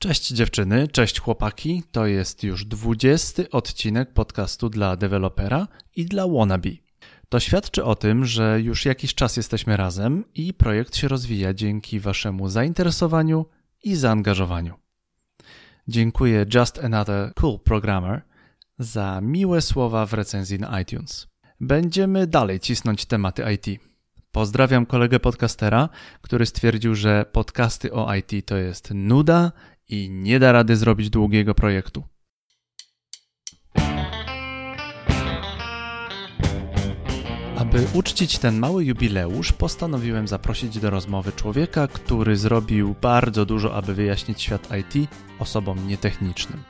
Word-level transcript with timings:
Cześć 0.00 0.28
dziewczyny, 0.28 0.88
cześć 0.88 1.20
chłopaki. 1.20 1.82
To 1.92 2.06
jest 2.06 2.42
już 2.42 2.64
dwudziesty 2.64 3.50
odcinek 3.50 4.12
podcastu 4.12 4.68
dla 4.68 4.96
dewelopera 4.96 5.68
i 5.96 6.04
dla 6.04 6.28
wannabe. 6.28 6.70
To 7.28 7.40
świadczy 7.40 7.84
o 7.84 7.94
tym, 7.94 8.24
że 8.24 8.60
już 8.60 8.84
jakiś 8.84 9.14
czas 9.14 9.36
jesteśmy 9.36 9.76
razem 9.76 10.24
i 10.34 10.54
projekt 10.54 10.96
się 10.96 11.08
rozwija 11.08 11.54
dzięki 11.54 12.00
waszemu 12.00 12.48
zainteresowaniu 12.48 13.46
i 13.84 13.94
zaangażowaniu. 13.96 14.74
Dziękuję 15.88 16.46
Just 16.54 16.84
Another 16.84 17.34
Cool 17.34 17.58
Programmer 17.58 18.22
za 18.78 19.20
miłe 19.20 19.60
słowa 19.62 20.06
w 20.06 20.12
recenzji 20.12 20.58
na 20.58 20.80
iTunes. 20.80 21.28
Będziemy 21.60 22.26
dalej 22.26 22.60
cisnąć 22.60 23.04
tematy 23.04 23.42
IT. 23.54 23.80
Pozdrawiam 24.32 24.86
kolegę 24.86 25.20
podcastera, 25.20 25.88
który 26.22 26.46
stwierdził, 26.46 26.94
że 26.94 27.24
podcasty 27.32 27.92
o 27.92 28.14
IT 28.14 28.46
to 28.46 28.56
jest 28.56 28.90
nuda 28.94 29.52
i 29.88 30.10
nie 30.10 30.38
da 30.38 30.52
rady 30.52 30.76
zrobić 30.76 31.10
długiego 31.10 31.54
projektu. 31.54 32.02
Aby 37.56 37.86
uczcić 37.94 38.38
ten 38.38 38.58
mały 38.58 38.84
jubileusz, 38.84 39.52
postanowiłem 39.52 40.28
zaprosić 40.28 40.78
do 40.78 40.90
rozmowy 40.90 41.32
człowieka, 41.32 41.88
który 41.88 42.36
zrobił 42.36 42.94
bardzo 43.02 43.46
dużo, 43.46 43.74
aby 43.74 43.94
wyjaśnić 43.94 44.42
świat 44.42 44.68
IT 44.80 45.10
osobom 45.38 45.88
nietechnicznym. 45.88 46.62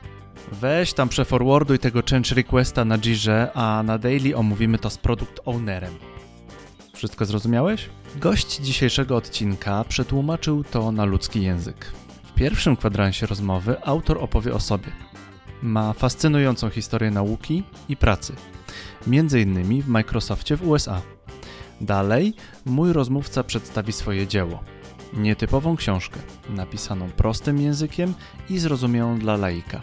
Weź 0.51 0.93
tam 0.93 1.09
przeforwarduj 1.09 1.79
tego 1.79 2.01
change 2.09 2.35
requesta 2.35 2.85
na 2.85 2.97
Jirze, 2.97 3.51
a 3.53 3.83
na 3.83 3.97
daily 3.97 4.35
omówimy 4.35 4.79
to 4.79 4.89
z 4.89 4.97
product 4.97 5.39
ownerem. 5.45 5.93
Wszystko 6.93 7.25
zrozumiałeś? 7.25 7.89
Gość 8.15 8.57
dzisiejszego 8.57 9.15
odcinka 9.15 9.83
przetłumaczył 9.83 10.63
to 10.63 10.91
na 10.91 11.05
ludzki 11.05 11.41
język. 11.41 11.91
Pierwszym 12.39 12.75
kwadransie 12.75 13.25
rozmowy 13.25 13.83
autor 13.85 14.17
opowie 14.23 14.53
o 14.53 14.59
sobie. 14.59 14.87
Ma 15.61 15.93
fascynującą 15.93 16.69
historię 16.69 17.11
nauki 17.11 17.63
i 17.89 17.97
pracy, 17.97 18.35
między 19.07 19.41
innymi 19.41 19.81
w 19.81 19.87
Microsoftie 19.87 20.57
w 20.57 20.67
USA. 20.67 21.01
Dalej 21.81 22.33
mój 22.65 22.93
rozmówca 22.93 23.43
przedstawi 23.43 23.93
swoje 23.93 24.27
dzieło. 24.27 24.63
Nietypową 25.13 25.75
książkę, 25.75 26.19
napisaną 26.49 27.09
prostym 27.09 27.61
językiem 27.61 28.13
i 28.49 28.59
zrozumiałą 28.59 29.19
dla 29.19 29.37
laika. 29.37 29.81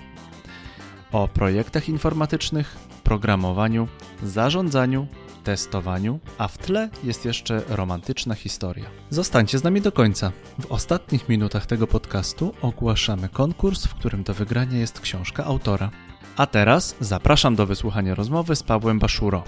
O 1.13 1.29
projektach 1.29 1.89
informatycznych, 1.89 2.77
programowaniu, 3.05 3.89
zarządzaniu, 4.23 5.07
testowaniu, 5.47 6.21
a 6.39 6.49
w 6.49 6.59
tle 6.59 6.91
jest 7.05 7.25
jeszcze 7.25 7.63
romantyczna 7.69 8.35
historia. 8.35 8.85
Zostańcie 9.11 9.59
z 9.59 9.65
nami 9.65 9.81
do 9.81 9.93
końca. 9.93 10.33
W 10.59 10.73
ostatnich 10.73 11.29
minutach 11.29 11.67
tego 11.67 11.87
podcastu 11.87 12.55
ogłaszamy 12.63 13.29
konkurs, 13.29 13.87
w 13.87 13.95
którym 13.95 14.23
do 14.23 14.35
wygrania 14.35 14.79
jest 14.79 15.01
książka 15.01 15.45
autora. 15.45 15.91
A 16.37 16.47
teraz 16.47 16.97
zapraszam 17.01 17.57
do 17.57 17.67
wysłuchania 17.67 18.15
rozmowy 18.15 18.57
z 18.57 18.63
Pawłem 18.63 18.99
Baszuro, 18.99 19.45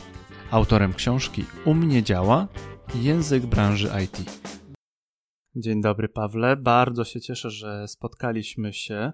autorem 0.51 0.95
książki 0.95 1.45
U 1.65 1.75
mnie 1.75 2.03
działa 2.03 2.49
język 2.95 3.47
branży 3.47 3.91
IT. 4.05 4.41
Dzień 5.57 5.81
dobry, 5.81 6.09
Pawle. 6.09 6.57
Bardzo 6.57 7.05
się 7.05 7.21
cieszę, 7.21 7.51
że 7.51 7.89
spotkaliśmy 7.89 8.73
się, 8.73 9.13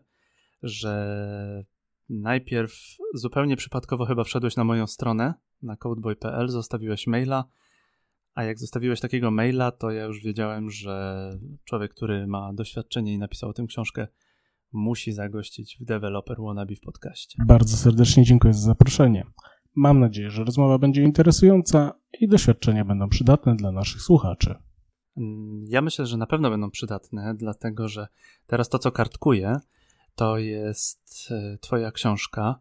że 0.63 1.65
najpierw 2.09 2.73
zupełnie 3.15 3.57
przypadkowo 3.57 4.07
chyba 4.07 4.25
wszedłeś 4.25 4.57
na 4.57 4.65
moją 4.65 4.87
stronę 4.87 5.35
na 5.63 5.77
codeboy.pl, 5.77 6.49
zostawiłeś 6.49 7.07
maila, 7.07 7.45
a 8.35 8.45
jak 8.45 8.59
zostawiłeś 8.59 9.01
takiego 9.01 9.31
maila, 9.31 9.71
to 9.71 9.91
ja 9.91 10.05
już 10.05 10.23
wiedziałem, 10.23 10.71
że 10.71 11.31
człowiek, 11.65 11.95
który 11.95 12.27
ma 12.27 12.53
doświadczenie 12.53 13.15
i 13.15 13.19
napisał 13.19 13.53
tę 13.53 13.65
książkę, 13.69 14.09
musi 14.73 15.13
zagościć 15.13 15.77
w 15.81 15.85
Developer 15.85 16.37
Wannabe 16.41 16.75
w 16.75 16.81
podcaście. 16.81 17.39
Bardzo 17.47 17.77
serdecznie 17.77 18.25
dziękuję 18.25 18.55
za 18.55 18.61
zaproszenie. 18.61 19.27
Mam 19.75 20.01
nadzieję, 20.01 20.31
że 20.31 20.45
rozmowa 20.45 20.79
będzie 20.79 21.03
interesująca 21.03 21.93
i 22.21 22.29
doświadczenia 22.29 22.85
będą 22.85 23.09
przydatne 23.09 23.57
dla 23.57 23.73
naszych 23.73 24.03
słuchaczy. 24.03 24.55
Ja 25.69 25.83
myślę, 25.83 26.07
że 26.07 26.17
na 26.17 26.27
pewno 26.27 26.51
będą 26.51 26.71
przydatne, 26.71 27.35
dlatego 27.39 27.89
że 27.89 28.09
teraz 28.47 28.69
to, 28.69 28.79
co 28.79 28.93
kartkuję, 28.93 29.61
to 30.15 30.39
jest 30.39 31.29
e, 31.31 31.59
Twoja 31.61 31.93
książka. 31.93 32.61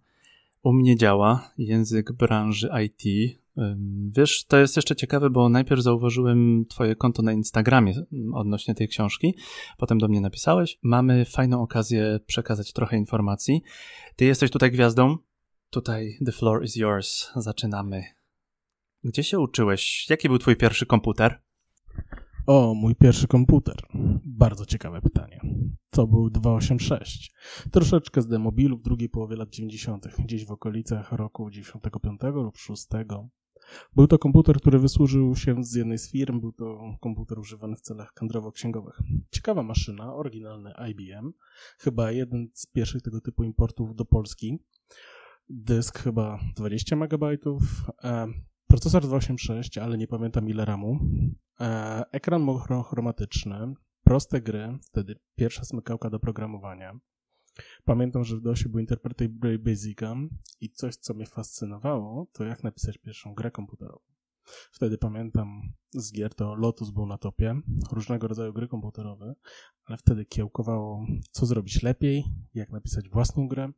U 0.63 0.73
mnie 0.73 0.95
działa 0.95 1.51
język 1.57 2.11
branży 2.11 2.69
IT. 2.85 3.03
Wiesz, 4.09 4.45
to 4.45 4.57
jest 4.57 4.75
jeszcze 4.75 4.95
ciekawe, 4.95 5.29
bo 5.29 5.49
najpierw 5.49 5.81
zauważyłem 5.81 6.65
Twoje 6.69 6.95
konto 6.95 7.21
na 7.21 7.33
Instagramie 7.33 7.93
odnośnie 8.33 8.75
tej 8.75 8.87
książki, 8.87 9.35
potem 9.77 9.97
do 9.97 10.07
mnie 10.07 10.21
napisałeś. 10.21 10.79
Mamy 10.81 11.25
fajną 11.25 11.61
okazję 11.61 12.19
przekazać 12.25 12.73
trochę 12.73 12.97
informacji. 12.97 13.63
Ty 14.15 14.25
jesteś 14.25 14.51
tutaj 14.51 14.71
gwiazdą. 14.71 15.17
Tutaj 15.69 16.17
the 16.25 16.31
floor 16.31 16.63
is 16.63 16.75
yours. 16.75 17.31
Zaczynamy. 17.35 18.03
Gdzie 19.03 19.23
się 19.23 19.39
uczyłeś? 19.39 20.09
Jaki 20.09 20.27
był 20.27 20.37
Twój 20.37 20.55
pierwszy 20.55 20.85
komputer? 20.85 21.41
O, 22.45 22.73
mój 22.73 22.95
pierwszy 22.95 23.27
komputer. 23.27 23.75
Bardzo 24.25 24.65
ciekawe 24.65 25.01
pytanie. 25.01 25.41
To 25.89 26.07
był 26.07 26.29
286. 26.29 27.33
Troszeczkę 27.71 28.21
z 28.21 28.27
demobilu 28.27 28.77
w 28.77 28.81
drugiej 28.81 29.09
połowie 29.09 29.35
lat 29.35 29.49
90., 29.49 30.07
gdzieś 30.19 30.45
w 30.45 30.51
okolicach 30.51 31.11
roku 31.11 31.49
95 31.49 32.21
lub 32.33 32.57
6. 32.57 32.87
Był 33.95 34.07
to 34.07 34.19
komputer, 34.19 34.57
który 34.57 34.79
wysłużył 34.79 35.35
się 35.35 35.63
z 35.63 35.75
jednej 35.75 35.97
z 35.97 36.11
firm. 36.11 36.39
Był 36.39 36.51
to 36.51 36.97
komputer 37.01 37.39
używany 37.39 37.75
w 37.75 37.81
celach 37.81 38.13
kadrowo-księgowych. 38.13 39.01
Ciekawa 39.31 39.63
maszyna, 39.63 40.13
oryginalny 40.13 40.73
IBM. 40.91 41.33
Chyba 41.79 42.11
jeden 42.11 42.47
z 42.53 42.65
pierwszych 42.65 43.01
tego 43.01 43.21
typu 43.21 43.43
importów 43.43 43.95
do 43.95 44.05
Polski. 44.05 44.59
Dysk 45.49 45.99
chyba 45.99 46.39
20 46.55 46.95
MB. 46.95 47.23
E, 48.03 48.27
procesor 48.67 49.01
286, 49.01 49.77
ale 49.77 49.97
nie 49.97 50.07
pamiętam 50.07 50.49
ile 50.49 50.65
RAMu. 50.65 50.99
E, 51.59 52.03
ekran 52.11 52.41
monochromatyczny, 52.41 53.73
proste 54.03 54.41
gry, 54.41 54.77
wtedy 54.81 55.15
pierwsza 55.35 55.63
smykałka 55.63 56.09
do 56.09 56.19
programowania. 56.19 56.99
Pamiętam, 57.85 58.23
że 58.23 58.37
w 58.37 58.41
DOSie 58.41 58.69
był 58.69 58.79
interpreter 58.79 59.29
Basica 59.59 60.15
i 60.61 60.69
coś, 60.69 60.95
co 60.95 61.13
mnie 61.13 61.25
fascynowało, 61.25 62.27
to 62.33 62.43
jak 62.43 62.63
napisać 62.63 62.97
pierwszą 62.97 63.33
grę 63.33 63.51
komputerową. 63.51 63.99
Wtedy 64.71 64.97
pamiętam 64.97 65.73
z 65.93 66.11
gier 66.11 66.35
to 66.35 66.55
Lotus 66.55 66.89
był 66.89 67.05
na 67.05 67.17
topie, 67.17 67.55
różnego 67.91 68.27
rodzaju 68.27 68.53
gry 68.53 68.67
komputerowe, 68.67 69.35
ale 69.85 69.97
wtedy 69.97 70.25
kiełkowało, 70.25 71.05
co 71.31 71.45
zrobić 71.45 71.83
lepiej, 71.83 72.23
jak 72.53 72.71
napisać 72.71 73.09
własną 73.09 73.47
grę. 73.47 73.71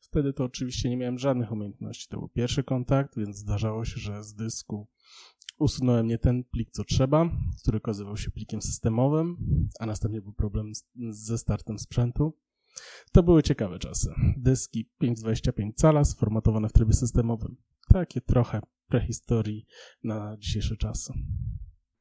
Wtedy 0.00 0.32
to 0.32 0.44
oczywiście 0.44 0.90
nie 0.90 0.96
miałem 0.96 1.18
żadnych 1.18 1.52
umiejętności. 1.52 2.08
To 2.08 2.18
był 2.18 2.28
pierwszy 2.28 2.64
kontakt, 2.64 3.16
więc 3.16 3.36
zdarzało 3.36 3.84
się, 3.84 4.00
że 4.00 4.24
z 4.24 4.34
dysku 4.34 4.88
usunąłem 5.58 6.06
nie 6.06 6.18
ten 6.18 6.44
plik, 6.44 6.70
co 6.70 6.84
trzeba, 6.84 7.30
który 7.62 7.78
okazywał 7.78 8.16
się 8.16 8.30
plikiem 8.30 8.62
systemowym, 8.62 9.36
a 9.80 9.86
następnie 9.86 10.22
był 10.22 10.32
problem 10.32 10.74
z, 10.74 10.84
ze 11.10 11.38
startem 11.38 11.78
sprzętu. 11.78 12.32
To 13.12 13.22
były 13.22 13.42
ciekawe 13.42 13.78
czasy. 13.78 14.14
Dyski 14.36 14.88
5,25 15.02 15.72
cala 15.74 16.04
sformatowane 16.04 16.68
w 16.68 16.72
trybie 16.72 16.92
systemowym. 16.92 17.56
Takie 17.88 18.20
trochę 18.20 18.60
prehistorii 18.88 19.66
na 20.04 20.36
dzisiejsze 20.38 20.76
czasy. 20.76 21.12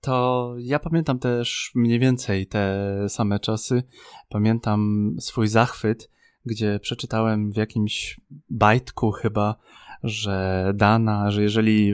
To 0.01 0.55
ja 0.59 0.79
pamiętam 0.79 1.19
też 1.19 1.71
mniej 1.75 1.99
więcej 1.99 2.47
te 2.47 2.85
same 3.09 3.39
czasy. 3.39 3.83
Pamiętam 4.29 5.09
swój 5.19 5.47
zachwyt, 5.47 6.11
gdzie 6.45 6.79
przeczytałem 6.79 7.51
w 7.51 7.55
jakimś 7.55 8.19
bajtku 8.49 9.11
chyba, 9.11 9.55
że 10.05 10.71
dana, 10.75 11.31
że 11.31 11.43
jeżeli 11.43 11.93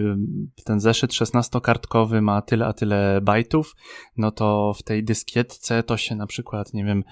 ten 0.63 0.79
zeszyt 0.79 1.11
16-kartkowy 1.11 2.21
ma 2.21 2.41
tyle 2.41 2.65
a 2.65 2.73
tyle 2.73 3.21
bajtów, 3.21 3.75
no 4.17 4.31
to 4.31 4.73
w 4.73 4.83
tej 4.83 5.03
dyskietce 5.03 5.83
to 5.83 5.97
się 5.97 6.15
na 6.15 6.27
przykład, 6.27 6.73
nie 6.73 6.85
wiem, 6.85 7.03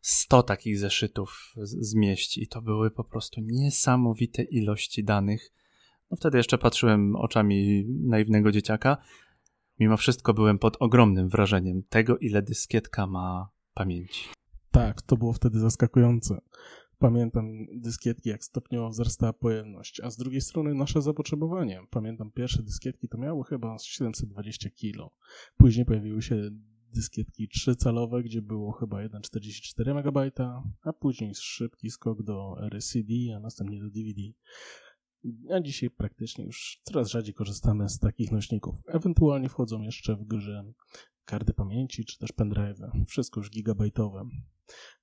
100 0.00 0.42
takich 0.42 0.78
zeszytów 0.78 1.54
zmieści. 1.62 2.42
I 2.42 2.48
to 2.48 2.62
były 2.62 2.90
po 2.90 3.04
prostu 3.04 3.40
niesamowite 3.40 4.42
ilości 4.42 5.04
danych. 5.04 5.52
No 6.10 6.16
wtedy 6.16 6.38
jeszcze 6.38 6.58
patrzyłem 6.58 7.16
oczami 7.16 7.84
naiwnego 7.88 8.52
dzieciaka. 8.52 8.96
Mimo 9.80 9.96
wszystko 9.96 10.34
byłem 10.34 10.58
pod 10.58 10.76
ogromnym 10.80 11.28
wrażeniem 11.28 11.82
tego, 11.88 12.18
ile 12.18 12.42
dyskietka 12.42 13.06
ma 13.06 13.48
pamięci. 13.74 14.28
Tak, 14.70 15.02
to 15.02 15.16
było 15.16 15.32
wtedy 15.32 15.58
zaskakujące. 15.60 16.40
Pamiętam 16.98 17.66
dyskietki, 17.74 18.28
jak 18.28 18.44
stopniowo 18.44 18.88
wzrastała 18.88 19.32
pojemność, 19.32 20.00
a 20.00 20.10
z 20.10 20.16
drugiej 20.16 20.40
strony 20.40 20.74
nasze 20.74 21.02
zapotrzebowanie. 21.02 21.80
Pamiętam 21.90 22.30
pierwsze 22.30 22.62
dyskietki 22.62 23.08
to 23.08 23.18
miały 23.18 23.44
chyba 23.44 23.78
720 23.78 24.70
kg. 24.70 25.10
Później 25.56 25.86
pojawiły 25.86 26.22
się 26.22 26.50
dyskietki 26.94 27.48
3-calowe, 27.48 28.22
gdzie 28.22 28.42
było 28.42 28.72
chyba 28.72 28.96
1,44 28.96 29.90
MB, 29.90 30.32
a 30.82 30.92
później 30.92 31.34
szybki 31.34 31.90
skok 31.90 32.22
do 32.22 32.56
RCD, 32.70 33.12
a 33.36 33.40
następnie 33.40 33.80
do 33.80 33.90
DVD. 33.90 34.22
A 35.54 35.60
dzisiaj 35.60 35.90
praktycznie 35.90 36.44
już 36.44 36.80
coraz 36.82 37.08
rzadziej 37.08 37.34
korzystamy 37.34 37.88
z 37.88 37.98
takich 37.98 38.32
nośników. 38.32 38.76
Ewentualnie 38.86 39.48
wchodzą 39.48 39.82
jeszcze 39.82 40.16
w 40.16 40.24
grze 40.24 40.64
karty 41.24 41.54
pamięci 41.54 42.04
czy 42.04 42.18
też 42.18 42.32
pendrive. 42.32 42.78
Wszystko 43.06 43.40
już 43.40 43.50
gigabajtowe. 43.50 44.28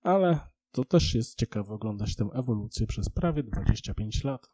Ale 0.02 0.40
to 0.74 0.86
też 0.86 1.16
jest 1.16 1.38
ciekawe 1.38 1.74
oglądać 1.74 2.16
tę 2.16 2.30
ewolucję 2.34 2.88
przez 2.88 3.10
prawie 3.10 3.44
25 3.44 4.24
lat. 4.24 4.50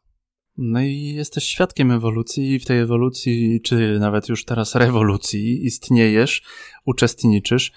No 0.56 0.80
i 0.80 1.12
jesteś 1.14 1.44
świadkiem 1.44 1.90
ewolucji 1.90 2.52
i 2.52 2.58
w 2.58 2.66
tej 2.66 2.78
ewolucji, 2.78 3.60
czy 3.60 3.98
nawet 4.00 4.28
już 4.28 4.44
teraz 4.44 4.74
rewolucji 4.74 5.66
istniejesz, 5.66 6.42
uczestniczysz. 6.86 7.72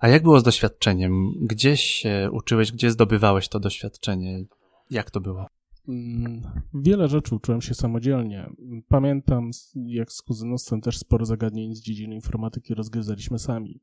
A 0.00 0.08
jak 0.08 0.22
było 0.22 0.40
z 0.40 0.42
doświadczeniem? 0.42 1.32
Gdzie 1.40 1.76
się 1.76 2.28
uczyłeś, 2.32 2.72
gdzie 2.72 2.90
zdobywałeś 2.90 3.48
to 3.48 3.60
doświadczenie? 3.60 4.44
Jak 4.90 5.10
to 5.10 5.20
było? 5.20 5.46
Mm, 5.88 6.42
wiele 6.74 7.08
rzeczy 7.08 7.34
uczyłem 7.34 7.60
się 7.60 7.74
samodzielnie. 7.74 8.50
Pamiętam, 8.88 9.50
jak 9.74 10.12
z 10.12 10.22
kuzynostwem 10.22 10.80
też 10.80 10.98
sporo 10.98 11.24
zagadnień 11.24 11.74
z 11.74 11.80
dziedziny 11.82 12.14
informatyki 12.14 12.74
rozgryzaliśmy 12.74 13.38
sami. 13.38 13.80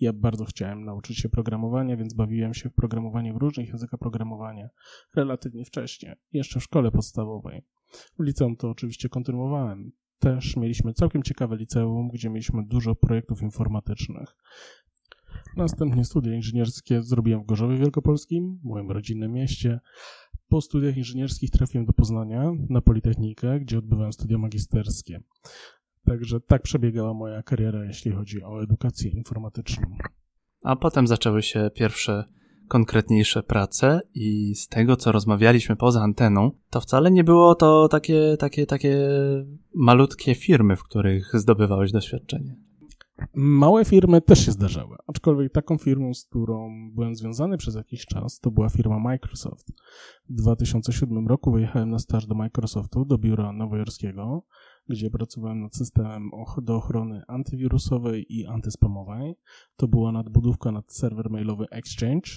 Ja 0.00 0.12
bardzo 0.12 0.44
chciałem 0.44 0.84
nauczyć 0.84 1.18
się 1.18 1.28
programowania, 1.28 1.96
więc 1.96 2.14
bawiłem 2.14 2.54
się 2.54 2.70
w 2.70 2.74
programowanie 2.74 3.32
w 3.32 3.36
różnych 3.36 3.68
językach 3.68 4.00
programowania 4.00 4.68
relatywnie 5.14 5.64
wcześnie, 5.64 6.16
jeszcze 6.32 6.60
w 6.60 6.62
szkole 6.62 6.90
podstawowej. 6.90 7.62
W 8.18 8.22
liceum 8.22 8.56
to 8.56 8.70
oczywiście 8.70 9.08
kontynuowałem. 9.08 9.92
Też 10.18 10.56
mieliśmy 10.56 10.92
całkiem 10.92 11.22
ciekawe 11.22 11.56
liceum, 11.56 12.08
gdzie 12.08 12.30
mieliśmy 12.30 12.66
dużo 12.66 12.94
projektów 12.94 13.42
informatycznych. 13.42 14.36
Następnie 15.56 16.04
studia 16.04 16.34
inżynierskie 16.34 17.02
zrobiłem 17.02 17.42
w 17.42 17.46
Gorzowie 17.46 17.76
Wielkopolskim, 17.76 18.60
moim 18.62 18.90
rodzinnym 18.90 19.32
mieście. 19.32 19.80
Po 20.48 20.60
studiach 20.60 20.96
inżynierskich 20.96 21.50
trafiłem 21.50 21.86
do 21.86 21.92
Poznania 21.92 22.52
na 22.68 22.80
Politechnikę, 22.80 23.60
gdzie 23.60 23.78
odbywałem 23.78 24.12
studia 24.12 24.38
magisterskie. 24.38 25.20
Także 26.06 26.40
tak 26.40 26.62
przebiegała 26.62 27.14
moja 27.14 27.42
kariera, 27.42 27.84
jeśli 27.84 28.12
chodzi 28.12 28.42
o 28.42 28.62
edukację 28.62 29.10
informatyczną. 29.10 29.86
A 30.64 30.76
potem 30.76 31.06
zaczęły 31.06 31.42
się 31.42 31.70
pierwsze 31.74 32.24
konkretniejsze 32.68 33.42
prace 33.42 34.00
i 34.14 34.54
z 34.54 34.68
tego, 34.68 34.96
co 34.96 35.12
rozmawialiśmy 35.12 35.76
poza 35.76 36.02
anteną, 36.02 36.50
to 36.70 36.80
wcale 36.80 37.10
nie 37.10 37.24
było 37.24 37.54
to 37.54 37.88
takie, 37.88 38.36
takie, 38.38 38.66
takie 38.66 39.08
malutkie 39.74 40.34
firmy, 40.34 40.76
w 40.76 40.82
których 40.82 41.30
zdobywałeś 41.34 41.92
doświadczenie. 41.92 42.56
Małe 43.34 43.84
firmy 43.84 44.20
też 44.20 44.44
się 44.44 44.52
zdarzały, 44.52 44.96
aczkolwiek 45.06 45.52
taką 45.52 45.78
firmą, 45.78 46.14
z 46.14 46.24
którą 46.24 46.70
byłem 46.94 47.14
związany 47.14 47.56
przez 47.56 47.74
jakiś 47.74 48.06
czas, 48.06 48.40
to 48.40 48.50
była 48.50 48.68
firma 48.68 48.98
Microsoft. 48.98 49.72
W 50.28 50.34
2007 50.34 51.28
roku 51.28 51.52
wyjechałem 51.52 51.90
na 51.90 51.98
staż 51.98 52.26
do 52.26 52.34
Microsoftu, 52.34 53.04
do 53.04 53.18
biura 53.18 53.52
nowojorskiego, 53.52 54.42
gdzie 54.90 55.10
pracowałem 55.10 55.60
nad 55.60 55.76
systemem 55.76 56.30
do 56.62 56.76
ochrony 56.76 57.22
antywirusowej 57.28 58.26
i 58.28 58.46
antyspamowej. 58.46 59.34
To 59.76 59.88
była 59.88 60.12
nadbudówka 60.12 60.72
nad 60.72 60.92
serwer 60.92 61.30
mailowy 61.30 61.66
Exchange. 61.70 62.30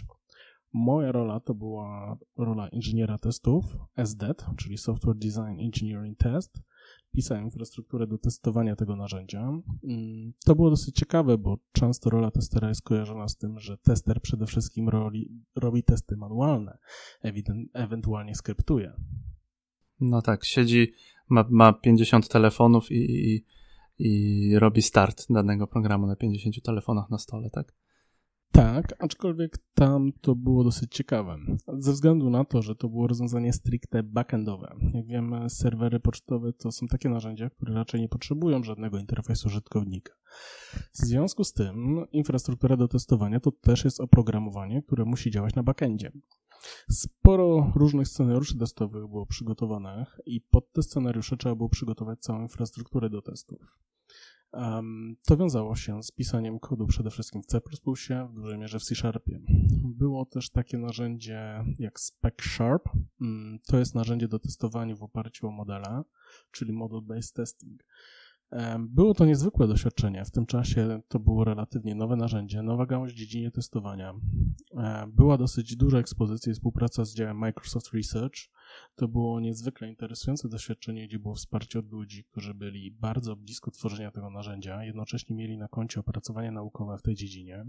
Moja 0.73 1.11
rola 1.11 1.39
to 1.39 1.53
była 1.53 2.17
rola 2.37 2.67
inżyniera 2.67 3.17
testów, 3.17 3.77
SDET, 4.03 4.45
czyli 4.57 4.77
Software 4.77 5.17
Design 5.17 5.59
Engineering 5.59 6.17
Test. 6.17 6.61
Pisałem 7.11 7.43
infrastrukturę 7.43 8.07
do 8.07 8.17
testowania 8.17 8.75
tego 8.75 8.95
narzędzia. 8.95 9.39
Mm, 9.83 10.33
to 10.45 10.55
było 10.55 10.69
dosyć 10.69 10.95
ciekawe, 10.95 11.37
bo 11.37 11.57
często 11.71 12.09
rola 12.09 12.31
testera 12.31 12.69
jest 12.69 12.81
kojarzona 12.81 13.27
z 13.27 13.37
tym, 13.37 13.59
że 13.59 13.77
tester 13.77 14.21
przede 14.21 14.45
wszystkim 14.45 14.89
roli, 14.89 15.29
robi 15.55 15.83
testy 15.83 16.17
manualne, 16.17 16.77
ewentualnie 17.73 18.35
skryptuje. 18.35 18.93
No 19.99 20.21
tak, 20.21 20.45
siedzi 20.45 20.91
ma, 21.29 21.45
ma 21.49 21.73
50 21.73 22.27
telefonów 22.27 22.91
i, 22.91 22.95
i, 22.95 23.45
i 23.99 24.59
robi 24.59 24.81
start 24.81 25.25
danego 25.29 25.67
programu 25.67 26.07
na 26.07 26.15
50 26.15 26.61
telefonach 26.63 27.09
na 27.09 27.17
stole, 27.17 27.49
tak? 27.49 27.73
Tak, 28.53 28.93
aczkolwiek 28.99 29.57
tam 29.73 30.11
to 30.21 30.35
było 30.35 30.63
dosyć 30.63 30.95
ciekawe. 30.95 31.37
Ze 31.77 31.91
względu 31.91 32.29
na 32.29 32.45
to, 32.45 32.61
że 32.61 32.75
to 32.75 32.89
było 32.89 33.07
rozwiązanie 33.07 33.53
stricte 33.53 34.03
backendowe. 34.03 34.75
Jak 34.93 35.05
wiemy, 35.05 35.49
serwery 35.49 35.99
pocztowe 35.99 36.53
to 36.53 36.71
są 36.71 36.87
takie 36.87 37.09
narzędzia, 37.09 37.49
które 37.49 37.73
raczej 37.73 38.01
nie 38.01 38.09
potrzebują 38.09 38.63
żadnego 38.63 38.99
interfejsu 38.99 39.47
użytkownika. 39.47 40.13
W 40.93 40.97
związku 40.97 41.43
z 41.43 41.53
tym 41.53 42.05
infrastruktura 42.11 42.77
do 42.77 42.87
testowania 42.87 43.39
to 43.39 43.51
też 43.51 43.85
jest 43.85 43.99
oprogramowanie, 43.99 44.81
które 44.81 45.05
musi 45.05 45.31
działać 45.31 45.55
na 45.55 45.63
backendzie. 45.63 46.11
Sporo 46.89 47.71
różnych 47.75 48.07
scenariuszy 48.07 48.57
testowych 48.57 49.07
było 49.07 49.25
przygotowanych 49.25 50.19
i 50.25 50.41
pod 50.41 50.71
te 50.71 50.83
scenariusze 50.83 51.37
trzeba 51.37 51.55
było 51.55 51.69
przygotować 51.69 52.19
całą 52.19 52.41
infrastrukturę 52.41 53.09
do 53.09 53.21
testów. 53.21 53.83
To 55.25 55.37
wiązało 55.37 55.75
się 55.75 56.03
z 56.03 56.11
pisaniem 56.11 56.59
kodu 56.59 56.87
przede 56.87 57.09
wszystkim 57.09 57.41
w 57.41 57.45
C++, 57.45 57.61
w 58.29 58.33
dużej 58.35 58.57
mierze 58.57 58.79
w 58.79 58.83
C 58.83 58.95
Sharpie. 58.95 59.39
Było 59.83 60.25
też 60.25 60.49
takie 60.49 60.77
narzędzie 60.77 61.63
jak 61.79 61.99
Spec 61.99 62.41
Sharp. 62.41 62.89
Um, 63.21 63.59
to 63.67 63.79
jest 63.79 63.95
narzędzie 63.95 64.27
do 64.27 64.39
testowania 64.39 64.95
w 64.95 65.03
oparciu 65.03 65.47
o 65.47 65.51
modela, 65.51 66.03
czyli 66.51 66.73
Model 66.73 67.01
Based 67.01 67.35
Testing. 67.35 67.83
Było 68.79 69.13
to 69.13 69.25
niezwykłe 69.25 69.67
doświadczenie. 69.67 70.25
W 70.25 70.31
tym 70.31 70.45
czasie 70.45 71.01
to 71.07 71.19
było 71.19 71.43
relatywnie 71.43 71.95
nowe 71.95 72.15
narzędzie, 72.15 72.61
nowa 72.61 72.85
gałąź 72.85 73.13
w 73.13 73.15
dziedzinie 73.15 73.51
testowania. 73.51 74.13
Była 75.07 75.37
dosyć 75.37 75.75
duża 75.75 75.97
ekspozycja 75.97 76.51
i 76.51 76.53
współpraca 76.53 77.05
z 77.05 77.15
działem 77.15 77.37
Microsoft 77.37 77.93
Research. 77.93 78.35
To 78.95 79.07
było 79.07 79.39
niezwykle 79.39 79.89
interesujące 79.89 80.49
doświadczenie, 80.49 81.07
gdzie 81.07 81.19
było 81.19 81.35
wsparcie 81.35 81.79
od 81.79 81.91
ludzi, 81.91 82.23
którzy 82.23 82.53
byli 82.53 82.91
bardzo 82.91 83.35
blisko 83.35 83.71
tworzenia 83.71 84.11
tego 84.11 84.29
narzędzia, 84.29 84.83
jednocześnie 84.83 85.35
mieli 85.35 85.57
na 85.57 85.67
koncie 85.67 85.99
opracowania 85.99 86.51
naukowe 86.51 86.97
w 86.97 87.01
tej 87.01 87.15
dziedzinie. 87.15 87.65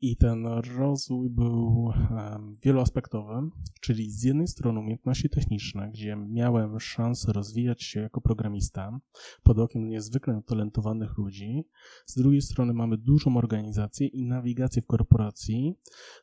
I 0.00 0.16
ten 0.16 0.46
rozwój 0.78 1.30
był 1.30 1.92
wieloaspektowy, 2.64 3.50
czyli 3.80 4.10
z 4.10 4.22
jednej 4.22 4.48
strony 4.48 4.80
umiejętności 4.80 5.30
techniczne, 5.30 5.90
gdzie 5.90 6.16
miałem 6.16 6.80
szansę 6.80 7.32
rozwijać 7.32 7.82
się 7.82 8.00
jako 8.00 8.20
programista 8.20 9.00
pod 9.42 9.58
okiem 9.58 9.88
niezwykle 9.88 10.42
talentowanych 10.46 11.18
ludzi. 11.18 11.64
Z 12.06 12.14
drugiej 12.14 12.42
strony 12.42 12.74
mamy 12.74 12.98
dużą 12.98 13.36
organizację 13.36 14.06
i 14.06 14.26
nawigację 14.26 14.82
w 14.82 14.86
korporacji, 14.86 15.74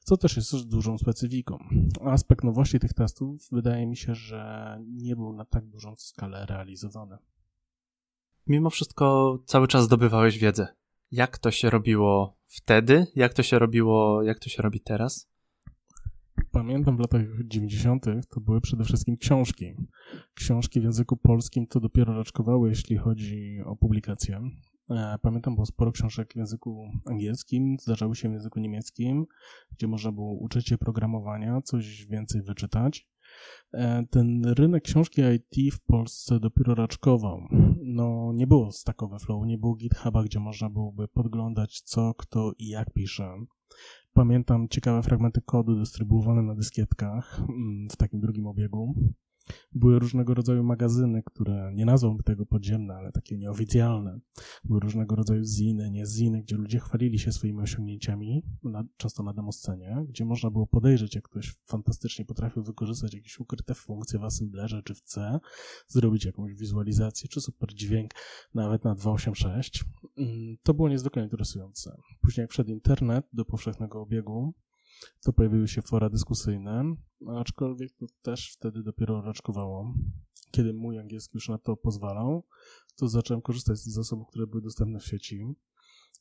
co 0.04 0.18
też 0.18 0.36
jest 0.36 0.70
dużą 0.70 0.98
specyfiką. 0.98 1.58
Aspekt 2.02 2.44
nowości 2.44 2.80
tych 2.80 2.94
testów 2.94 3.48
wydaje 3.52 3.88
mi 3.88 3.98
się, 3.98 4.16
że 4.16 4.78
nie 4.88 5.16
był 5.16 5.34
na 5.34 5.46
tak 5.46 5.66
dużą 5.66 5.96
skalę 5.96 6.46
realizowany. 6.46 7.18
Mimo 8.48 8.70
wszystko 8.70 9.38
cały 9.46 9.68
czas 9.68 9.84
zdobywałeś 9.84 10.38
wiedzę 10.38 10.83
jak 11.14 11.38
to 11.38 11.52
się 11.52 11.70
robiło 11.70 12.38
wtedy, 12.48 13.08
jak 13.16 13.34
to 13.34 13.44
się 13.44 13.60
robiło, 13.60 14.24
jak 14.24 14.40
to 14.40 14.50
się 14.50 14.64
robi 14.64 14.80
teraz? 14.80 15.30
Pamiętam 16.52 16.98
w 16.98 17.00
latach 17.00 17.22
90. 17.46 18.06
to 18.30 18.42
były 18.42 18.62
przede 18.62 18.84
wszystkim 18.84 19.18
książki. 19.18 19.76
Książki 20.34 20.82
w 20.82 20.84
języku 20.84 21.18
polskim 21.18 21.68
to 21.68 21.80
dopiero 21.80 22.18
raczkowały, 22.18 22.70
jeśli 22.70 22.98
chodzi 22.98 23.60
o 23.66 23.76
publikacje. 23.76 24.42
E, 24.90 25.18
pamiętam, 25.22 25.56
było 25.56 25.66
sporo 25.66 25.92
książek 25.92 26.34
w 26.34 26.36
języku 26.36 26.92
angielskim, 27.06 27.78
zdarzały 27.82 28.16
się 28.16 28.30
w 28.30 28.34
języku 28.34 28.60
niemieckim, 28.60 29.26
gdzie 29.72 29.88
można 29.88 30.12
było 30.12 30.34
uczyć 30.34 30.68
się 30.68 30.78
programowania, 30.78 31.62
coś 31.62 32.06
więcej 32.06 32.42
wyczytać. 32.42 33.08
E, 33.74 34.04
ten 34.10 34.46
rynek 34.46 34.84
książki 34.84 35.22
IT 35.22 35.74
w 35.74 35.80
Polsce 35.82 36.40
dopiero 36.40 36.76
raczkował. 36.76 37.42
No, 37.82 38.32
nie 38.34 38.48
było 38.48 38.72
Stack 38.72 39.04
Overflow, 39.04 39.46
nie 39.46 39.58
było 39.58 39.76
GitHuba, 39.76 40.24
gdzie 40.24 40.40
można 40.40 40.70
byłoby 40.70 41.08
podglądać 41.08 41.82
co, 41.82 42.14
kto 42.14 42.52
i 42.60 42.68
jak 42.68 42.94
pisze. 42.94 43.36
Pamiętam 44.14 44.68
ciekawe 44.70 45.04
fragmenty 45.04 45.42
kodu 45.42 45.76
dystrybuowane 45.76 46.42
na 46.42 46.56
dyskietkach 46.56 47.40
mm, 47.40 47.88
w 47.92 47.96
takim 47.96 48.20
drugim 48.20 48.48
obiegu. 48.48 48.96
Były 49.72 50.00
różnego 50.00 50.34
rodzaju 50.34 50.64
magazyny, 50.64 51.24
które 51.24 51.72
nie 51.74 51.86
nazwałbym 51.86 52.24
tego 52.24 52.46
podziemne, 52.46 52.96
ale 52.96 53.12
takie 53.12 53.38
nieoficjalne. 53.38 54.20
Były 54.64 54.80
różnego 54.80 55.16
rodzaju 55.16 55.44
ziny, 55.44 55.92
nie 55.92 56.06
ziny, 56.06 56.42
gdzie 56.42 56.56
ludzie 56.56 56.80
chwalili 56.80 57.20
się 57.20 57.32
swoimi 57.32 57.62
osiągnięciami, 57.62 58.44
na, 58.64 58.84
często 58.98 59.24
na 59.24 59.34
demoscenie, 59.34 60.06
gdzie 60.10 60.26
można 60.26 60.52
było 60.52 60.68
podejrzeć, 60.68 61.16
jak 61.16 61.24
ktoś 61.24 61.56
fantastycznie 61.66 62.26
potrafił 62.26 62.64
wykorzystać 62.64 63.14
jakieś 63.14 63.40
ukryte 63.40 63.74
funkcje 63.74 64.20
w 64.20 64.24
Assemblerze 64.24 64.84
czy 64.84 64.96
w 64.96 65.02
C, 65.02 65.40
zrobić 65.88 66.26
jakąś 66.26 66.54
wizualizację 66.54 67.30
czy 67.30 67.42
super 67.42 67.74
dźwięk 67.74 68.12
nawet 68.54 68.84
na 68.84 68.96
286. 68.96 69.84
Mm, 70.18 70.58
to 70.64 70.74
było 70.74 70.90
niezwykle 70.90 71.24
interesujące. 71.24 71.98
Później 72.22 72.44
jak 72.44 72.52
wszedł 72.52 72.72
internet 72.72 73.26
do 73.34 73.46
powszechnego 73.46 74.02
obiegu, 74.02 74.54
to 75.22 75.34
pojawiły 75.34 75.68
się 75.68 75.82
fora 75.82 76.10
dyskusyjne, 76.10 76.96
aczkolwiek 77.38 77.92
to 77.92 78.06
też 78.22 78.52
wtedy 78.54 78.84
dopiero 78.84 79.22
raczkowało. 79.22 79.94
Kiedy 80.52 80.74
mój 80.74 81.00
angielski 81.00 81.32
już 81.38 81.50
na 81.50 81.58
to 81.58 81.78
pozwalał, 81.78 82.44
to 82.96 83.08
zacząłem 83.08 83.42
korzystać 83.42 83.78
z 83.78 83.94
zasobów, 83.94 84.28
które 84.28 84.48
były 84.48 84.62
dostępne 84.62 85.00
w 85.00 85.06
sieci. 85.06 85.56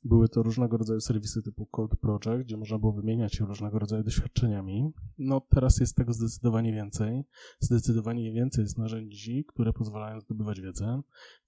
Były 0.04 0.28
to 0.28 0.42
różnego 0.42 0.76
rodzaju 0.76 1.00
serwisy 1.00 1.42
typu 1.42 1.66
Code 1.66 1.96
Project, 1.96 2.46
gdzie 2.46 2.56
można 2.56 2.78
było 2.78 2.92
wymieniać 2.92 3.34
się 3.34 3.46
różnego 3.46 3.78
rodzaju 3.78 4.02
doświadczeniami. 4.02 4.92
No 5.18 5.40
teraz 5.40 5.80
jest 5.80 5.96
tego 5.96 6.12
zdecydowanie 6.12 6.72
więcej. 6.72 7.24
Zdecydowanie 7.60 8.32
więcej 8.32 8.62
jest 8.62 8.78
narzędzi, 8.78 9.44
które 9.48 9.72
pozwalają 9.72 10.20
zdobywać 10.20 10.60
wiedzę. 10.60 11.02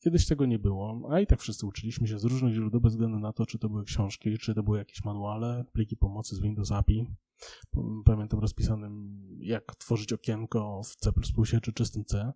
Kiedyś 0.04 0.26
tego 0.26 0.46
nie 0.46 0.58
było, 0.58 1.08
a 1.10 1.20
i 1.20 1.26
tak 1.26 1.40
wszyscy 1.40 1.66
uczyliśmy 1.66 2.08
się 2.08 2.18
z 2.18 2.24
różnych 2.24 2.54
źródeł 2.54 2.80
bez 2.80 2.92
względu 2.92 3.18
na 3.18 3.32
to, 3.32 3.46
czy 3.46 3.58
to 3.58 3.68
były 3.68 3.84
książki, 3.84 4.38
czy 4.38 4.54
to 4.54 4.62
były 4.62 4.78
jakieś 4.78 5.04
manuale, 5.04 5.64
pliki 5.72 5.96
pomocy 5.96 6.36
z 6.36 6.40
Windows 6.40 6.72
API. 6.72 7.06
Pamiętam 8.04 8.40
rozpisanym, 8.40 9.20
jak 9.38 9.76
tworzyć 9.76 10.12
okienko 10.12 10.80
w 10.84 10.96
C++ 10.96 11.12
czy 11.62 11.72
czystym 11.72 12.04
C 12.04 12.32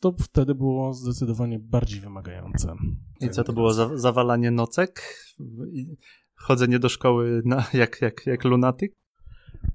to 0.00 0.14
wtedy 0.18 0.54
było 0.54 0.94
zdecydowanie 0.94 1.58
bardziej 1.58 2.00
wymagające. 2.00 2.74
I 3.20 3.30
co 3.30 3.44
to 3.44 3.52
było? 3.52 3.72
zawalanie 3.98 4.50
nocek? 4.50 5.02
Chodzenie 6.34 6.78
do 6.78 6.88
szkoły 6.88 7.42
na, 7.44 7.64
jak, 7.72 8.00
jak, 8.00 8.26
jak 8.26 8.44
lunatyk? 8.44 8.92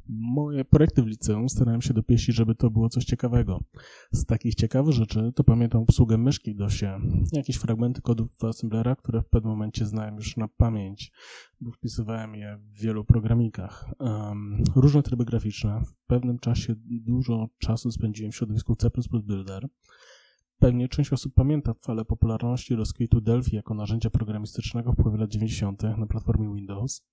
Moje 0.08 0.66
projekty 0.66 1.04
w 1.04 1.08
liceum 1.08 1.50
starałem 1.50 1.82
się 1.82 1.94
dopieścić, 1.94 2.36
żeby 2.36 2.56
to 2.56 2.70
było 2.70 2.90
coś 2.90 3.06
ciekawego. 3.06 3.64
Z 4.12 4.26
takich 4.26 4.56
ciekawych 4.56 4.94
rzeczy 4.94 5.32
to 5.36 5.44
pamiętam 5.44 5.82
obsługę 5.82 6.18
myszki 6.18 6.54
w 6.54 6.58
DOSie, 6.58 7.00
jakieś 7.32 7.56
fragmenty 7.56 8.02
kodów 8.02 8.44
Assemblera, 8.44 8.96
które 8.96 9.22
w 9.22 9.30
pewnym 9.30 9.52
momencie 9.52 9.86
znałem 9.86 10.16
już 10.16 10.38
na 10.38 10.48
pamięć, 10.48 11.12
bo 11.62 11.72
wpisywałem 11.72 12.36
je 12.36 12.58
w 12.58 12.82
wielu 12.82 13.06
programikach. 13.06 13.86
Um, 14.00 14.64
różne 14.76 15.04
tryby 15.04 15.26
graficzne. 15.26 15.82
W 15.86 16.08
pewnym 16.08 16.40
czasie 16.40 16.76
dużo 16.86 17.48
czasu 17.58 17.92
spędziłem 17.92 18.32
w 18.32 18.36
środowisku 18.36 18.76
C++ 18.76 18.90
Builder. 19.24 19.68
Pewnie 20.60 20.90
część 20.90 21.14
osób 21.14 21.34
pamięta 21.34 21.74
falę 21.74 22.06
popularności 22.06 22.76
rozkwitu 22.76 23.22
Delphi 23.22 23.56
jako 23.56 23.74
narzędzia 23.74 24.10
programistycznego 24.10 24.92
w 24.92 24.96
połowie 24.96 25.18
lat 25.18 25.30
90. 25.30 25.84
na 25.84 26.08
platformie 26.08 26.56
Windows. 26.56 27.06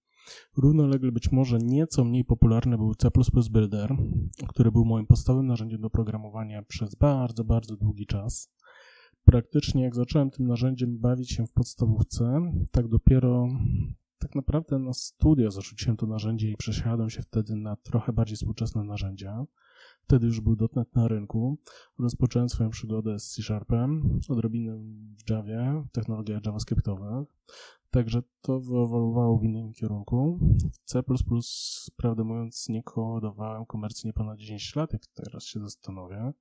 Równolegle 0.57 1.13
być 1.13 1.33
może 1.33 1.59
nieco 1.59 2.05
mniej 2.05 2.25
popularny 2.25 2.77
był 2.77 2.95
C++ 2.95 3.09
Builder, 3.51 3.97
który 4.49 4.73
był 4.73 4.85
moim 4.85 5.07
podstawowym 5.07 5.47
narzędziem 5.47 5.81
do 5.81 5.91
programowania 5.91 6.63
przez 6.63 6.95
bardzo, 6.95 7.45
bardzo 7.45 7.77
długi 7.77 8.07
czas. 8.07 8.53
Praktycznie 9.25 9.83
jak 9.83 9.95
zacząłem 9.95 10.31
tym 10.31 10.47
narzędziem 10.47 10.99
bawić 10.99 11.31
się 11.31 11.47
w 11.47 11.53
podstawówce, 11.53 12.53
tak 12.71 12.89
dopiero 12.89 13.49
tak 14.19 14.35
naprawdę 14.35 14.79
na 14.79 14.93
studia 14.93 15.51
zarzuciłem 15.51 15.97
to 15.97 16.07
narzędzie 16.07 16.51
i 16.51 16.57
przesiadłem 16.57 17.11
się 17.11 17.23
wtedy 17.23 17.57
na 17.57 17.77
trochę 17.77 18.13
bardziej 18.13 18.37
współczesne 18.37 18.85
narzędzia. 18.85 19.45
Wtedy 20.07 20.27
już 20.27 20.41
był 20.41 20.57
.NET 20.77 20.95
na 20.95 21.09
rynku. 21.09 21.59
Rozpocząłem 21.99 22.49
swoją 22.49 22.71
przygodę 22.71 23.19
z 23.19 23.31
C-Sharpem, 23.31 24.21
odrobinę 24.29 24.79
w 25.27 25.31
Javie, 25.31 25.85
w 25.89 25.93
technologiach 25.93 26.45
javascriptowych. 26.45 27.27
Także 27.91 28.23
to 28.41 28.61
wyewoluowało 28.61 29.39
w 29.39 29.45
innym 29.45 29.73
kierunku. 29.73 30.39
W 30.73 30.79
C++, 30.85 31.03
prawdę 31.97 32.25
mówiąc, 32.25 32.69
nie 32.69 32.83
kodowałem 32.83 33.67
komercyjnie 33.67 34.13
ponad 34.13 34.39
10 34.39 34.77
lat, 34.77 34.93
jak 34.93 35.07
teraz 35.07 35.45
się 35.45 35.61
zastanowię. 35.61 36.33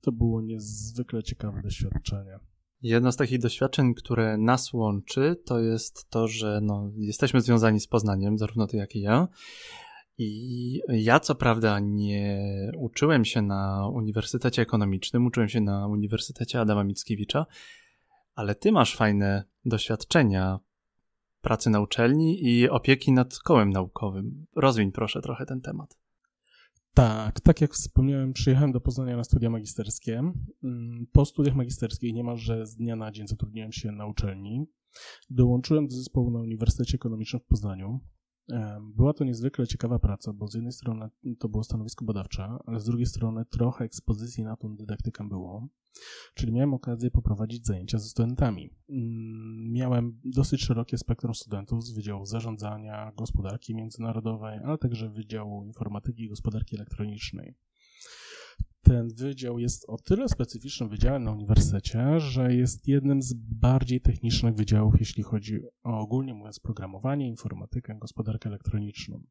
To 0.00 0.12
było 0.12 0.42
niezwykle 0.42 1.22
ciekawe 1.22 1.62
doświadczenie. 1.62 2.38
Jedno 2.82 3.12
z 3.12 3.16
takich 3.16 3.38
doświadczeń, 3.38 3.94
które 3.94 4.38
nas 4.38 4.72
łączy, 4.72 5.36
to 5.44 5.60
jest 5.60 6.10
to, 6.10 6.28
że 6.28 6.60
no, 6.62 6.90
jesteśmy 6.96 7.40
związani 7.40 7.80
z 7.80 7.86
Poznaniem, 7.86 8.38
zarówno 8.38 8.66
ty, 8.66 8.76
jak 8.76 8.96
i 8.96 9.00
ja. 9.00 9.28
I 10.22 10.80
ja 10.88 11.20
co 11.20 11.34
prawda 11.34 11.78
nie 11.78 12.38
uczyłem 12.78 13.24
się 13.24 13.42
na 13.42 13.88
Uniwersytecie 13.88 14.62
Ekonomicznym, 14.62 15.26
uczyłem 15.26 15.48
się 15.48 15.60
na 15.60 15.86
Uniwersytecie 15.86 16.60
Adama 16.60 16.84
Mickiewicza, 16.84 17.46
ale 18.34 18.54
ty 18.54 18.72
masz 18.72 18.96
fajne 18.96 19.44
doświadczenia 19.64 20.60
pracy 21.40 21.70
na 21.70 21.80
uczelni 21.80 22.44
i 22.44 22.68
opieki 22.68 23.12
nad 23.12 23.38
kołem 23.38 23.70
naukowym. 23.70 24.46
Rozwiń 24.56 24.92
proszę 24.92 25.20
trochę 25.22 25.46
ten 25.46 25.60
temat. 25.60 25.98
Tak, 26.94 27.40
tak 27.40 27.60
jak 27.60 27.74
wspomniałem, 27.74 28.32
przyjechałem 28.32 28.72
do 28.72 28.80
Poznania 28.80 29.16
na 29.16 29.24
studia 29.24 29.50
magisterskie. 29.50 30.18
Mm, 30.64 31.06
po 31.12 31.24
studiach 31.24 31.54
magisterskich 31.54 32.14
niemalże 32.14 32.66
z 32.66 32.76
dnia 32.76 32.96
na 32.96 33.12
dzień 33.12 33.26
zatrudniłem 33.26 33.72
się 33.72 33.92
na 33.92 34.06
uczelni. 34.06 34.66
Dołączyłem 35.30 35.86
do 35.86 35.96
zespołu 35.96 36.30
na 36.30 36.40
Uniwersytecie 36.40 36.94
Ekonomicznym 36.94 37.40
w 37.40 37.46
Poznaniu. 37.46 38.00
Była 38.96 39.12
to 39.12 39.24
niezwykle 39.24 39.66
ciekawa 39.66 39.98
praca, 39.98 40.32
bo 40.32 40.48
z 40.48 40.54
jednej 40.54 40.72
strony 40.72 41.08
to 41.38 41.48
było 41.48 41.64
stanowisko 41.64 42.04
badawcze, 42.04 42.48
ale 42.66 42.80
z 42.80 42.84
drugiej 42.84 43.06
strony 43.06 43.44
trochę 43.44 43.84
ekspozycji 43.84 44.44
na 44.44 44.56
tą 44.56 44.76
dydaktykę 44.76 45.28
było. 45.28 45.68
Czyli 46.34 46.52
miałem 46.52 46.74
okazję 46.74 47.10
poprowadzić 47.10 47.66
zajęcia 47.66 47.98
ze 47.98 48.08
studentami. 48.08 48.70
Mm, 48.88 49.72
miałem 49.72 50.20
dosyć 50.24 50.64
szerokie 50.64 50.98
spektrum 50.98 51.34
studentów 51.34 51.84
z 51.84 51.92
Wydziału 51.92 52.26
Zarządzania, 52.26 53.12
Gospodarki 53.16 53.74
Międzynarodowej, 53.74 54.58
ale 54.64 54.78
także 54.78 55.10
Wydziału 55.10 55.64
Informatyki 55.64 56.22
i 56.22 56.28
Gospodarki 56.28 56.76
Elektronicznej 56.76 57.54
ten 58.90 59.08
wydział 59.08 59.58
jest 59.58 59.84
o 59.88 59.96
tyle 59.96 60.28
specyficznym 60.28 60.88
wydziałem 60.88 61.24
na 61.24 61.32
uniwersytecie, 61.32 62.20
że 62.20 62.54
jest 62.54 62.88
jednym 62.88 63.22
z 63.22 63.34
bardziej 63.34 64.00
technicznych 64.00 64.54
wydziałów, 64.54 64.94
jeśli 65.00 65.22
chodzi 65.22 65.60
o 65.82 65.98
ogólnie 65.98 66.34
mówiąc 66.34 66.60
programowanie, 66.60 67.28
informatykę, 67.28 67.98
gospodarkę 68.00 68.48
elektroniczną. 68.48 69.22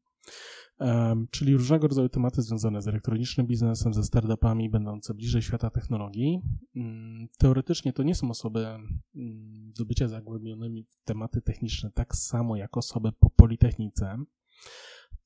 Czyli 1.30 1.56
różnego 1.56 1.88
rodzaju 1.88 2.08
tematy 2.08 2.42
związane 2.42 2.82
z 2.82 2.88
elektronicznym 2.88 3.46
biznesem, 3.46 3.94
ze 3.94 4.04
startupami, 4.04 4.70
będące 4.70 5.14
bliżej 5.14 5.42
świata 5.42 5.70
technologii. 5.70 6.40
Um, 6.74 7.28
teoretycznie 7.38 7.92
to 7.92 8.02
nie 8.02 8.14
są 8.14 8.30
osoby 8.30 8.66
um, 9.14 9.72
do 9.78 9.84
bycia 9.84 10.08
zagłębionymi 10.08 10.84
w 10.84 11.04
tematy 11.04 11.42
techniczne, 11.42 11.90
tak 11.94 12.16
samo 12.16 12.56
jak 12.56 12.76
osoby 12.76 13.12
po 13.12 13.30
Politechnice 13.30 14.16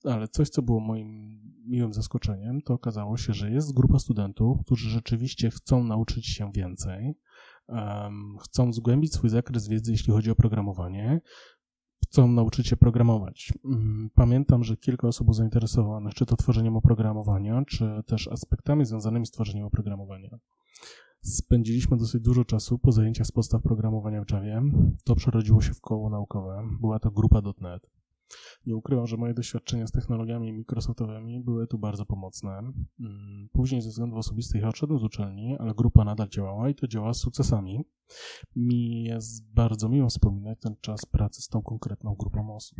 ale 0.04 0.28
coś, 0.28 0.48
co 0.48 0.62
było 0.62 0.80
moim 0.80 1.40
miłym 1.66 1.92
zaskoczeniem, 1.92 2.60
to 2.62 2.74
okazało 2.74 3.16
się, 3.16 3.32
że 3.32 3.50
jest 3.50 3.74
grupa 3.74 3.98
studentów, 3.98 4.58
którzy 4.64 4.90
rzeczywiście 4.90 5.50
chcą 5.50 5.84
nauczyć 5.84 6.26
się 6.26 6.52
więcej, 6.52 7.14
um, 7.68 8.36
chcą 8.42 8.72
zgłębić 8.72 9.12
swój 9.12 9.30
zakres 9.30 9.68
wiedzy, 9.68 9.92
jeśli 9.92 10.12
chodzi 10.12 10.30
o 10.30 10.34
programowanie, 10.34 11.20
chcą 12.04 12.28
nauczyć 12.28 12.66
się 12.68 12.76
programować. 12.76 13.52
Mm, 13.64 14.10
pamiętam, 14.14 14.64
że 14.64 14.76
kilka 14.76 15.08
osób 15.08 15.26
było 15.26 15.34
zainteresowanych 15.34 16.14
czy 16.14 16.26
to 16.26 16.36
tworzeniem 16.36 16.76
oprogramowania, 16.76 17.62
czy 17.68 18.02
też 18.06 18.28
aspektami 18.28 18.84
związanymi 18.84 19.26
z 19.26 19.30
tworzeniem 19.30 19.66
oprogramowania. 19.66 20.38
Spędziliśmy 21.20 21.96
dosyć 21.96 22.22
dużo 22.22 22.44
czasu 22.44 22.78
po 22.78 22.92
zajęciach 22.92 23.26
z 23.26 23.32
podstaw 23.32 23.62
programowania 23.62 24.24
w 24.24 24.30
Javie. 24.30 24.62
To 25.04 25.14
przerodziło 25.14 25.60
się 25.60 25.74
w 25.74 25.80
koło 25.80 26.10
naukowe. 26.10 26.68
Była 26.80 26.98
to 26.98 27.10
grupa 27.10 27.42
.NET. 27.60 27.86
Nie 28.66 28.76
ukrywam, 28.76 29.06
że 29.06 29.16
moje 29.16 29.34
doświadczenia 29.34 29.86
z 29.86 29.92
technologiami 29.92 30.52
Microsoftowymi 30.52 31.40
były 31.40 31.66
tu 31.66 31.78
bardzo 31.78 32.06
pomocne. 32.06 32.50
Mm, 33.00 33.48
później 33.52 33.82
ze 33.82 33.88
względów 33.90 34.18
osobistych 34.18 34.64
odszedłem 34.64 34.98
z 34.98 35.04
uczelni, 35.04 35.56
ale 35.58 35.74
grupa 35.74 36.04
nadal 36.04 36.28
działała 36.28 36.68
i 36.68 36.74
to 36.74 36.88
działa 36.88 37.14
z 37.14 37.20
sukcesami. 37.20 37.84
Mi 38.56 39.04
jest 39.04 39.52
bardzo 39.52 39.88
miło 39.88 40.08
wspominać 40.08 40.58
ten 40.60 40.76
czas 40.80 41.06
pracy 41.06 41.42
z 41.42 41.48
tą 41.48 41.62
konkretną 41.62 42.14
grupą 42.14 42.54
osób. 42.56 42.78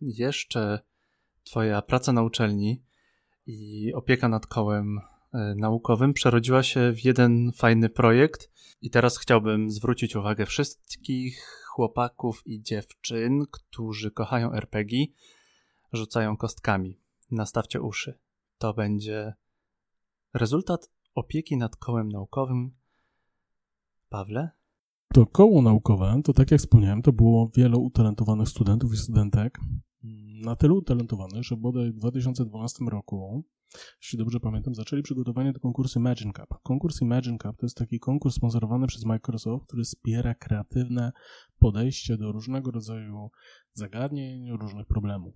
Jeszcze 0.00 0.80
twoja 1.44 1.82
praca 1.82 2.12
na 2.12 2.22
uczelni 2.22 2.82
i 3.46 3.92
opieka 3.94 4.28
nad 4.28 4.46
kołem 4.46 4.98
e, 5.32 5.54
naukowym 5.54 6.12
przerodziła 6.12 6.62
się 6.62 6.92
w 6.92 7.04
jeden 7.04 7.52
fajny 7.52 7.88
projekt 7.88 8.50
i 8.82 8.90
teraz 8.90 9.18
chciałbym 9.18 9.70
zwrócić 9.70 10.16
uwagę 10.16 10.46
wszystkich 10.46 11.64
chłopaków 11.78 12.42
i 12.46 12.62
dziewczyn, 12.62 13.42
którzy 13.50 14.10
kochają 14.10 14.52
RPG, 14.52 15.06
rzucają 15.92 16.36
kostkami. 16.36 17.00
Nastawcie 17.30 17.80
uszy. 17.80 18.18
To 18.58 18.74
będzie 18.74 19.34
rezultat 20.34 20.90
opieki 21.14 21.56
nad 21.56 21.76
kołem 21.76 22.08
naukowym. 22.08 22.74
Pawle? 24.08 24.50
To 25.14 25.26
koło 25.26 25.62
naukowe, 25.62 26.20
to 26.24 26.32
tak 26.32 26.50
jak 26.50 26.60
wspomniałem, 26.60 27.02
to 27.02 27.12
było 27.12 27.50
wielu 27.56 27.80
utalentowanych 27.80 28.48
studentów 28.48 28.92
i 28.92 28.96
studentek. 28.96 29.58
Na 30.44 30.56
tylu 30.56 30.76
utalentowanych, 30.76 31.44
że 31.44 31.56
bodaj 31.56 31.92
w 31.92 31.96
2012 31.96 32.84
roku 32.90 33.44
jeśli 34.02 34.18
dobrze 34.18 34.40
pamiętam, 34.40 34.74
zaczęli 34.74 35.02
przygotowanie 35.02 35.52
do 35.52 35.60
konkursu 35.60 35.98
Imagine 35.98 36.32
Cup. 36.32 36.62
Konkurs 36.62 37.02
Imagine 37.02 37.38
Cup 37.38 37.56
to 37.56 37.66
jest 37.66 37.76
taki 37.76 38.00
konkurs 38.00 38.34
sponsorowany 38.34 38.86
przez 38.86 39.04
Microsoft, 39.04 39.66
który 39.66 39.84
wspiera 39.84 40.34
kreatywne 40.34 41.12
podejście 41.58 42.16
do 42.16 42.32
różnego 42.32 42.70
rodzaju 42.70 43.30
zagadnień, 43.72 44.50
różnych 44.50 44.86
problemów. 44.86 45.34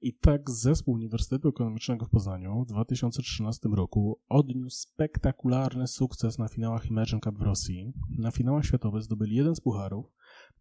I 0.00 0.14
tak 0.14 0.50
zespół 0.50 0.94
Uniwersytetu 0.94 1.48
Ekonomicznego 1.48 2.06
w 2.06 2.10
Poznaniu 2.10 2.64
w 2.64 2.66
2013 2.66 3.68
roku 3.68 4.20
odniósł 4.28 4.78
spektakularny 4.78 5.86
sukces 5.86 6.38
na 6.38 6.48
finałach 6.48 6.86
Imagine 6.86 7.20
Cup 7.20 7.38
w 7.38 7.42
Rosji. 7.42 7.92
Na 8.18 8.30
finałach 8.30 8.64
światowych 8.64 9.02
zdobyli 9.02 9.36
jeden 9.36 9.54
z 9.54 9.60
pucharów, 9.60 10.06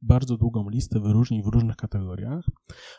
bardzo 0.01 0.37
długą 0.37 0.69
listę 0.69 0.99
wyróżnień 0.99 1.43
w 1.43 1.47
różnych 1.47 1.75
kategoriach, 1.75 2.45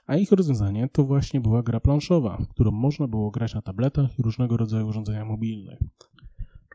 a 0.07 0.17
ich 0.17 0.33
rozwiązanie 0.33 0.89
to 0.93 1.05
właśnie 1.05 1.41
była 1.41 1.63
gra 1.63 1.81
planszowa, 1.81 2.39
którą 2.51 2.71
można 2.71 3.09
było 3.09 3.31
grać 3.31 3.55
na 3.55 3.63
tabletach 3.63 4.19
i 4.19 4.23
różnego 4.23 4.57
rodzaju 4.57 4.89
urządzeniach 4.89 5.27
mobilnych. 5.27 5.79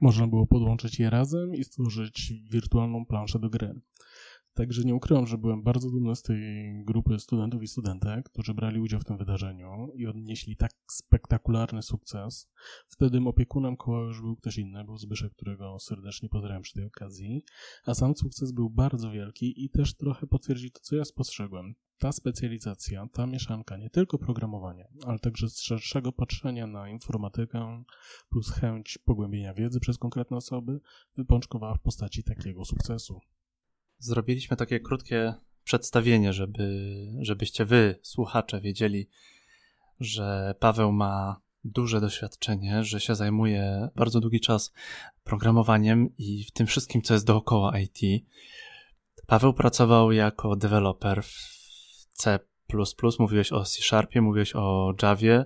Można 0.02 0.28
było 0.28 0.48
podłączyć 0.48 1.00
je 1.00 1.10
razem 1.10 1.56
i 1.56 1.64
stworzyć 1.64 2.34
wirtualną 2.52 3.06
planszę 3.06 3.40
do 3.40 3.50
gry. 3.50 3.82
Także 4.56 4.84
nie 4.84 4.96
ukrywam, 4.96 5.28
że 5.28 5.38
byłem 5.38 5.64
bardzo 5.64 5.92
dumny 5.92 6.16
z 6.16 6.22
tej 6.22 6.40
grupy 6.86 7.20
studentów 7.20 7.64
i 7.64 7.68
studentek, 7.68 8.30
którzy 8.30 8.54
brali 8.54 8.80
udział 8.80 9.00
w 9.00 9.06
tym 9.06 9.18
wydarzeniu 9.18 9.92
i 9.96 10.08
odnieśli 10.08 10.58
tak 10.58 10.72
spektakularny 10.92 11.82
sukces. 11.82 12.52
Wtedy 12.88 13.20
opiekunem 13.26 13.78
koła 13.78 14.00
już 14.00 14.22
był 14.22 14.36
ktoś 14.36 14.58
inny, 14.58 14.84
był 14.84 14.98
Zbyszek, 14.98 15.34
którego 15.34 15.80
serdecznie 15.80 16.30
pozdrawiam 16.30 16.62
przy 16.62 16.74
tej 16.74 16.86
okazji, 16.86 17.44
a 17.86 17.94
sam 17.94 18.16
sukces 18.16 18.52
był 18.52 18.70
bardzo 18.70 19.12
wielki 19.12 19.66
i 19.66 19.70
też 19.70 19.96
trochę 19.96 20.28
potwierdzi 20.28 20.72
to, 20.72 20.80
co 20.80 20.96
ja 20.96 21.06
spostrzegłem. 21.06 21.76
Ta 21.98 22.12
specjalizacja, 22.12 23.08
ta 23.14 23.28
mieszanka, 23.28 23.78
nie 23.78 23.90
tylko 23.90 24.18
programowania, 24.18 24.88
ale 25.06 25.20
także 25.20 25.50
z 25.50 25.62
szerszego 25.62 26.12
patrzenia 26.12 26.68
na 26.68 26.90
informatykę 26.90 27.84
plus 28.30 28.52
chęć 28.52 28.98
pogłębienia 29.06 29.54
wiedzy 29.54 29.80
przez 29.80 29.98
konkretne 29.98 30.38
osoby, 30.38 30.80
wypączkowała 31.18 31.76
w 31.76 31.82
postaci 31.82 32.24
takiego 32.24 32.66
sukcesu. 32.66 33.20
Zrobiliśmy 33.98 34.58
takie 34.58 34.80
krótkie 34.80 35.34
przedstawienie, 35.64 36.34
żeby, 36.34 36.68
żebyście 37.22 37.66
wy, 37.66 38.00
słuchacze, 38.02 38.62
wiedzieli, 38.62 39.10
że 40.00 40.56
Paweł 40.60 40.92
ma 40.92 41.42
duże 41.64 42.02
doświadczenie, 42.02 42.84
że 42.84 43.00
się 43.00 43.16
zajmuje 43.16 43.90
bardzo 43.96 44.20
długi 44.20 44.40
czas 44.40 44.74
programowaniem 45.24 46.10
i 46.18 46.44
w 46.44 46.52
tym 46.52 46.68
wszystkim, 46.68 47.02
co 47.02 47.14
jest 47.14 47.26
dookoła 47.26 47.80
IT. 47.80 48.26
Paweł 49.28 49.54
pracował 49.54 50.12
jako 50.12 50.56
deweloper 50.56 51.24
w 51.24 51.56
C, 52.14 52.40
mówiłeś 53.20 53.52
o 53.52 53.64
C 53.64 53.82
Sharpie, 53.82 54.22
mówiłeś 54.22 54.56
o 54.56 54.94
Javie. 55.04 55.46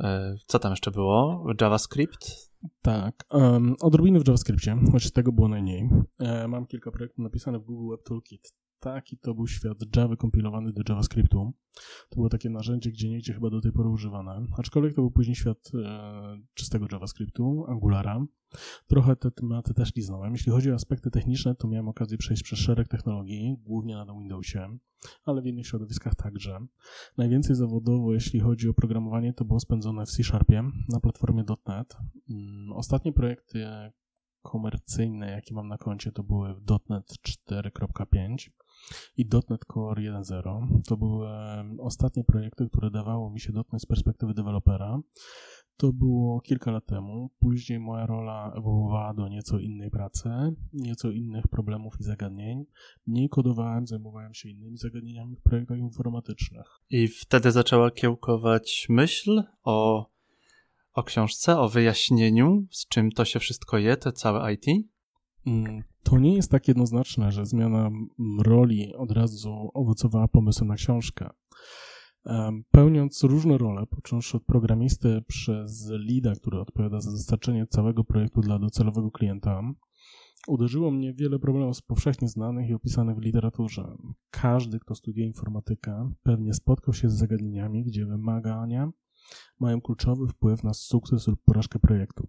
E, 0.00 0.36
co 0.46 0.58
tam 0.58 0.72
jeszcze 0.72 0.90
było? 0.90 1.46
JavaScript? 1.60 2.51
Tak, 2.82 3.24
um, 3.30 3.74
odrobiny 3.80 4.20
w 4.20 4.26
JavaScriptie, 4.26 4.76
choć 4.92 5.12
tego 5.12 5.32
było 5.32 5.48
najmniej. 5.48 5.88
E, 6.18 6.48
mam 6.48 6.66
kilka 6.66 6.90
projektów 6.90 7.18
napisanych 7.18 7.62
w 7.62 7.64
Google 7.64 7.90
Web 7.90 8.02
Toolkit. 8.02 8.61
Taki 8.82 9.18
to 9.18 9.34
był 9.34 9.46
świat 9.46 9.78
Java 9.96 10.16
kompilowany 10.16 10.72
do 10.72 10.82
JavaScriptu. 10.88 11.52
To 12.08 12.16
było 12.16 12.28
takie 12.28 12.50
narzędzie, 12.50 12.90
gdzie 12.90 13.10
niegdzie 13.10 13.34
chyba 13.34 13.50
do 13.50 13.60
tej 13.60 13.72
pory 13.72 13.88
używane. 13.88 14.46
Aczkolwiek 14.58 14.94
to 14.94 15.00
był 15.02 15.10
później 15.10 15.36
świat 15.36 15.70
e, 15.74 16.38
czystego 16.54 16.86
JavaScriptu, 16.92 17.64
Angulara. 17.68 18.26
Trochę 18.86 19.16
te 19.16 19.30
tematy 19.30 19.74
też 19.74 19.96
liznąłem. 19.96 20.32
Jeśli 20.32 20.52
chodzi 20.52 20.70
o 20.70 20.74
aspekty 20.74 21.10
techniczne, 21.10 21.54
to 21.54 21.68
miałem 21.68 21.88
okazję 21.88 22.18
przejść 22.18 22.42
przez 22.42 22.58
szereg 22.58 22.88
technologii, 22.88 23.56
głównie 23.60 23.96
na 23.96 24.14
Windowsie, 24.14 24.78
ale 25.24 25.42
w 25.42 25.46
innych 25.46 25.66
środowiskach 25.66 26.14
także. 26.14 26.66
Najwięcej 27.18 27.56
zawodowo, 27.56 28.14
jeśli 28.14 28.40
chodzi 28.40 28.68
o 28.68 28.74
programowanie, 28.74 29.32
to 29.32 29.44
było 29.44 29.60
spędzone 29.60 30.06
w 30.06 30.10
C 30.10 30.24
Sharpie 30.24 30.62
na 30.88 31.00
platformie 31.00 31.44
.NET. 31.66 31.96
Mm, 32.30 32.72
ostatnie 32.72 33.12
projekty 33.12 33.66
komercyjne, 34.42 35.30
jakie 35.30 35.54
mam 35.54 35.68
na 35.68 35.78
koncie, 35.78 36.12
to 36.12 36.22
były 36.22 36.54
w 36.54 36.62
.NET 36.88 37.06
4.5 37.50 38.50
i 39.16 39.28
.NET 39.50 39.64
Core 39.74 40.02
1.0. 40.02 40.66
To 40.86 40.96
były 40.96 41.28
ostatnie 41.78 42.24
projekty, 42.24 42.68
które 42.68 42.90
dawało 42.90 43.30
mi 43.30 43.40
się 43.40 43.52
dotknąć 43.52 43.82
z 43.82 43.86
perspektywy 43.86 44.34
dewelopera. 44.34 45.00
To 45.76 45.92
było 45.92 46.40
kilka 46.40 46.70
lat 46.70 46.86
temu. 46.86 47.30
Później 47.40 47.80
moja 47.80 48.06
rola 48.06 48.52
ewoluowała 48.56 49.14
do 49.14 49.28
nieco 49.28 49.58
innej 49.58 49.90
pracy, 49.90 50.28
nieco 50.72 51.10
innych 51.10 51.48
problemów 51.48 51.94
i 52.00 52.02
zagadnień. 52.02 52.64
Mniej 53.06 53.28
kodowałem, 53.28 53.86
zajmowałem 53.86 54.34
się 54.34 54.48
innymi 54.48 54.76
zagadnieniami 54.76 55.36
w 55.36 55.42
projektach 55.42 55.78
informatycznych. 55.78 56.66
I 56.90 57.08
wtedy 57.08 57.52
zaczęła 57.52 57.90
kiełkować 57.90 58.86
myśl 58.88 59.42
o, 59.62 60.06
o 60.92 61.02
książce, 61.02 61.58
o 61.58 61.68
wyjaśnieniu, 61.68 62.66
z 62.70 62.88
czym 62.88 63.12
to 63.12 63.24
się 63.24 63.38
wszystko 63.38 63.78
je, 63.78 63.96
te 63.96 64.12
całe 64.12 64.52
IT? 64.52 64.66
To 66.02 66.18
nie 66.18 66.34
jest 66.34 66.50
tak 66.50 66.68
jednoznaczne, 66.68 67.32
że 67.32 67.46
zmiana 67.46 67.90
roli 68.44 68.94
od 68.94 69.12
razu 69.12 69.70
owocowała 69.74 70.28
pomysłem 70.28 70.68
na 70.68 70.74
książkę. 70.74 71.30
Pełniąc 72.70 73.24
różne 73.24 73.58
role, 73.58 73.86
począwszy 73.86 74.36
od 74.36 74.44
programisty 74.44 75.22
przez 75.26 75.90
lida, 75.90 76.34
który 76.34 76.60
odpowiada 76.60 77.00
za 77.00 77.10
dostarczenie 77.10 77.66
całego 77.66 78.04
projektu 78.04 78.40
dla 78.40 78.58
docelowego 78.58 79.10
klienta, 79.10 79.62
uderzyło 80.48 80.90
mnie 80.90 81.14
wiele 81.14 81.38
problemów 81.38 81.82
powszechnie 81.82 82.28
znanych 82.28 82.70
i 82.70 82.74
opisanych 82.74 83.16
w 83.16 83.22
literaturze. 83.22 83.96
Każdy, 84.30 84.78
kto 84.78 84.94
studiuje 84.94 85.26
informatykę, 85.26 86.12
pewnie 86.22 86.54
spotkał 86.54 86.94
się 86.94 87.10
z 87.10 87.18
zagadnieniami, 87.18 87.84
gdzie 87.84 88.06
wymagania 88.06 88.90
mają 89.60 89.80
kluczowy 89.80 90.28
wpływ 90.28 90.64
na 90.64 90.74
sukces 90.74 91.28
lub 91.28 91.42
porażkę 91.44 91.78
projektu. 91.78 92.28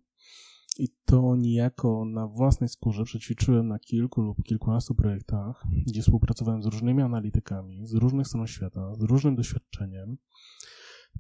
I 0.80 0.88
to 1.06 1.36
niejako 1.36 2.06
na 2.06 2.28
własnej 2.28 2.70
skórze 2.70 3.04
przećwiczyłem 3.04 3.68
na 3.68 3.80
kilku 3.80 4.22
lub 4.22 4.44
kilkunastu 4.44 4.96
projektach, 4.96 5.64
gdzie 5.88 6.02
współpracowałem 6.02 6.64
z 6.64 6.66
różnymi 6.66 7.02
analitykami, 7.02 7.88
z 7.88 7.94
różnych 7.94 8.28
stron 8.28 8.48
świata, 8.48 8.96
z 8.96 9.02
różnym 9.02 9.36
doświadczeniem. 9.36 10.18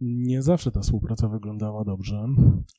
Nie 0.01 0.41
zawsze 0.41 0.71
ta 0.71 0.79
współpraca 0.79 1.29
wyglądała 1.29 1.83
dobrze. 1.83 2.27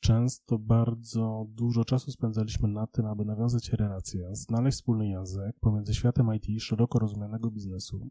Często 0.01 0.59
bardzo 0.59 1.45
dużo 1.49 1.85
czasu 1.85 2.11
spędzaliśmy 2.11 2.67
na 2.67 2.87
tym, 2.87 3.05
aby 3.05 3.25
nawiązać 3.25 3.69
relacje, 3.69 4.29
znaleźć 4.31 4.77
wspólny 4.77 5.07
język 5.07 5.59
pomiędzy 5.59 5.93
światem 5.93 6.33
IT 6.35 6.49
i 6.49 6.59
szeroko 6.59 6.99
rozumianego 6.99 7.51
biznesu. 7.51 8.09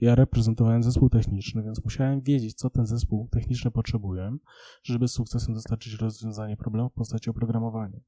Ja 0.00 0.14
reprezentowałem 0.14 0.82
zespół 0.82 1.10
techniczny, 1.10 1.62
więc 1.62 1.84
musiałem 1.84 2.20
wiedzieć, 2.20 2.54
co 2.54 2.70
ten 2.70 2.86
zespół 2.86 3.28
techniczny 3.30 3.70
potrzebuje, 3.70 4.36
żeby 4.82 5.08
z 5.08 5.12
sukcesem 5.12 5.54
dostarczyć 5.54 5.94
rozwiązanie 5.94 6.56
problemu 6.56 6.88
w 6.88 6.92
postaci 6.92 7.30
oprogramowania. 7.30 8.00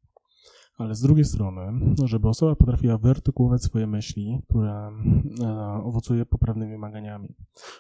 Ale 0.79 0.95
z 0.95 1.01
drugiej 1.01 1.25
strony, 1.25 1.95
żeby 2.05 2.29
osoba 2.29 2.57
potrafiła 2.57 2.99
wyartykułować 2.99 3.63
swoje 3.63 3.87
myśli, 3.87 4.43
które 4.49 4.91
e, 5.41 5.49
owocuje 5.85 6.27
poprawnymi 6.27 6.73
wymaganiami. 6.73 7.35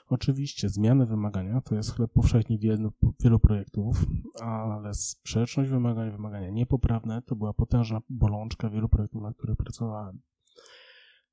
Oczywiście 0.09 0.69
zmiany 0.69 1.07
wymagania 1.07 1.61
to 1.61 1.75
jest 1.75 1.93
chleb 1.95 2.13
powszechny 2.13 2.59
wielu, 2.59 2.93
wielu 3.21 3.39
projektów, 3.39 4.07
ale 4.41 4.95
sprzeczność 4.95 5.71
wymagań, 5.71 6.11
wymagania 6.11 6.51
niepoprawne 6.51 7.23
to 7.23 7.37
była 7.37 7.53
potężna 7.53 8.01
bolączka 8.11 8.71
wielu 8.71 8.89
projektów, 8.89 9.23
na 9.23 9.33
których 9.33 9.57
pracowałem. 9.57 10.21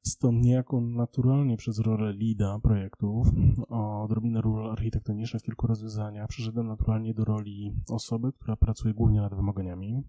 Stąd 0.04 0.42
niejako 0.44 0.82
naturalnie 0.82 1.58
przez 1.58 1.80
rolę 1.80 2.14
lida 2.14 2.60
projektów, 2.60 3.28
odrobinę 3.70 4.42
ról 4.42 4.76
w 5.40 5.44
kilku 5.44 5.68
rozwiązaniach, 5.68 6.28
przeszedłem 6.28 6.68
naturalnie 6.68 7.14
do 7.14 7.26
roli 7.26 7.74
osoby, 7.90 8.32
która 8.34 8.56
pracuje 8.56 8.94
głównie 8.94 9.22
nad 9.22 9.36
wymaganiami, 9.36 10.04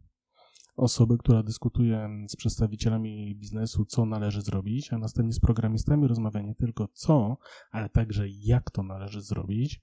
osoby, 0.76 1.18
która 1.18 1.42
dyskutuje 1.42 2.08
z 2.28 2.36
przedstawicielami 2.36 3.36
biznesu, 3.36 3.84
co 3.84 4.06
należy 4.06 4.42
zrobić, 4.42 4.92
a 4.92 4.98
następnie 4.98 5.32
z 5.32 5.40
programistami 5.40 6.06
rozmawia 6.06 6.40
nie 6.40 6.54
tylko 6.54 6.88
co, 6.92 7.36
ale 7.70 7.88
także 7.88 8.24
jak 8.28 8.70
to 8.70 8.82
należy 8.82 9.22
zrobić. 9.22 9.80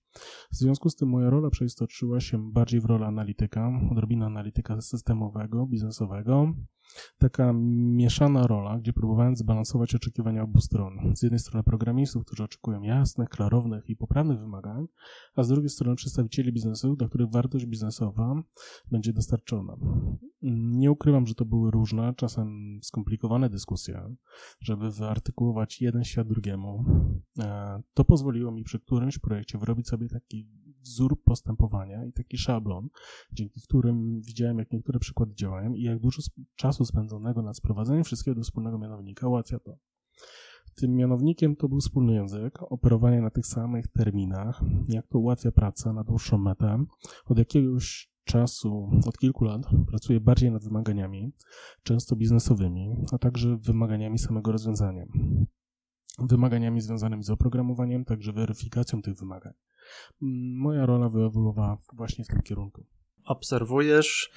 W 0.51 0.55
związku 0.55 0.89
z 0.89 0.95
tym 0.95 1.09
moja 1.09 1.29
rola 1.29 1.49
przeistoczyła 1.49 2.19
się 2.19 2.51
bardziej 2.51 2.81
w 2.81 2.85
rolę 2.85 3.07
analityka, 3.07 3.71
odrobinę 3.91 4.25
analityka 4.25 4.81
systemowego, 4.81 5.65
biznesowego, 5.65 6.53
taka 7.17 7.53
mieszana 7.53 8.47
rola, 8.47 8.79
gdzie 8.79 8.93
próbowałem 8.93 9.35
zbalansować 9.35 9.95
oczekiwania 9.95 10.43
obu 10.43 10.61
stron. 10.61 11.15
Z 11.15 11.23
jednej 11.23 11.39
strony 11.39 11.63
programistów, 11.63 12.25
którzy 12.25 12.43
oczekują 12.43 12.81
jasnych, 12.81 13.29
klarownych 13.29 13.89
i 13.89 13.95
poprawnych 13.95 14.39
wymagań, 14.39 14.87
a 15.35 15.43
z 15.43 15.47
drugiej 15.47 15.69
strony 15.69 15.95
przedstawicieli 15.95 16.53
biznesu, 16.53 16.95
do 16.95 17.09
których 17.09 17.31
wartość 17.31 17.65
biznesowa 17.65 18.43
będzie 18.91 19.13
dostarczona. 19.13 19.77
Nie 20.41 20.91
ukrywam, 20.91 21.27
że 21.27 21.35
to 21.35 21.45
były 21.45 21.71
różne, 21.71 22.13
czasem 22.15 22.79
skomplikowane 22.83 23.49
dyskusje, 23.49 24.15
żeby 24.59 24.91
wyartykułować 24.91 25.81
jeden 25.81 26.03
świat 26.03 26.27
drugiemu. 26.27 26.85
E, 27.39 27.81
to 27.93 28.05
pozwoliło 28.05 28.51
mi 28.51 28.63
przy 28.63 28.79
którymś 28.79 29.19
projekcie 29.19 29.57
wyrobić 29.57 29.87
sobie 29.87 30.07
taki 30.07 30.47
wzór 30.87 31.23
postępowania 31.23 32.05
i 32.05 32.13
taki 32.13 32.37
szablon, 32.37 32.89
dzięki 33.33 33.61
którym 33.61 34.21
widziałem, 34.21 34.59
jak 34.59 34.71
niektóre 34.71 34.99
przykłady 34.99 35.35
działają 35.35 35.73
i 35.73 35.81
jak 35.81 35.99
dużo 35.99 36.21
czasu 36.55 36.85
spędzonego 36.85 37.41
nad 37.41 37.57
sprowadzeniem 37.57 38.03
wszystkiego 38.03 38.35
do 38.35 38.41
wspólnego 38.41 38.77
mianownika 38.77 39.27
ułatwia 39.27 39.59
to. 39.59 39.77
Tym 40.75 40.95
mianownikiem 40.95 41.55
to 41.55 41.69
był 41.69 41.79
wspólny 41.79 42.13
język, 42.13 42.63
operowanie 42.63 43.21
na 43.21 43.29
tych 43.29 43.45
samych 43.45 43.87
terminach, 43.87 44.61
jak 44.87 45.07
to 45.07 45.19
ułatwia 45.19 45.51
pracę 45.51 45.93
na 45.93 46.03
dłuższą 46.03 46.37
metę. 46.37 46.85
Od 47.25 47.37
jakiegoś 47.37 48.11
czasu, 48.23 48.89
od 49.05 49.17
kilku 49.17 49.45
lat, 49.45 49.61
pracuję 49.89 50.19
bardziej 50.19 50.51
nad 50.51 50.63
wymaganiami, 50.63 51.31
często 51.83 52.15
biznesowymi, 52.15 52.95
a 53.11 53.17
także 53.17 53.57
wymaganiami 53.57 54.19
samego 54.19 54.51
rozwiązania. 54.51 55.05
Wymaganiami 56.19 56.81
związanymi 56.81 57.23
z 57.23 57.29
oprogramowaniem, 57.29 58.05
także 58.05 58.33
weryfikacją 58.33 59.01
tych 59.01 59.15
wymagań. 59.15 59.53
Moja 60.57 60.85
rola 60.85 61.09
wyewoluowała 61.09 61.77
właśnie 61.93 62.23
w 62.23 62.27
tym 62.27 62.41
kierunku. 62.41 62.85
Obserwujesz, 63.25 64.31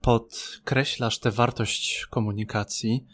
podkreślasz 0.00 1.18
tę 1.18 1.30
wartość 1.30 2.06
komunikacji. 2.10 3.06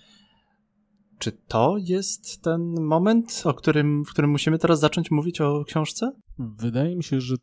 Czy 1.19 1.33
to 1.33 1.77
jest 1.79 2.43
ten 2.43 2.61
moment, 2.81 3.43
o 3.45 3.55
którym, 3.55 4.05
w 4.05 4.11
którym 4.11 4.31
musimy 4.31 4.59
teraz 4.59 4.81
zacząć 4.81 5.11
mówić 5.11 5.41
o 5.41 5.65
książce? 5.65 6.13
Wydaje 6.39 6.97
mi 6.97 7.05
się, 7.05 7.21
że 7.21 7.37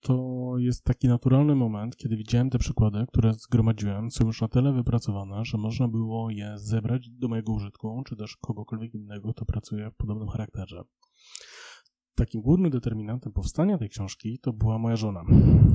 to 0.00 0.54
jest 0.58 0.84
taki 0.84 1.08
naturalny 1.08 1.54
moment, 1.54 1.96
kiedy 1.96 2.16
widziałem 2.16 2.50
te 2.50 2.58
przykłady, 2.58 3.04
które 3.08 3.34
zgromadziłem, 3.34 4.10
są 4.10 4.26
już 4.26 4.40
na 4.40 4.48
tyle 4.48 4.72
wypracowane, 4.72 5.44
że 5.44 5.58
można 5.58 5.88
było 5.88 6.30
je 6.30 6.52
zebrać 6.56 7.10
do 7.10 7.28
mojego 7.28 7.52
użytku, 7.52 8.02
czy 8.06 8.16
też 8.16 8.36
kogokolwiek 8.36 8.94
innego, 8.94 9.32
kto 9.32 9.44
pracuje 9.44 9.90
w 9.90 9.96
podobnym 9.96 10.28
charakterze. 10.28 10.82
Takim 12.20 12.42
głównym 12.42 12.70
determinantem 12.70 13.32
powstania 13.32 13.78
tej 13.78 13.88
książki 13.88 14.38
to 14.38 14.52
była 14.52 14.78
moja 14.78 14.96
żona. 14.96 15.24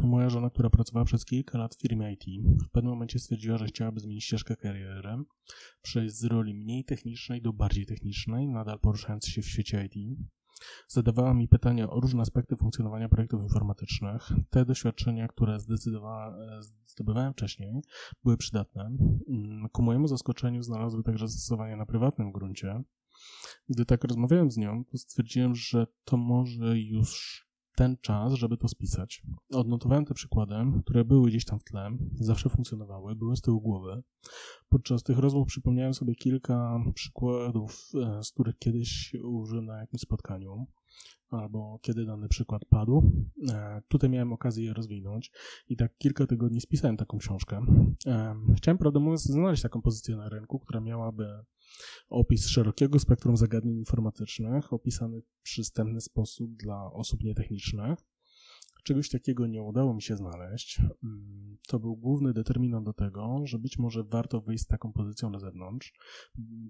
Moja 0.04 0.30
żona, 0.30 0.50
która 0.50 0.70
pracowała 0.70 1.06
przez 1.06 1.26
kilka 1.26 1.58
lat 1.58 1.76
w 1.76 1.82
firmie 1.82 2.14
IT, 2.14 2.24
w 2.68 2.70
pewnym 2.70 2.94
momencie 2.94 3.20
stwierdziła, 3.20 3.58
że 3.58 3.66
chciałaby 3.66 4.00
zmienić 4.00 4.24
ścieżkę 4.24 4.56
kariery, 4.56 5.10
przejść 5.82 6.16
z 6.16 6.24
roli 6.24 6.54
mniej 6.54 6.84
technicznej 6.84 7.42
do 7.42 7.54
bardziej 7.54 7.86
technicznej, 7.86 8.48
nadal 8.48 8.80
poruszając 8.80 9.28
się 9.28 9.42
w 9.42 9.48
świecie 9.48 9.86
IT. 9.86 10.20
Zadawała 10.88 11.34
mi 11.34 11.48
pytania 11.48 11.90
o 11.90 12.00
różne 12.00 12.22
aspekty 12.22 12.56
funkcjonowania 12.56 13.10
projektów 13.10 13.42
informatycznych. 13.42 14.30
Te 14.50 14.66
doświadczenia, 14.66 15.28
które 15.28 15.58
zdobywałem 16.86 17.34
wcześniej, 17.34 17.82
były 18.24 18.38
przydatne. 18.38 18.84
Mm, 18.84 19.70
ku 19.72 19.82
mojemu 19.82 20.08
zaskoczeniu 20.08 20.64
znalazły 20.64 21.04
także 21.04 21.28
zastosowanie 21.28 21.76
na 21.76 21.86
prywatnym 21.86 22.32
gruncie. 22.32 22.84
Gdy 23.70 23.86
tak 23.86 24.04
rozmawiałem 24.04 24.52
z 24.52 24.58
nią, 24.58 24.86
to 24.86 24.98
stwierdziłem, 24.98 25.56
że 25.56 25.88
to 26.06 26.18
może 26.18 26.80
już 26.80 27.46
ten 27.76 27.98
czas, 28.02 28.34
żeby 28.34 28.58
to 28.58 28.68
spisać. 28.68 29.22
Odnotowałem 29.54 30.06
te 30.06 30.14
przykłady, 30.14 30.56
które 30.86 31.06
były 31.06 31.30
gdzieś 31.30 31.46
tam 31.46 31.60
w 31.60 31.64
tle, 31.64 31.90
zawsze 32.16 32.50
funkcjonowały, 32.50 33.16
były 33.16 33.36
z 33.36 33.42
tyłu 33.42 33.62
głowy. 33.62 34.04
Podczas 34.70 35.04
tych 35.04 35.18
rozmów 35.18 35.48
przypomniałem 35.48 35.94
sobie 35.94 36.16
kilka 36.16 36.80
przykładów, 36.94 37.90
e, 37.96 38.24
z 38.24 38.32
których 38.32 38.58
kiedyś 38.58 39.14
użyłem 39.24 39.66
na 39.66 39.80
jakimś 39.80 40.02
spotkaniu 40.02 40.68
albo 41.30 41.80
kiedy 41.82 42.06
dany 42.06 42.28
przykład 42.28 42.66
padł. 42.66 43.12
E, 43.50 43.82
tutaj 43.88 44.10
miałem 44.10 44.34
okazję 44.34 44.66
je 44.66 44.74
rozwinąć 44.74 45.32
i 45.70 45.78
tak 45.78 45.98
kilka 45.98 46.28
tygodni 46.28 46.62
spisałem 46.62 46.98
taką 46.98 47.18
książkę. 47.18 47.66
E, 48.08 48.36
chciałem, 48.58 48.78
prawdę 48.78 49.00
mówiąc, 49.00 49.24
znaleźć 49.24 49.64
taką 49.64 49.82
pozycję 49.82 50.16
na 50.16 50.30
rynku, 50.30 50.60
która 50.60 50.80
miałaby 50.80 51.28
opis 52.10 52.48
szerokiego 52.48 53.00
spektrum 53.00 53.38
zagadnień 53.38 53.78
informatycznych, 53.78 54.74
opisany 54.74 55.22
w 55.22 55.42
przystępny 55.42 56.02
sposób 56.02 56.56
dla 56.56 56.92
osób 56.94 57.24
nietechnicznych. 57.24 58.00
Czegoś 58.86 59.10
takiego 59.10 59.48
nie 59.48 59.62
udało 59.63 59.93
mi 59.93 60.02
się 60.02 60.15
znaleźć. 60.15 60.82
Mm, 61.04 61.58
to 61.67 61.80
był 61.80 61.95
główny 61.95 62.34
determinant 62.34 62.86
do 62.86 62.93
tego, 62.93 63.41
że 63.43 63.60
być 63.60 63.78
może 63.78 64.04
warto 64.04 64.41
wyjść 64.41 64.63
z 64.63 64.67
taką 64.67 64.93
pozycją 64.93 65.30
na 65.30 65.39
zewnątrz, 65.39 65.93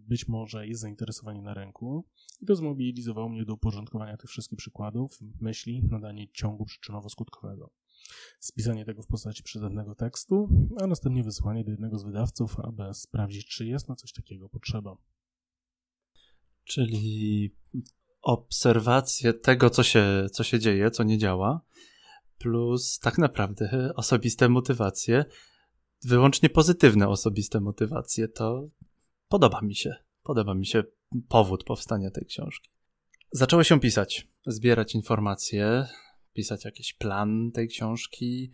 być 0.08 0.28
może 0.28 0.68
jest 0.68 0.82
zainteresowanie 0.82 1.42
na 1.42 1.54
rynku 1.54 2.06
i 2.42 2.46
to 2.46 2.56
zmobilizowało 2.56 3.30
mnie 3.30 3.46
do 3.46 3.54
uporządkowania 3.54 4.18
tych 4.18 4.30
wszystkich 4.30 4.58
przykładów, 4.58 5.20
myśli, 5.42 5.84
nadanie 5.92 6.28
ciągu 6.32 6.66
przyczynowo-skutkowego. 6.66 7.70
Spisanie 8.40 8.86
tego 8.86 9.02
w 9.02 9.08
postaci 9.08 9.44
przydatnego 9.44 9.96
tekstu, 9.96 10.50
a 10.82 10.88
następnie 10.88 11.24
wysłanie 11.24 11.64
do 11.64 11.72
jednego 11.72 12.00
z 12.00 12.04
wydawców, 12.04 12.60
aby 12.60 12.94
sprawdzić, 12.94 13.48
czy 13.48 13.66
jest 13.66 13.90
na 13.90 13.96
coś 13.96 14.14
takiego 14.14 14.50
potrzeba. 14.50 14.98
Czyli 16.64 17.56
obserwacje 18.22 19.34
tego, 19.34 19.70
co 19.70 19.84
się, 19.84 20.28
co 20.32 20.44
się 20.44 20.60
dzieje, 20.60 20.92
co 20.92 21.04
nie 21.04 21.18
działa, 21.18 21.62
plus 22.38 23.00
tak 23.00 23.18
naprawdę 23.18 23.92
osobiste 23.96 24.50
motywacje, 24.50 25.26
wyłącznie 26.06 26.50
pozytywne 26.50 27.08
osobiste 27.08 27.60
motywacje, 27.60 28.28
to 28.28 28.70
podoba 29.28 29.62
mi 29.62 29.76
się. 29.76 29.96
Podoba 30.24 30.54
mi 30.54 30.66
się 30.66 30.84
powód 31.28 31.64
powstania 31.64 32.12
tej 32.12 32.26
książki. 32.26 32.72
Zaczęło 33.32 33.64
się 33.64 33.80
pisać, 33.80 34.28
zbierać 34.46 34.96
informacje, 34.96 35.88
pisać 36.34 36.66
jakiś 36.66 36.94
plan 36.94 37.52
tej 37.52 37.68
książki. 37.68 38.52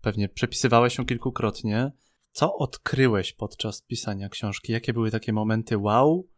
Pewnie 0.00 0.28
przepisywałeś 0.28 0.98
ją 0.98 1.06
kilkukrotnie. 1.06 1.92
Co 2.32 2.56
odkryłeś 2.56 3.32
podczas 3.32 3.82
pisania 3.82 4.28
książki? 4.28 4.72
Jakie 4.72 4.92
były 4.92 5.10
takie 5.10 5.32
momenty 5.32 5.78
wow? 5.78 6.28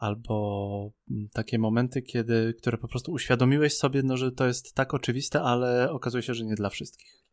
Albo 0.00 0.92
mm, 1.10 1.28
takie 1.32 1.58
momenty, 1.58 2.02
kiedy, 2.02 2.54
które 2.58 2.78
po 2.78 2.88
prostu 2.88 3.12
uświadomiłeś 3.12 3.76
sobie, 3.76 4.02
no, 4.02 4.16
że 4.16 4.32
to 4.32 4.46
jest 4.46 4.74
tak 4.74 4.94
oczywiste, 4.94 5.42
ale 5.42 5.92
okazuje 5.92 6.22
się, 6.22 6.34
że 6.34 6.44
nie 6.44 6.54
dla 6.54 6.70
wszystkich. 6.70 7.24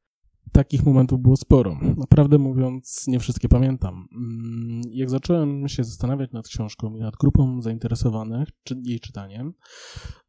Takich 0.51 0.85
momentów 0.85 1.21
było 1.21 1.37
sporo. 1.37 1.77
Naprawdę 1.97 2.37
mówiąc, 2.37 3.07
nie 3.07 3.19
wszystkie 3.19 3.49
pamiętam. 3.49 4.07
Mm, 4.11 4.81
jak 4.91 5.09
zacząłem 5.09 5.67
się 5.67 5.83
zastanawiać 5.83 6.31
nad 6.31 6.47
książką 6.47 6.95
i 6.95 6.99
nad 6.99 7.15
grupą 7.15 7.61
zainteresowanych 7.61 8.49
jej 8.83 8.99
czytaniem, 8.99 9.53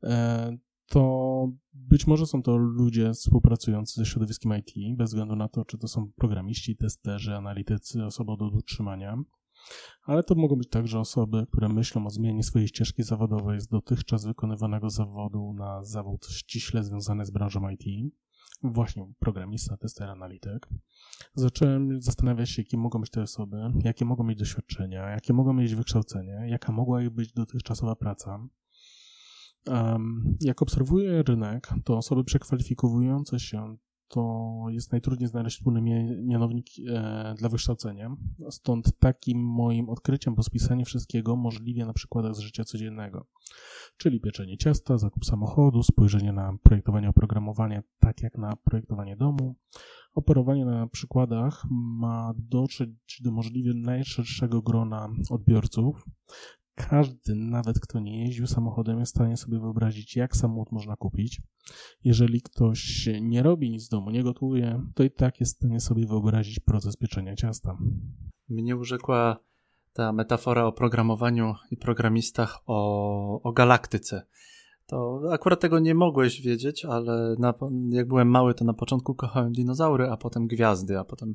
e, 0.03 0.57
to 0.89 1.53
być 1.75 2.07
może 2.07 2.27
są 2.27 2.43
to 2.43 2.57
ludzie 2.57 3.13
współpracujący 3.13 3.95
ze 3.95 4.07
środowiskiem 4.07 4.53
IT, 4.57 4.97
bez 4.97 5.11
względu 5.11 5.37
na 5.37 5.49
to, 5.49 5.65
czy 5.65 5.79
to 5.79 5.89
są 5.89 6.11
programiści, 6.17 6.77
testerzy, 6.77 7.37
analitycy, 7.37 8.05
osoby 8.05 8.33
do 8.39 8.49
utrzymania 8.49 9.23
ale 10.03 10.23
to 10.23 10.35
mogą 10.35 10.57
być 10.57 10.69
także 10.69 11.01
osoby, 11.01 11.47
które 11.53 11.69
myślą 11.69 12.07
o 12.07 12.11
zmianie 12.11 12.43
swojej 12.43 12.69
ścieżki 12.69 13.03
zawodowej 13.03 13.61
z 13.61 13.69
dotychczas 13.69 14.25
wykonywanego 14.25 14.91
zawodu 14.91 15.53
na 15.53 15.85
zawód 15.85 16.27
ściśle 16.27 16.85
związany 16.85 17.27
z 17.27 17.31
branżą 17.31 17.69
IT, 17.71 18.15
właśnie 18.63 19.13
programista, 19.19 19.77
tester, 19.77 20.09
analityk. 20.09 20.69
Zacząłem 21.35 22.03
zastanawiać 22.03 22.51
się, 22.51 22.63
jakie 22.63 22.77
mogą 22.77 23.01
być 23.01 23.11
te 23.11 23.23
osoby, 23.23 23.57
jakie 23.85 24.05
mogą 24.05 24.25
mieć 24.25 24.39
doświadczenia, 24.39 25.11
jakie 25.11 25.33
mogą 25.33 25.53
mieć 25.53 25.75
wykształcenie, 25.75 26.47
jaka 26.47 26.73
mogła 26.73 27.01
być 27.11 27.33
dotychczasowa 27.33 27.97
praca. 27.97 28.49
Jak 30.41 30.63
obserwuję 30.63 31.23
rynek, 31.23 31.69
to 31.85 31.97
osoby 31.97 32.25
przekwalifikowujące 32.25 33.41
się 33.41 33.77
to 34.09 34.65
jest 34.71 34.93
najtrudniej 34.93 35.29
znaleźć 35.29 35.57
wspólny 35.57 35.81
mianownik 36.23 36.67
e, 36.89 37.35
dla 37.39 37.49
wykształcenia. 37.49 38.17
Stąd 38.51 38.99
takim 38.99 39.39
moim 39.45 39.89
odkryciem 39.89 40.35
po 40.35 40.43
spisaniu 40.43 40.85
wszystkiego 40.85 41.37
możliwie 41.37 41.87
na 41.87 41.93
przykładach 41.93 42.35
z 42.35 42.39
życia 42.39 42.65
codziennego, 42.65 43.27
czyli 43.97 44.21
pieczenie 44.21 44.57
ciasta, 44.57 44.99
zakup 44.99 45.25
samochodu, 45.25 45.83
spojrzenie 45.83 46.33
na 46.33 46.57
projektowanie 46.63 47.09
oprogramowania, 47.09 47.83
tak 48.01 48.23
jak 48.23 48.39
na 48.39 48.57
projektowanie 48.57 49.17
domu. 49.17 49.57
Operowanie 50.15 50.65
na 50.65 50.87
przykładach 50.87 51.65
ma 51.71 52.35
dotrzeć 52.37 52.91
do 53.21 53.33
możliwie 53.33 53.75
najszerszego 53.75 54.63
grona 54.63 55.09
odbiorców, 55.31 56.05
każdy, 56.79 57.35
nawet 57.35 57.81
kto 57.81 58.01
nie 58.01 58.25
jeździł 58.25 58.47
samochodem, 58.47 58.99
jest 58.99 59.13
w 59.13 59.17
stanie 59.17 59.37
sobie 59.37 59.59
wyobrazić, 59.59 60.17
jak 60.17 60.37
samochód 60.37 60.73
można 60.73 60.97
kupić. 60.97 61.43
Jeżeli 62.05 62.43
ktoś 62.43 63.09
nie 63.21 63.43
robi 63.43 63.71
nic 63.71 63.83
z 63.83 63.89
domu, 63.89 64.11
nie 64.11 64.23
gotuje, 64.23 64.83
to 64.95 65.03
i 65.03 65.11
tak 65.11 65.41
jest 65.41 65.55
w 65.55 65.57
stanie 65.57 65.81
sobie 65.81 66.07
wyobrazić 66.07 66.61
proces 66.61 66.97
pieczenia 66.97 67.35
ciasta. 67.35 67.79
Mnie 68.49 68.77
urzekła 68.77 69.39
ta 69.93 70.13
metafora 70.13 70.65
o 70.65 70.73
programowaniu 70.73 71.55
i 71.71 71.77
programistach 71.77 72.59
o, 72.67 73.43
o 73.43 73.53
galaktyce. 73.53 74.27
To 74.87 75.21
akurat 75.33 75.61
tego 75.61 75.79
nie 75.79 75.95
mogłeś 75.95 76.41
wiedzieć, 76.41 76.85
ale 76.85 77.37
na, 77.39 77.55
jak 77.89 78.09
byłem 78.09 78.29
mały, 78.29 78.55
to 78.55 78.65
na 78.65 78.75
początku 78.75 79.15
kochałem 79.15 79.53
dinozaury, 79.53 80.11
a 80.11 80.17
potem 80.17 80.47
gwiazdy, 80.47 80.99
a 80.99 81.05
potem 81.05 81.35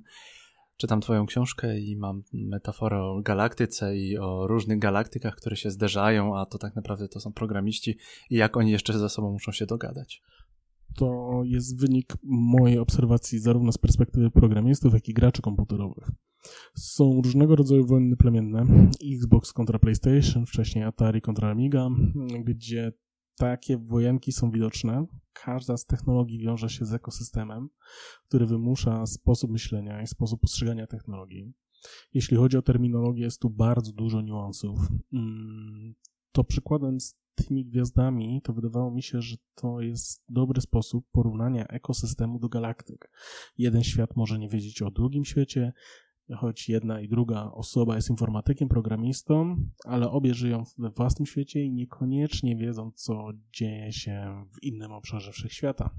czytam 0.84 1.02
Twoją 1.02 1.26
książkę 1.26 1.80
i 1.80 1.98
mam 1.98 2.24
metaforę 2.34 3.04
o 3.04 3.22
galaktyce 3.22 3.98
i 3.98 4.18
o 4.18 4.48
różnych 4.48 4.80
galaktykach, 4.80 5.36
które 5.36 5.56
się 5.56 5.72
zderzają, 5.72 6.38
a 6.38 6.46
to 6.46 6.58
tak 6.58 6.76
naprawdę 6.76 7.08
to 7.08 7.20
są 7.20 7.34
programiści 7.34 7.98
i 8.30 8.36
jak 8.36 8.58
oni 8.58 8.72
jeszcze 8.72 9.00
ze 9.00 9.10
sobą 9.10 9.32
muszą 9.32 9.52
się 9.52 9.66
dogadać. 9.66 10.22
To 10.96 11.42
jest 11.46 11.80
wynik 11.80 12.14
mojej 12.24 12.80
obserwacji 12.80 13.40
zarówno 13.40 13.72
z 13.72 13.78
perspektywy 13.78 14.32
programistów, 14.32 14.94
jak 14.94 15.10
i 15.10 15.14
graczy 15.14 15.42
komputerowych. 15.42 16.10
Są 16.76 17.22
różnego 17.24 17.56
rodzaju 17.56 17.86
wojny 17.86 18.18
plemienne, 18.18 18.66
Xbox 19.14 19.54
kontra 19.54 19.80
PlayStation, 19.80 20.46
wcześniej 20.46 20.84
Atari 20.84 21.22
kontra 21.22 21.50
Amiga, 21.50 21.90
gdzie 22.44 22.92
takie 23.38 23.78
wojenki 23.78 24.32
są 24.32 24.52
widoczne. 24.52 25.06
Każda 25.34 25.78
z 25.78 25.86
technologii 25.86 26.40
wiąże 26.40 26.70
się 26.70 26.86
z 26.86 26.94
ekosystemem, 26.94 27.70
który 28.28 28.46
wymusza 28.46 29.06
sposób 29.06 29.52
myślenia 29.52 30.02
i 30.02 30.08
sposób 30.08 30.42
postrzegania 30.42 30.88
technologii. 30.88 31.54
Jeśli 32.14 32.38
chodzi 32.38 32.58
o 32.58 32.62
terminologię, 32.62 33.24
jest 33.24 33.42
tu 33.42 33.50
bardzo 33.50 33.92
dużo 33.92 34.22
niuansów. 34.22 34.80
Mm, 35.14 35.96
to 36.32 36.44
przykładem 36.44 37.00
z 37.00 37.16
tymi 37.36 37.66
gwiazdami, 37.66 38.42
to 38.44 38.54
wydawało 38.54 38.92
mi 38.92 39.04
się, 39.04 39.22
że 39.22 39.36
to 39.56 39.82
jest 39.82 40.24
dobry 40.30 40.62
sposób 40.62 41.06
porównania 41.12 41.68
ekosystemu 41.68 42.40
do 42.40 42.50
galaktyk. 42.50 43.12
Jeden 43.58 43.84
świat 43.84 44.16
może 44.16 44.40
nie 44.40 44.50
wiedzieć 44.50 44.82
o 44.82 44.92
drugim 44.92 45.26
świecie, 45.26 45.74
choć 46.38 46.70
jedna 46.70 47.02
i 47.02 47.08
druga 47.08 47.52
osoba 47.52 47.96
jest 47.96 48.10
informatykiem, 48.10 48.70
programistą, 48.70 49.56
ale 49.86 50.10
obie 50.10 50.34
żyją 50.34 50.64
we 50.78 50.90
własnym 50.90 51.26
świecie 51.26 51.64
i 51.64 51.72
niekoniecznie 51.72 52.56
wiedzą, 52.56 52.92
co 52.96 53.30
dzieje 53.54 53.94
się 53.94 54.46
w 54.54 54.64
innym 54.64 54.92
obszarze 54.92 55.32
wszechświata. 55.32 55.90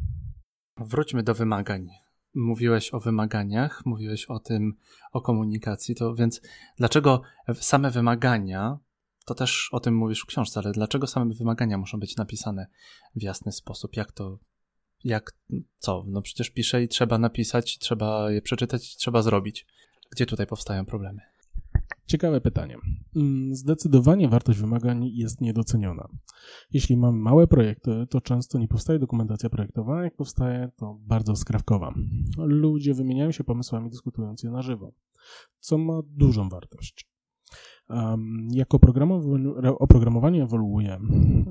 Wróćmy 0.76 1.22
do 1.22 1.34
wymagań. 1.34 1.88
Mówiłeś 2.34 2.94
o 2.94 3.00
wymaganiach, 3.00 3.82
mówiłeś 3.87 4.26
o 4.26 4.38
tym, 4.38 4.74
o 5.12 5.20
komunikacji, 5.20 5.94
to 5.94 6.14
więc 6.14 6.40
dlaczego 6.78 7.22
same 7.54 7.90
wymagania, 7.90 8.78
to 9.26 9.34
też 9.34 9.68
o 9.72 9.80
tym 9.80 9.96
mówisz 9.96 10.20
w 10.20 10.26
książce, 10.26 10.60
ale 10.60 10.72
dlaczego 10.72 11.06
same 11.06 11.34
wymagania 11.34 11.78
muszą 11.78 12.00
być 12.00 12.16
napisane 12.16 12.66
w 13.16 13.22
jasny 13.22 13.52
sposób? 13.52 13.96
Jak 13.96 14.12
to, 14.12 14.38
jak, 15.04 15.32
co? 15.78 16.04
No 16.06 16.22
przecież 16.22 16.50
piszę 16.50 16.82
i 16.82 16.88
trzeba 16.88 17.18
napisać, 17.18 17.78
trzeba 17.78 18.30
je 18.30 18.42
przeczytać, 18.42 18.96
trzeba 18.96 19.22
zrobić. 19.22 19.66
Gdzie 20.14 20.27
tutaj 20.27 20.46
powstają 20.46 20.85
problemy? 20.85 21.20
Ciekawe 22.07 22.40
pytanie. 22.40 22.77
Mm, 23.16 23.55
zdecydowanie 23.55 24.29
wartość 24.29 24.59
wymagań 24.59 25.07
jest 25.07 25.40
niedoceniona. 25.40 26.09
Jeśli 26.72 26.96
mamy 26.96 27.18
małe 27.18 27.46
projekty, 27.46 28.07
to 28.11 28.20
często 28.20 28.59
nie 28.59 28.68
powstaje 28.68 28.98
dokumentacja 28.98 29.50
projektowa, 29.50 30.05
jak 30.05 30.16
powstaje, 30.16 30.70
to 30.77 30.98
bardzo 31.00 31.37
skrawkowa. 31.37 31.94
Ludzie 32.38 32.94
wymieniają 32.94 33.33
się 33.33 33.44
pomysłami, 33.44 33.90
dyskutując 33.90 34.42
je 34.42 34.50
na 34.50 34.62
żywo, 34.62 34.92
co 35.61 35.79
ma 35.79 36.00
dużą 36.07 36.48
wartość. 36.48 37.11
Jak 38.50 38.74
oprogramowanie 39.79 40.42
ewoluuje, 40.42 40.94
mm, 40.94 41.44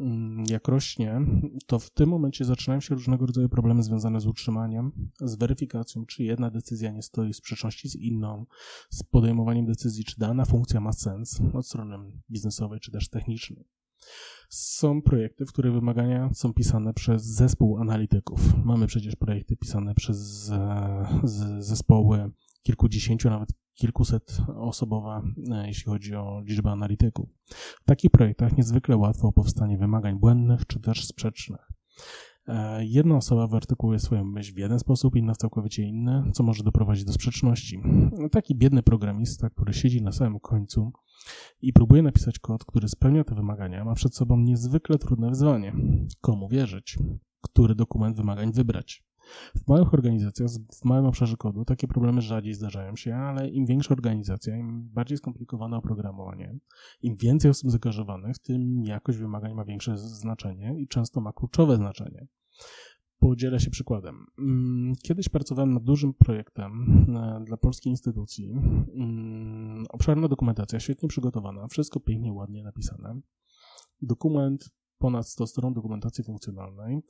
jak 0.50 0.68
rośnie, 0.68 1.22
to 1.68 1.80
w 1.80 1.90
tym 1.90 2.10
momencie 2.10 2.46
zaczynają 2.46 2.82
się 2.82 2.96
różnego 2.96 3.26
rodzaju 3.26 3.50
problemy 3.50 3.84
związane 3.84 4.22
z 4.22 4.28
utrzymaniem, 4.28 4.92
z 5.22 5.36
weryfikacją, 5.36 6.06
czy 6.06 6.24
jedna 6.24 6.52
decyzja 6.52 6.92
nie 6.92 7.02
stoi 7.02 7.34
w 7.34 7.36
sprzeczności 7.36 7.90
z 7.90 7.96
inną, 7.96 8.46
z 8.90 9.04
podejmowaniem 9.04 9.66
decyzji, 9.66 10.04
czy 10.04 10.20
dana 10.20 10.46
funkcja 10.46 10.80
ma 10.80 10.94
sens 10.94 11.42
od 11.54 11.68
strony 11.68 11.98
biznesowej, 12.30 12.80
czy 12.80 12.92
też 12.92 13.10
technicznej. 13.10 13.68
Są 14.50 15.02
projekty, 15.02 15.46
w 15.46 15.52
których 15.52 15.74
wymagania 15.74 16.30
są 16.34 16.54
pisane 16.54 16.94
przez 16.94 17.24
zespół 17.24 17.78
analityków. 17.78 18.66
Mamy 18.66 18.88
przecież 18.88 19.16
projekty 19.16 19.56
pisane 19.56 19.96
przez 19.96 20.50
e, 20.50 21.22
zespoły 21.60 22.32
kilkudziesięciu, 22.64 23.30
nawet 23.30 23.50
kilkuset 23.74 24.38
osobowa, 24.56 25.22
e, 25.52 25.68
jeśli 25.68 25.84
chodzi 25.84 26.16
o 26.16 26.42
liczbę 26.46 26.72
analityków. 26.72 27.30
W 27.82 27.86
takich 27.86 28.12
projektach 28.12 28.58
niezwykle 28.58 28.98
łatwo 28.98 29.32
powstanie 29.32 29.78
wymagań 29.78 30.20
błędnych 30.20 30.68
czy 30.68 30.80
też 30.80 31.06
sprzecznych. 31.06 31.72
E, 32.48 32.86
jedna 32.86 33.16
osoba 33.16 33.48
wyartykułuje 33.48 34.00
swoją 34.00 34.24
myśl 34.24 34.54
w 34.54 34.58
jeden 34.58 34.80
sposób, 34.80 35.16
inna 35.16 35.34
w 35.34 35.38
całkowicie 35.38 35.84
inny, 35.84 36.24
co 36.34 36.44
może 36.44 36.64
doprowadzić 36.64 37.06
do 37.06 37.14
sprzeczności. 37.14 37.82
Taki 38.32 38.56
biedny 38.56 38.84
programista, 38.84 39.50
który 39.50 39.74
siedzi 39.74 40.02
na 40.02 40.12
samym 40.12 40.40
końcu 40.40 40.92
i 41.62 41.74
próbuje 41.74 42.02
napisać 42.02 42.40
kod, 42.40 42.66
który 42.66 42.88
spełnia 42.88 43.24
te 43.24 43.36
wymagania, 43.36 43.86
ma 43.86 43.94
przed 43.94 44.16
sobą 44.16 44.38
niezwykle 44.38 44.98
trudne 44.98 45.30
wyzwanie. 45.30 45.76
Komu 46.22 46.48
wierzyć? 46.48 46.98
Który 47.42 47.76
dokument 47.76 48.18
wymagań 48.18 48.52
wybrać? 48.52 49.04
W 49.56 49.68
małych 49.68 49.94
organizacjach, 49.94 50.50
w 50.82 50.86
małym 50.86 51.06
obszarze 51.06 51.38
kodu 51.38 51.66
takie 51.66 51.88
problemy 51.88 52.22
rzadziej 52.22 52.54
zdarzają 52.54 52.96
się, 52.96 53.16
ale 53.16 53.50
im 53.50 53.66
większa 53.66 53.94
organizacja, 53.94 54.58
im 54.58 54.90
bardziej 54.90 55.18
skomplikowane 55.18 55.78
oprogramowanie, 55.78 56.58
im 57.02 57.16
więcej 57.16 57.52
osób 57.52 57.72
zaangażowanych, 57.72 58.40
tym 58.40 58.84
jakość 58.84 59.18
wymagań 59.18 59.54
ma 59.54 59.66
większe 59.66 59.98
znaczenie 59.98 60.76
i 60.80 60.88
często 60.88 61.22
ma 61.22 61.34
kluczowe 61.34 61.76
znaczenie. 61.76 62.28
Podzielę 63.20 63.60
się 63.60 63.70
przykładem. 63.70 64.26
Mm, 64.40 64.94
kiedyś 65.04 65.30
pracowałem 65.30 65.74
nad 65.74 65.84
dużym 65.84 66.14
projektem 66.14 66.72
e, 67.16 67.44
dla 67.46 67.58
polskiej 67.58 67.92
instytucji. 67.92 68.52
Mm, 68.96 69.86
obszerna 69.90 70.28
dokumentacja, 70.28 70.80
świetnie 70.80 71.10
przygotowana, 71.10 71.68
wszystko 71.68 72.00
pięknie, 72.00 72.34
ładnie 72.34 72.64
napisane. 72.64 73.20
Dokument, 74.02 74.70
ponad 74.98 75.28
100 75.28 75.48
stron 75.48 75.74
dokumentacji 75.74 76.24
funkcjonalnej 76.24 77.02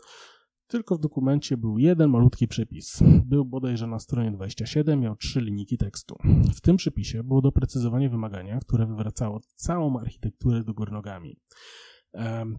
tylko 0.74 0.96
w 0.96 1.00
dokumencie 1.00 1.58
był 1.58 1.78
jeden 1.78 2.10
malutki 2.10 2.48
przypis. 2.48 3.00
Był 3.26 3.46
bodajże 3.46 3.88
na 3.88 4.00
stronie 4.00 4.32
27, 4.32 5.00
miał 5.00 5.16
trzy 5.16 5.42
linijki 5.42 5.78
tekstu. 5.78 6.16
W 6.56 6.62
tym 6.62 6.78
przypisie 6.78 7.24
było 7.24 7.42
doprecyzowanie 7.42 8.10
wymagania, 8.10 8.60
które 8.60 8.86
wywracało 8.86 9.40
całą 9.56 10.00
architekturę 10.00 10.64
do 10.64 10.74
góry 10.74 10.92
nogami. 10.92 11.40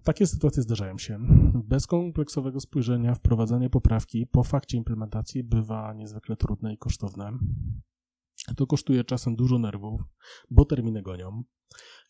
Takie 0.04 0.26
sytuacje 0.26 0.62
zdarzają 0.62 0.98
się. 0.98 1.18
Bez 1.64 1.86
kompleksowego 1.86 2.60
spojrzenia 2.60 3.14
wprowadzanie 3.14 3.70
poprawki 3.70 4.26
po 4.26 4.42
fakcie 4.42 4.76
implementacji 4.76 5.44
bywa 5.44 5.94
niezwykle 5.94 6.36
trudne 6.36 6.74
i 6.74 6.78
kosztowne. 6.78 7.32
To 8.56 8.66
kosztuje 8.66 9.04
czasem 9.04 9.36
dużo 9.36 9.58
nerwów, 9.58 10.02
bo 10.50 10.64
terminy 10.64 11.02
gonią. 11.02 11.42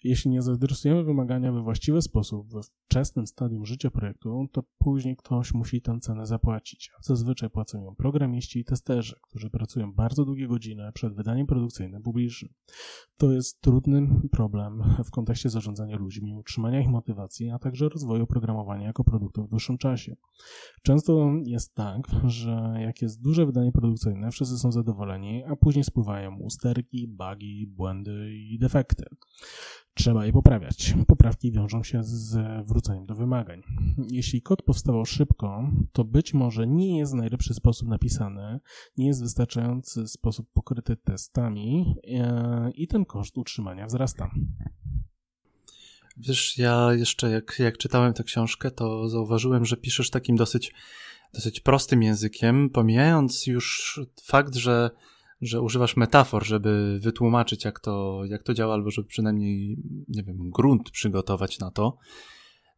Jeśli 0.05 0.31
nie 0.31 0.43
zadresujemy 0.43 1.05
wymagania 1.05 1.53
we 1.53 1.63
właściwy 1.63 2.03
sposób 2.03 2.53
we 2.53 2.61
wczesnym 2.63 3.27
stadium 3.27 3.67
życia 3.67 3.91
projektu, 3.91 4.49
to 4.53 4.63
później 4.79 5.17
ktoś 5.17 5.55
musi 5.55 5.83
tę 5.83 5.99
cenę 6.01 6.27
zapłacić. 6.27 6.91
Zazwyczaj 7.01 7.51
płacą 7.51 7.85
ją 7.85 7.95
programiści 7.95 8.59
i 8.59 8.65
testerzy, 8.65 9.17
którzy 9.23 9.51
pracują 9.51 9.93
bardzo 9.93 10.25
długie 10.25 10.49
godziny 10.49 10.93
przed 10.95 11.15
wydaniem 11.15 11.47
produkcyjnym 11.47 12.03
publicznym. 12.03 12.53
To 13.17 13.33
jest 13.33 13.61
trudny 13.61 14.09
problem 14.31 14.83
w 15.05 15.11
kontekście 15.11 15.51
zarządzania 15.51 15.97
ludźmi, 15.97 16.35
utrzymania 16.35 16.81
ich 16.81 16.89
motywacji, 16.89 17.51
a 17.51 17.59
także 17.59 17.89
rozwoju 17.89 18.27
programowania 18.27 18.87
jako 18.87 19.05
produktu 19.05 19.45
w 19.45 19.49
dłuższym 19.49 19.79
czasie. 19.79 20.17
Często 20.83 21.33
jest 21.45 21.75
tak, 21.75 22.01
że 22.25 22.75
jak 22.81 23.03
jest 23.03 23.23
duże 23.23 23.47
wydanie 23.47 23.73
produkcyjne, 23.73 24.31
wszyscy 24.31 24.59
są 24.59 24.73
zadowoleni, 24.73 25.45
a 25.45 25.57
później 25.57 25.85
spływają 25.85 26.37
usterki, 26.37 27.09
bugi, 27.09 27.67
błędy 27.67 28.35
i 28.35 28.59
defekty. 28.59 29.05
Trzeba 29.95 30.27
je 30.27 30.33
poprawiać. 30.33 30.95
Poprawki 31.07 31.53
wiążą 31.53 31.83
się 31.83 32.01
z 32.03 32.37
wróceniem 32.69 33.07
do 33.07 33.15
wymagań. 33.15 33.63
Jeśli 34.11 34.43
kod 34.43 34.63
powstawał 34.63 35.05
szybko, 35.05 35.71
to 35.93 36.05
być 36.05 36.35
może 36.35 36.67
nie 36.67 36.99
jest 36.99 37.15
najlepszy 37.15 37.55
sposób 37.55 37.89
napisany, 37.89 38.61
nie 38.97 39.07
jest 39.07 39.23
wystarczający 39.23 40.09
sposób 40.09 40.53
pokryty 40.53 40.97
testami 40.97 41.97
e, 42.05 42.71
i 42.75 42.89
ten 42.89 43.05
koszt 43.05 43.39
utrzymania 43.39 43.87
wzrasta. 43.87 44.31
Wiesz, 46.17 46.59
ja 46.59 46.95
jeszcze 46.95 47.31
jak, 47.31 47.57
jak 47.59 47.79
czytałem 47.79 48.13
tę 48.13 48.25
książkę, 48.25 48.71
to 48.71 49.09
zauważyłem, 49.09 49.65
że 49.65 49.77
piszesz 49.77 50.11
takim 50.11 50.37
dosyć, 50.37 50.73
dosyć 51.35 51.61
prostym 51.61 52.03
językiem, 52.03 52.71
pomijając 52.71 53.47
już 53.47 54.01
fakt, 54.23 54.55
że 54.55 54.91
że 55.41 55.63
używasz 55.63 55.97
metafor, 55.97 56.47
żeby 56.47 56.99
wytłumaczyć, 57.03 57.65
jak 57.65 57.81
to, 57.81 58.25
jak 58.25 58.43
to 58.43 58.55
działa, 58.55 58.75
albo 58.75 58.91
żeby 58.91 59.09
przynajmniej, 59.09 59.77
nie 60.09 60.23
wiem, 60.23 60.51
grunt 60.51 60.91
przygotować 60.91 61.59
na 61.59 61.71
to, 61.71 61.97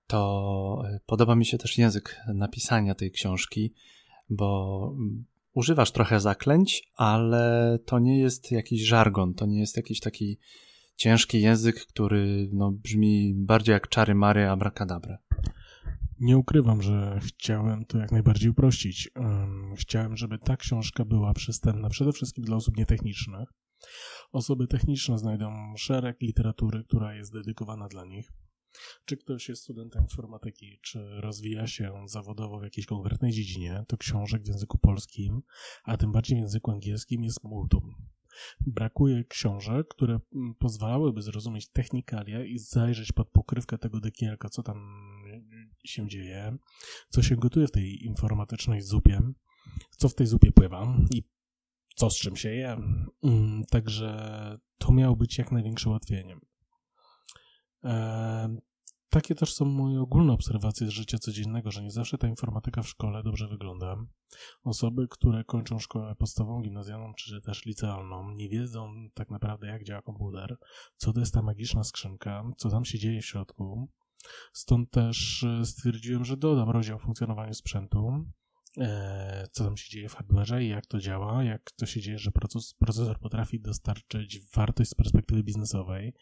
to 0.07 0.83
e, 0.85 1.01
podoba 1.07 1.35
mi 1.35 1.47
się 1.47 1.59
też 1.59 1.79
język 1.79 2.17
napisania 2.35 2.95
tej 2.95 3.11
książki, 3.11 3.73
bo 4.31 4.91
mm, 4.99 5.25
używasz 5.55 5.91
trochę 5.91 6.21
zaklęć, 6.21 6.91
ale 6.97 7.79
to 7.85 7.99
nie 7.99 8.19
jest 8.19 8.53
jakiś 8.53 8.83
żargon, 8.83 9.35
to 9.35 9.47
nie 9.47 9.61
jest 9.61 9.77
jakiś 9.77 10.01
taki 10.01 10.39
ciężki 10.97 11.41
język, 11.41 11.87
który 11.87 12.49
no, 12.53 12.71
brzmi 12.71 13.35
bardziej 13.37 13.73
jak 13.73 13.89
czary 13.89 14.15
mary 14.15 14.49
abracadabra. 14.49 15.19
Nie 16.21 16.39
ukrywam, 16.39 16.83
że 16.83 17.21
chciałem 17.23 17.85
to 17.85 17.99
jak 17.99 18.13
najbardziej 18.13 18.51
uprościć. 18.51 19.11
Chciałem, 19.77 20.17
żeby 20.17 20.39
ta 20.39 20.57
książka 20.57 21.05
była 21.05 21.35
przystępna 21.35 21.89
przede 21.89 22.13
wszystkim 22.13 22.45
dla 22.45 22.57
osób 22.57 22.77
nietechnicznych. 22.77 23.49
Osoby 24.33 24.67
techniczne 24.67 25.19
znajdą 25.19 25.75
szereg 25.77 26.23
literatury, 26.23 26.85
która 26.85 27.15
jest 27.15 27.33
dedykowana 27.33 27.89
dla 27.89 28.05
nich. 28.05 28.33
Czy 29.05 29.17
ktoś 29.17 29.49
jest 29.49 29.63
studentem 29.63 30.03
informatyki, 30.03 30.81
czy 30.83 31.21
rozwija 31.21 31.67
się 31.67 31.93
zawodowo 32.07 32.61
w 32.61 32.63
jakiejś 32.63 32.87
konkretnej 32.87 33.33
dziedzinie, 33.33 33.85
to 33.89 33.97
książek 33.97 34.43
w 34.43 34.49
języku 34.49 34.79
polskim, 34.79 35.43
a 35.85 35.97
tym 35.97 36.13
bardziej 36.13 36.39
w 36.39 36.41
języku 36.41 36.71
angielskim 36.71 37.25
jest 37.25 37.45
multum. 37.45 37.95
Brakuje 38.67 39.25
książek, 39.25 39.89
które 39.89 40.21
mm, 40.35 40.55
pozwalałyby 40.55 41.23
zrozumieć 41.23 41.71
technikalia 41.71 42.45
i 42.45 42.59
zajrzeć 42.59 43.13
pod 43.13 43.31
pokrywkę 43.31 43.79
tego 43.79 44.01
dekielka, 44.01 44.49
co 44.49 44.63
tam 44.63 44.77
się 45.87 46.09
dzieje, 46.09 46.57
co 47.09 47.23
się 47.23 47.37
gotuje 47.37 47.67
w 47.67 47.73
tej 47.73 48.05
informatycznej 48.05 48.83
zupie, 48.83 49.21
co 49.97 50.09
w 50.09 50.15
tej 50.15 50.27
zupie 50.27 50.53
pływa 50.53 50.97
i 51.15 51.23
co 51.97 52.11
z 52.11 52.19
czym 52.19 52.37
się 52.37 52.49
je. 52.49 52.77
Mm, 53.23 53.65
także 53.71 54.59
to 54.79 54.93
miało 54.93 55.17
być 55.17 55.39
jak 55.39 55.53
największe 55.53 55.91
ułatwieniem. 55.91 56.41
Takie 59.11 59.35
też 59.35 59.55
są 59.55 59.65
moje 59.65 60.01
ogólne 60.01 60.33
obserwacje 60.33 60.87
z 60.87 60.91
życia 60.91 61.19
codziennego, 61.19 61.71
że 61.71 61.83
nie 61.83 61.91
zawsze 61.91 62.19
ta 62.19 62.29
informatyka 62.29 62.83
w 62.83 62.89
szkole 62.89 63.23
dobrze 63.23 63.49
wygląda. 63.49 63.97
Osoby, 64.65 65.09
które 65.11 65.45
kończą 65.45 65.79
szkołę 65.79 66.15
podstawową, 66.15 66.63
gimnazjalną 66.63 67.15
czy 67.15 67.41
też 67.41 67.65
licealną, 67.67 68.31
nie 68.31 68.49
wiedzą 68.49 68.95
tak 69.15 69.31
naprawdę 69.31 69.67
jak 69.67 69.85
działa 69.85 70.03
komputer, 70.03 70.57
co 70.97 71.13
to 71.13 71.21
jest 71.21 71.35
ta 71.35 71.43
magiczna 71.43 71.85
skrzynka, 71.85 72.45
co 72.57 72.71
tam 72.71 72.85
się 72.85 72.99
dzieje 72.99 73.23
w 73.23 73.27
środku. 73.27 73.89
Stąd 74.53 74.91
też 74.91 75.43
e, 75.43 75.65
stwierdziłem, 75.65 76.25
że 76.25 76.37
dodam 76.37 76.71
rozdział 76.71 76.97
o 76.97 77.01
funkcjonowaniu 77.01 77.55
sprzętu, 77.55 78.25
e, 78.79 79.47
co 79.53 79.65
tam 79.65 79.77
się 79.77 79.91
dzieje 79.91 80.09
w 80.09 80.15
hardware 80.15 80.63
i 80.63 80.69
jak 80.69 80.87
to 80.87 80.99
działa, 80.99 81.45
jak 81.45 81.71
to 81.71 81.87
się 81.87 82.01
dzieje, 82.01 82.19
że 82.19 82.31
procesor 82.79 83.19
potrafi 83.21 83.61
dostarczyć 83.61 84.41
wartość 84.55 84.91
z 84.91 84.95
perspektywy 84.95 85.43
biznesowej, 85.43 86.15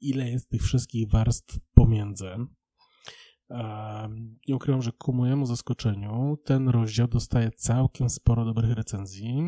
ile 0.00 0.30
jest 0.30 0.48
tych 0.48 0.62
wszystkich 0.62 1.10
warstw 1.10 1.58
pomiędzy. 1.74 2.30
Nie 4.48 4.56
ukrywam, 4.56 4.82
że 4.82 4.92
ku 4.92 5.12
mojemu 5.12 5.46
zaskoczeniu 5.46 6.38
ten 6.44 6.68
rozdział 6.68 7.08
dostaje 7.08 7.50
całkiem 7.50 8.10
sporo 8.10 8.44
dobrych 8.44 8.72
recenzji, 8.72 9.42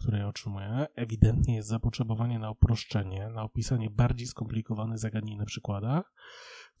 które 0.00 0.18
ja 0.18 0.28
otrzymuję. 0.28 0.86
Ewidentnie 0.94 1.54
jest 1.56 1.68
zapotrzebowanie 1.68 2.38
na 2.38 2.50
uproszczenie, 2.50 3.28
na 3.28 3.42
opisanie 3.42 3.90
bardziej 3.90 4.26
skomplikowanych 4.26 4.98
zagadnień 4.98 5.38
na 5.38 5.44
przykładach, 5.44 6.14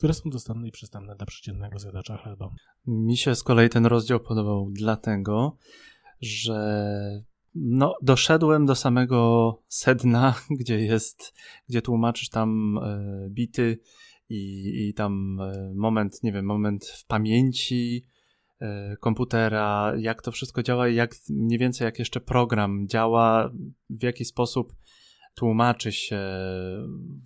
które 0.02 0.14
są 0.14 0.30
dostępne 0.30 0.68
i 0.68 0.72
przystępne 0.72 1.16
dla 1.16 1.26
przeciętnego 1.26 1.78
zjadacza 1.78 2.16
chleba. 2.16 2.50
Mi 2.86 3.16
się 3.16 3.34
z 3.34 3.42
kolei 3.42 3.68
ten 3.68 3.86
rozdział 3.86 4.20
podobał 4.20 4.68
dlatego, 4.72 5.56
że 6.20 7.22
no, 7.54 7.94
doszedłem 8.02 8.66
do 8.66 8.74
samego 8.74 9.58
sedna, 9.68 10.34
gdzie 10.60 10.80
jest, 10.80 11.34
gdzie 11.68 11.82
tłumaczysz 11.82 12.28
tam 12.28 12.78
e, 12.78 13.28
bity 13.30 13.78
i, 14.28 14.72
i 14.88 14.94
tam 14.94 15.40
e, 15.40 15.72
moment, 15.74 16.22
nie 16.22 16.32
wiem, 16.32 16.44
moment 16.44 16.86
w 16.86 17.06
pamięci 17.06 18.06
e, 18.60 18.96
komputera, 18.96 19.92
jak 19.98 20.22
to 20.22 20.32
wszystko 20.32 20.62
działa 20.62 20.88
i 20.88 20.94
jak 20.94 21.14
mniej 21.30 21.58
więcej 21.58 21.84
jak 21.84 21.98
jeszcze 21.98 22.20
program 22.20 22.88
działa, 22.88 23.50
w 23.90 24.02
jaki 24.02 24.24
sposób 24.24 24.72
tłumaczy 25.34 25.92
się, 25.92 26.20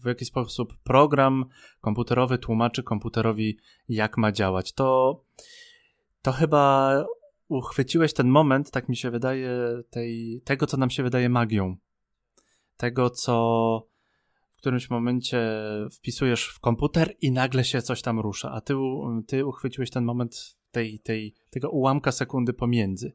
w 0.03 0.07
jaki 0.07 0.25
sposób 0.25 0.77
program 0.85 1.45
komputerowy 1.81 2.39
tłumaczy 2.39 2.83
komputerowi, 2.83 3.59
jak 3.89 4.17
ma 4.17 4.33
działać. 4.33 4.73
To, 4.73 5.21
to 6.23 6.33
chyba 6.33 6.93
uchwyciłeś 7.49 8.13
ten 8.13 8.29
moment, 8.29 8.71
tak 8.71 8.89
mi 8.89 8.97
się 8.97 9.11
wydaje, 9.11 9.51
tej, 9.91 10.41
tego, 10.45 10.67
co 10.67 10.77
nam 10.77 10.91
się 10.91 11.03
wydaje 11.03 11.29
magią. 11.29 11.77
Tego, 12.77 13.11
co 13.11 13.87
w 14.51 14.57
którymś 14.57 14.91
momencie 14.91 15.39
wpisujesz 15.93 16.49
w 16.49 16.61
komputer 16.61 17.15
i 17.21 17.33
nagle 17.33 17.65
się 17.65 17.83
coś 17.83 18.03
tam 18.03 18.21
rusza, 18.21 18.53
a 18.53 18.61
ty, 18.61 18.75
ty 19.27 19.47
uchwyciłeś 19.47 19.91
ten 19.91 20.05
moment 20.05 20.57
tej, 20.71 20.99
tej, 20.99 21.35
tego 21.51 21.71
ułamka 21.71 22.13
sekundy 22.13 22.53
pomiędzy 22.53 23.13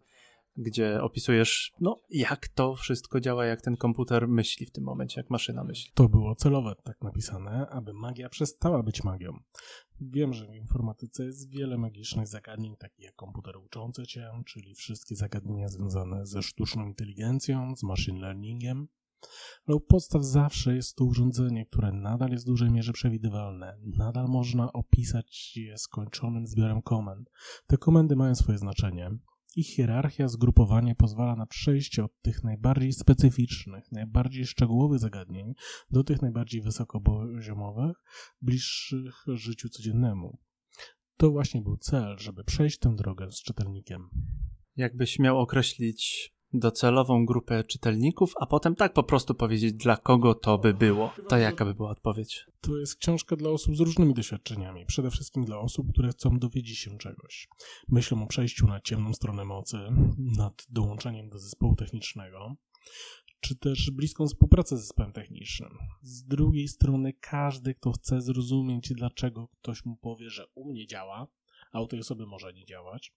gdzie 0.57 1.01
opisujesz, 1.01 1.71
no, 1.79 2.01
jak 2.09 2.47
to 2.47 2.75
wszystko 2.75 3.19
działa, 3.19 3.45
jak 3.45 3.61
ten 3.61 3.77
komputer 3.77 4.27
myśli 4.27 4.65
w 4.65 4.71
tym 4.71 4.83
momencie, 4.83 5.21
jak 5.21 5.29
maszyna 5.29 5.63
myśli. 5.63 5.91
To 5.93 6.09
było 6.09 6.35
celowe 6.35 6.75
tak 6.83 7.01
napisane, 7.01 7.67
aby 7.69 7.93
magia 7.93 8.29
przestała 8.29 8.83
być 8.83 9.03
magią. 9.03 9.39
Wiem, 10.01 10.33
że 10.33 10.47
w 10.47 10.55
informatyce 10.55 11.25
jest 11.25 11.49
wiele 11.49 11.77
magicznych 11.77 12.27
zagadnień, 12.27 12.75
takich 12.77 13.05
jak 13.05 13.15
komputery 13.15 13.59
uczące 13.59 14.05
cię, 14.07 14.29
czyli 14.45 14.75
wszystkie 14.75 15.15
zagadnienia 15.15 15.67
związane 15.67 16.25
ze 16.25 16.41
sztuczną 16.41 16.87
inteligencją, 16.87 17.75
z 17.75 17.83
machine 17.83 18.19
learningiem, 18.19 18.87
ale 19.67 19.75
u 19.75 19.79
podstaw 19.79 20.23
zawsze 20.23 20.75
jest 20.75 20.95
to 20.95 21.05
urządzenie, 21.05 21.65
które 21.65 21.91
nadal 21.91 22.29
jest 22.29 22.45
w 22.45 22.47
dużej 22.47 22.71
mierze 22.71 22.93
przewidywalne. 22.93 23.77
Nadal 23.97 24.27
można 24.27 24.73
opisać 24.73 25.57
je 25.57 25.77
skończonym 25.77 26.47
zbiorem 26.47 26.81
komend. 26.81 27.29
Te 27.67 27.77
komendy 27.77 28.15
mają 28.15 28.35
swoje 28.35 28.57
znaczenie, 28.57 29.11
ich 29.55 29.67
hierarchia, 29.67 30.27
zgrupowanie 30.27 30.95
pozwala 30.95 31.35
na 31.35 31.45
przejście 31.45 32.03
od 32.03 32.21
tych 32.21 32.43
najbardziej 32.43 32.93
specyficznych, 32.93 33.91
najbardziej 33.91 34.45
szczegółowych 34.45 34.99
zagadnień 34.99 35.53
do 35.89 36.03
tych 36.03 36.21
najbardziej 36.21 36.61
wysokopoziomowych, 36.61 37.97
bliższych 38.41 39.15
życiu 39.27 39.69
codziennemu. 39.69 40.39
To 41.17 41.31
właśnie 41.31 41.61
był 41.61 41.77
cel, 41.77 42.17
żeby 42.17 42.43
przejść 42.43 42.79
tę 42.79 42.95
drogę 42.95 43.31
z 43.31 43.43
czytelnikiem. 43.43 44.09
Jakbyś 44.75 45.19
miał 45.19 45.39
określić 45.39 46.33
docelową 46.53 47.25
grupę 47.25 47.63
czytelników, 47.63 48.33
a 48.39 48.45
potem 48.45 48.75
tak 48.75 48.93
po 48.93 49.03
prostu 49.03 49.35
powiedzieć, 49.35 49.73
dla 49.73 49.97
kogo 49.97 50.35
to 50.35 50.57
by 50.57 50.73
było. 50.73 51.13
To 51.29 51.37
jaka 51.37 51.65
by 51.65 51.73
była 51.73 51.89
odpowiedź? 51.89 52.45
To 52.61 52.77
jest 52.77 52.95
książka 52.95 53.35
dla 53.35 53.49
osób 53.49 53.75
z 53.75 53.79
różnymi 53.79 54.13
doświadczeniami. 54.13 54.85
Przede 54.85 55.11
wszystkim 55.11 55.45
dla 55.45 55.59
osób, 55.59 55.87
które 55.93 56.09
chcą 56.09 56.39
dowiedzieć 56.39 56.77
się 56.77 56.97
czegoś. 56.97 57.47
Myślą 57.87 58.23
o 58.23 58.27
przejściu 58.27 58.67
na 58.67 58.81
ciemną 58.81 59.13
stronę 59.13 59.45
mocy, 59.45 59.77
nad 60.17 60.65
dołączeniem 60.69 61.29
do 61.29 61.39
zespołu 61.39 61.75
technicznego, 61.75 62.55
czy 63.41 63.55
też 63.55 63.91
bliską 63.91 64.27
współpracę 64.27 64.77
z 64.77 64.81
zespołem 64.81 65.13
technicznym. 65.13 65.77
Z 66.01 66.23
drugiej 66.23 66.67
strony, 66.67 67.13
każdy, 67.13 67.75
kto 67.75 67.91
chce 67.91 68.21
zrozumieć, 68.21 68.93
dlaczego 68.93 69.47
ktoś 69.47 69.85
mu 69.85 69.97
powie, 69.97 70.29
że 70.29 70.45
u 70.55 70.71
mnie 70.71 70.87
działa, 70.87 71.27
a 71.71 71.81
u 71.81 71.87
tej 71.87 71.99
osoby 71.99 72.27
może 72.27 72.53
nie 72.53 72.65
działać, 72.65 73.13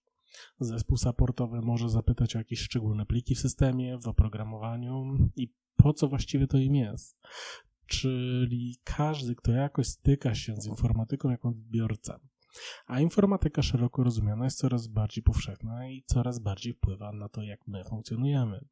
Zespół 0.59 0.97
supportowy 0.97 1.61
może 1.61 1.89
zapytać 1.89 2.35
o 2.35 2.39
jakieś 2.39 2.59
szczególne 2.59 3.05
pliki 3.05 3.35
w 3.35 3.39
systemie, 3.39 3.97
w 3.97 4.07
oprogramowaniu 4.07 5.17
i 5.35 5.53
po 5.77 5.93
co 5.93 6.07
właściwie 6.07 6.47
to 6.47 6.57
im 6.57 6.75
jest. 6.75 7.17
Czyli 7.87 8.77
każdy, 8.83 9.35
kto 9.35 9.51
jakoś 9.51 9.87
styka 9.87 10.35
się 10.35 10.55
z 10.55 10.67
informatyką 10.67 11.29
jako 11.29 11.49
odbiorca. 11.49 12.19
A 12.87 12.99
informatyka 12.99 13.61
szeroko 13.61 14.03
rozumiana 14.03 14.43
jest 14.43 14.57
coraz 14.57 14.87
bardziej 14.87 15.23
powszechna 15.23 15.89
i 15.89 16.03
coraz 16.05 16.39
bardziej 16.39 16.73
wpływa 16.73 17.11
na 17.11 17.29
to, 17.29 17.41
jak 17.41 17.67
my 17.67 17.83
funkcjonujemy. 17.83 18.65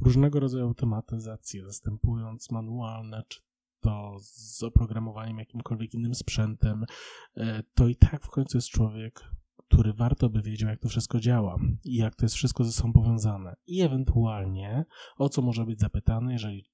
Różnego 0.00 0.40
rodzaju 0.40 0.64
automatyzacje, 0.64 1.64
zastępując 1.64 2.50
manualne 2.50 3.22
czy 3.28 3.40
to 3.80 4.16
z 4.20 4.62
oprogramowaniem 4.62 5.38
jakimkolwiek 5.38 5.94
innym 5.94 6.14
sprzętem, 6.14 6.84
e, 7.36 7.62
to 7.74 7.88
i 7.88 7.96
tak 7.96 8.24
w 8.24 8.30
końcu 8.30 8.58
jest 8.58 8.68
człowiek 8.68 9.30
który 9.74 9.92
warto 9.92 10.28
by 10.28 10.42
wiedział, 10.42 10.70
jak 10.70 10.80
to 10.80 10.88
wszystko 10.88 11.20
działa 11.20 11.58
i 11.84 11.96
jak 11.96 12.14
to 12.14 12.24
jest 12.24 12.34
wszystko 12.34 12.64
ze 12.64 12.72
sobą 12.72 12.92
powiązane. 12.92 13.56
I 13.66 13.82
ewentualnie 13.82 14.84
o 15.16 15.28
co 15.28 15.42
może 15.42 15.64
być 15.64 15.80
zapytany, 15.80 16.32
jeżeli 16.32 16.64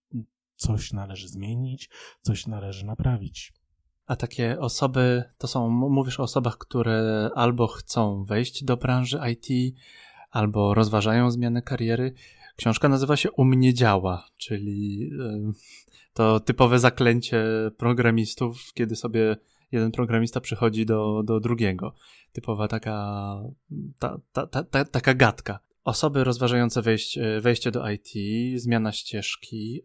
coś 0.56 0.92
należy 0.92 1.28
zmienić, 1.28 1.90
coś 2.20 2.46
należy 2.46 2.86
naprawić. 2.86 3.52
A 4.06 4.16
takie 4.16 4.58
osoby, 4.58 5.24
to 5.38 5.48
są, 5.48 5.68
mówisz 5.68 6.20
o 6.20 6.22
osobach, 6.22 6.58
które 6.58 7.30
albo 7.34 7.66
chcą 7.66 8.24
wejść 8.24 8.64
do 8.64 8.76
branży 8.76 9.20
IT, 9.32 9.76
albo 10.30 10.74
rozważają 10.74 11.30
zmianę 11.30 11.62
kariery. 11.62 12.12
Książka 12.56 12.88
nazywa 12.88 13.16
się 13.16 13.30
U 13.30 13.44
mnie 13.44 13.74
działa, 13.74 14.28
czyli 14.36 15.10
to 16.14 16.40
typowe 16.40 16.78
zaklęcie 16.78 17.44
programistów, 17.76 18.72
kiedy 18.74 18.96
sobie 18.96 19.36
jeden 19.72 19.92
programista 19.92 20.40
przychodzi 20.40 20.86
do, 20.86 21.22
do 21.22 21.40
drugiego. 21.40 21.94
Typowa 22.32 22.68
taka, 22.68 22.92
ta, 23.98 24.20
ta, 24.32 24.46
ta, 24.46 24.64
ta, 24.64 24.84
taka 24.84 25.14
gadka. 25.14 25.58
Osoby 25.84 26.24
rozważające 26.24 26.82
wejście, 26.82 27.40
wejście 27.40 27.70
do 27.70 27.90
IT, 27.90 28.08
zmiana 28.60 28.92
ścieżki. 28.92 29.82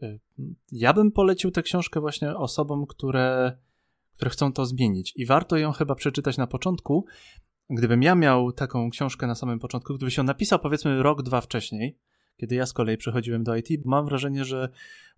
Ja 0.71 0.93
bym 0.93 1.11
polecił 1.11 1.51
tę 1.51 1.63
książkę 1.63 1.99
właśnie 1.99 2.35
osobom, 2.35 2.85
które, 2.85 3.57
które 4.15 4.31
chcą 4.31 4.53
to 4.53 4.65
zmienić. 4.65 5.13
I 5.15 5.25
warto 5.25 5.57
ją 5.57 5.71
chyba 5.71 5.95
przeczytać 5.95 6.37
na 6.37 6.47
początku. 6.47 7.05
Gdybym 7.69 8.03
ja 8.03 8.15
miał 8.15 8.51
taką 8.51 8.89
książkę 8.89 9.27
na 9.27 9.35
samym 9.35 9.59
początku, 9.59 9.95
gdybyś 9.95 10.17
ją 10.17 10.23
napisał 10.23 10.59
powiedzmy 10.59 11.03
rok, 11.03 11.21
dwa 11.21 11.41
wcześniej, 11.41 11.97
kiedy 12.37 12.55
ja 12.55 12.65
z 12.65 12.73
kolei 12.73 12.97
przechodziłem 12.97 13.43
do 13.43 13.55
IT, 13.55 13.85
mam 13.85 14.05
wrażenie, 14.05 14.45
że 14.45 14.69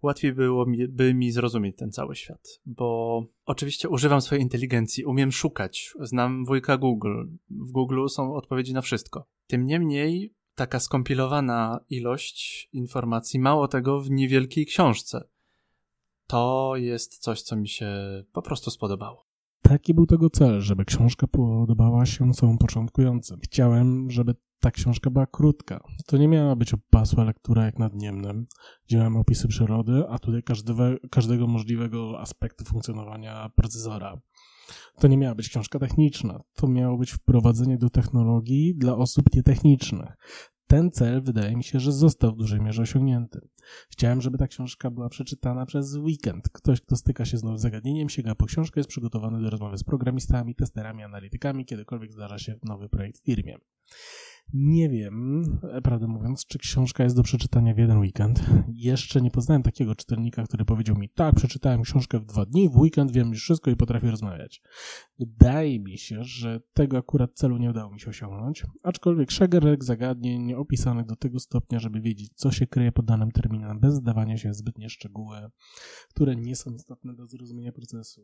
łatwiej 0.02 0.34
byłoby 0.34 1.14
mi 1.14 1.32
zrozumieć 1.32 1.78
ten 1.78 1.92
cały 1.92 2.16
świat, 2.16 2.60
bo 2.66 3.24
oczywiście 3.46 3.90
używam 3.90 4.22
swojej 4.22 4.44
inteligencji, 4.44 5.06
umiem 5.06 5.32
szukać, 5.32 5.94
znam 6.00 6.46
wujka 6.46 6.78
Google, 6.78 7.24
w 7.50 7.72
Google 7.72 8.08
są 8.08 8.36
odpowiedzi 8.36 8.74
na 8.74 8.82
wszystko. 8.82 9.28
Tym 9.48 9.66
niemniej 9.66 10.34
taka 10.56 10.80
skompilowana 10.80 11.80
ilość 11.90 12.70
informacji, 12.74 13.40
mało 13.40 13.68
tego 13.68 14.02
w 14.02 14.12
niewielkiej 14.12 14.66
książce. 14.66 15.28
To 16.28 16.74
jest 16.76 17.18
coś, 17.18 17.42
co 17.42 17.56
mi 17.56 17.68
się 17.68 17.88
po 18.34 18.42
prostu 18.42 18.72
spodobało. 18.72 19.28
Taki 19.62 19.94
był 19.94 20.06
tego 20.06 20.30
cel, 20.30 20.62
żeby 20.62 20.86
książka 20.86 21.28
podobała 21.28 22.06
się 22.06 22.30
osobom 22.30 22.58
początkującym. 22.58 23.40
Chciałem, 23.44 24.12
żeby 24.12 24.36
ta 24.60 24.72
książka 24.72 25.10
była 25.10 25.26
krótka. 25.26 25.84
To 26.06 26.18
nie 26.18 26.28
miała 26.28 26.56
być 26.56 26.74
opasła 26.74 27.24
lektura 27.24 27.66
jak 27.66 27.80
nad 27.80 27.94
Niemnem, 27.94 28.46
gdzie 28.88 28.98
mamy 28.98 29.20
opisy 29.20 29.48
przyrody, 29.48 30.04
a 30.10 30.20
tutaj 30.20 30.44
każdego, 30.44 30.84
każdego 31.12 31.48
możliwego 31.48 32.20
aspektu 32.20 32.66
funkcjonowania 32.66 33.50
procesora. 33.56 34.18
To 35.00 35.08
nie 35.08 35.18
miała 35.18 35.36
być 35.36 35.50
książka 35.50 35.80
techniczna, 35.80 36.40
to 36.54 36.68
miało 36.68 36.98
być 36.98 37.12
wprowadzenie 37.12 37.78
do 37.78 37.90
technologii 37.90 38.76
dla 38.76 38.96
osób 38.96 39.26
nietechnicznych 39.34 40.18
ten 40.68 40.92
cel 40.92 41.22
wydaje 41.22 41.56
mi 41.56 41.64
się, 41.64 41.80
że 41.80 41.92
został 41.92 42.32
w 42.32 42.38
dużej 42.38 42.62
mierze 42.62 42.82
osiągnięty. 42.82 43.40
Chciałem, 43.90 44.22
żeby 44.22 44.38
ta 44.38 44.48
książka 44.48 44.92
była 44.92 45.10
przeczytana 45.10 45.66
przez 45.66 45.96
weekend. 45.96 46.50
Ktoś, 46.50 46.82
kto 46.82 46.96
styka 46.96 47.26
się 47.26 47.38
z 47.38 47.44
nowym 47.44 47.60
zagadnieniem, 47.60 48.10
sięga 48.10 48.36
po 48.36 48.46
książkę, 48.46 48.80
jest 48.80 48.90
przygotowany 48.90 49.42
do 49.42 49.50
rozmowy 49.50 49.78
z 49.78 49.84
programistami, 49.84 50.56
testerami, 50.56 51.04
analitykami, 51.04 51.66
kiedykolwiek 51.66 52.12
zdarza 52.12 52.38
się 52.38 52.56
nowy 52.64 52.90
projekt 52.90 53.20
w 53.20 53.26
firmie. 53.26 53.58
Nie 54.54 54.90
wiem, 54.90 55.44
prawdę 55.84 56.08
mówiąc, 56.08 56.46
czy 56.46 56.60
książka 56.60 57.04
jest 57.04 57.16
do 57.16 57.24
przeczytania 57.24 57.74
w 57.74 57.78
jeden 57.78 57.98
weekend. 57.98 58.44
Jeszcze 58.68 59.22
nie 59.22 59.32
poznałem 59.32 59.64
takiego 59.64 59.96
czytelnika, 59.96 60.44
który 60.44 60.66
powiedział 60.66 60.96
mi, 60.96 61.10
tak, 61.10 61.36
przeczytałem 61.36 61.82
książkę 61.82 62.20
w 62.20 62.26
dwa 62.26 62.46
dni, 62.46 62.70
w 62.70 62.78
weekend 62.78 63.12
wiem 63.12 63.30
już 63.30 63.42
wszystko 63.42 63.72
i 63.72 63.76
potrafię 63.76 64.12
rozmawiać. 64.12 64.62
Wydaje 65.20 65.80
mi 65.80 65.98
się, 65.98 66.24
że 66.24 66.60
tego 66.74 66.98
akurat 66.98 67.34
celu 67.34 67.58
nie 67.58 67.70
udało 67.70 67.92
mi 67.92 68.00
się 68.00 68.10
osiągnąć, 68.10 68.66
aczkolwiek 68.84 69.32
szereg 69.32 69.84
zagadnień 69.84 70.54
opisanych 70.54 71.06
do 71.06 71.16
tego 71.16 71.40
stopnia, 71.40 71.80
żeby 71.80 72.02
wiedzieć, 72.02 72.32
co 72.36 72.52
się 72.52 72.68
kryje 72.68 72.92
pod 72.92 73.06
danym 73.06 73.32
terminem, 73.32 73.80
bez 73.80 73.94
zdawania 73.94 74.38
się 74.38 74.54
zbytnie 74.54 74.90
szczegóły, 74.90 75.38
które 76.10 76.36
nie 76.36 76.56
są 76.56 76.72
istotne 76.72 77.16
do 77.16 77.28
zrozumienia 77.28 77.72
procesu. 77.72 78.22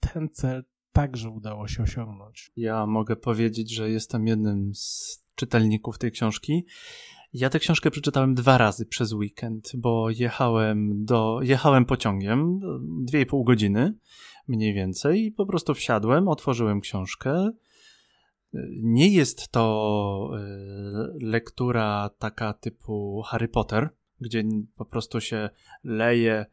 Ten 0.00 0.28
cel 0.32 0.64
także 0.96 1.30
udało 1.30 1.68
się 1.68 1.82
osiągnąć. 1.82 2.50
Ja 2.56 2.86
mogę 2.86 3.16
powiedzieć, 3.16 3.74
że 3.74 3.90
jestem 3.90 4.26
jednym 4.26 4.74
z 4.74 5.18
czytelników 5.34 5.98
tej 5.98 6.12
książki. 6.12 6.66
Ja 7.32 7.50
tę 7.50 7.58
książkę 7.58 7.90
przeczytałem 7.90 8.34
dwa 8.34 8.58
razy 8.58 8.86
przez 8.86 9.12
weekend, 9.12 9.72
bo 9.74 10.10
jechałem 10.10 11.04
do, 11.04 11.40
jechałem 11.42 11.84
pociągiem, 11.84 12.60
dwie 13.04 13.20
i 13.20 13.26
pół 13.26 13.44
godziny. 13.44 13.94
mniej 14.48 14.74
więcej 14.74 15.24
i 15.24 15.32
po 15.32 15.46
prostu 15.46 15.74
wsiadłem, 15.74 16.28
otworzyłem 16.28 16.80
książkę. 16.80 17.50
Nie 18.82 19.08
jest 19.08 19.48
to 19.48 20.30
y, 20.34 21.24
lektura 21.24 22.10
taka 22.18 22.52
typu 22.52 23.22
Harry 23.22 23.48
Potter, 23.48 23.88
gdzie 24.20 24.44
po 24.76 24.84
prostu 24.84 25.20
się 25.20 25.50
leje 25.84 26.46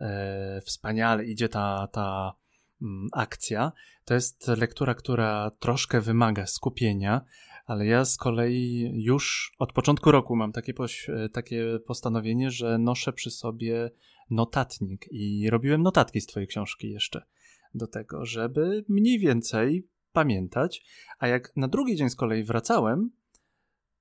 e, 0.00 0.60
wspaniale, 0.60 1.24
idzie 1.24 1.48
ta, 1.48 1.88
ta 1.92 2.34
akcja. 3.12 3.72
To 4.04 4.14
jest 4.14 4.48
lektura, 4.48 4.94
która 4.94 5.50
troszkę 5.50 6.00
wymaga 6.00 6.46
skupienia, 6.46 7.24
ale 7.66 7.86
ja 7.86 8.04
z 8.04 8.16
kolei 8.16 8.92
już 8.94 9.52
od 9.58 9.72
początku 9.72 10.10
roku 10.10 10.36
mam 10.36 10.52
takie, 10.52 10.74
takie 11.32 11.78
postanowienie, 11.86 12.50
że 12.50 12.78
noszę 12.78 13.12
przy 13.12 13.30
sobie 13.30 13.90
notatnik 14.30 15.06
i 15.10 15.50
robiłem 15.50 15.82
notatki 15.82 16.20
z 16.20 16.26
twojej 16.26 16.46
książki 16.46 16.90
jeszcze 16.90 17.22
do 17.74 17.86
tego, 17.86 18.24
żeby 18.24 18.84
mniej 18.88 19.18
więcej 19.18 19.88
pamiętać, 20.12 20.84
a 21.18 21.28
jak 21.28 21.56
na 21.56 21.68
drugi 21.68 21.96
dzień 21.96 22.10
z 22.10 22.16
kolei 22.16 22.44
wracałem, 22.44 23.10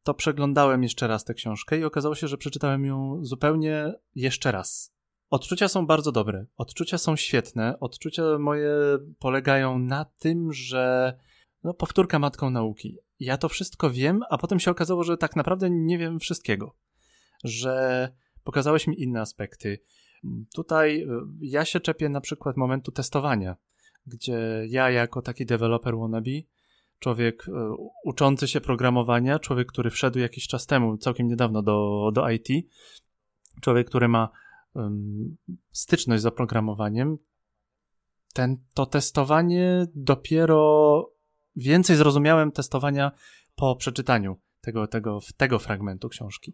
to 0.04 0.14
przeglądałem 0.14 0.84
jeszcze 0.84 1.08
raz 1.08 1.24
tę 1.24 1.34
książkę 1.34 1.80
i 1.80 1.84
okazało 1.84 2.16
się, 2.16 2.28
że 2.28 2.38
przeczytałem 2.38 2.86
ją 2.86 3.20
zupełnie 3.22 3.94
jeszcze 4.16 4.52
raz. 4.52 4.95
Odczucia 5.30 5.68
są 5.68 5.88
bardzo 5.88 6.12
dobre, 6.12 6.46
odczucia 6.58 6.98
są 6.98 7.16
świetne, 7.16 7.80
odczucia 7.80 8.24
moje 8.40 8.72
polegają 9.20 9.80
na 9.80 10.06
tym, 10.06 10.54
że 10.54 11.14
no, 11.64 11.74
powtórka 11.74 12.20
matką 12.20 12.50
nauki. 12.50 12.98
Ja 13.20 13.38
to 13.38 13.50
wszystko 13.50 13.90
wiem, 13.90 14.22
a 14.30 14.38
potem 14.38 14.60
się 14.60 14.72
okazało, 14.72 15.04
że 15.04 15.18
tak 15.18 15.36
naprawdę 15.36 15.70
nie 15.70 15.98
wiem 15.98 16.20
wszystkiego. 16.20 16.76
Że 17.44 18.10
pokazałeś 18.44 18.88
mi 18.88 19.02
inne 19.02 19.22
aspekty. 19.22 19.80
Tutaj 20.56 21.02
y, 21.02 21.08
ja 21.42 21.66
się 21.66 21.80
czepię 21.80 22.10
na 22.10 22.22
przykład 22.22 22.58
momentu 22.58 22.92
testowania, 22.92 23.56
gdzie 24.08 24.66
ja 24.68 24.90
jako 24.90 25.22
taki 25.22 25.46
developer 25.46 25.98
wannabe, 25.98 26.32
człowiek 27.00 27.48
y, 27.48 27.52
uczący 28.04 28.48
się 28.48 28.62
programowania, 28.62 29.40
człowiek, 29.40 29.68
który 29.68 29.90
wszedł 29.90 30.20
jakiś 30.20 30.48
czas 30.48 30.66
temu, 30.66 30.98
całkiem 30.98 31.28
niedawno 31.28 31.62
do, 31.62 32.10
do 32.14 32.30
IT, 32.30 32.48
człowiek, 33.62 33.88
który 33.88 34.08
ma 34.08 34.30
styczność 35.72 36.24
z 36.24 36.26
oprogramowaniem, 36.26 37.18
ten, 38.34 38.58
to 38.74 38.86
testowanie 38.86 39.88
dopiero 39.96 41.12
więcej 41.56 41.96
zrozumiałem 41.96 42.52
testowania 42.52 43.12
po 43.56 43.76
przeczytaniu 43.76 44.38
tego, 44.62 44.88
tego, 44.88 45.20
tego 45.38 45.60
fragmentu 45.60 46.10
książki. 46.10 46.54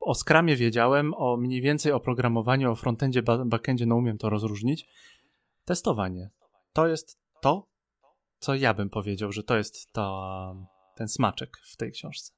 O 0.00 0.14
skramie 0.14 0.56
wiedziałem, 0.56 1.14
o 1.14 1.36
mniej 1.36 1.62
więcej 1.62 1.92
o 1.92 2.00
programowaniu, 2.00 2.72
o 2.72 2.76
frontendzie, 2.76 3.22
backendzie, 3.46 3.86
no 3.86 3.96
umiem 3.96 4.18
to 4.18 4.30
rozróżnić. 4.30 4.88
Testowanie. 5.64 6.30
To 6.72 6.86
jest 6.86 7.18
to, 7.40 7.68
co 8.38 8.54
ja 8.54 8.74
bym 8.74 8.90
powiedział, 8.90 9.32
że 9.32 9.42
to 9.42 9.56
jest 9.56 9.92
to, 9.92 10.56
ten 10.94 11.08
smaczek 11.08 11.56
w 11.62 11.76
tej 11.76 11.92
książce. 11.92 12.37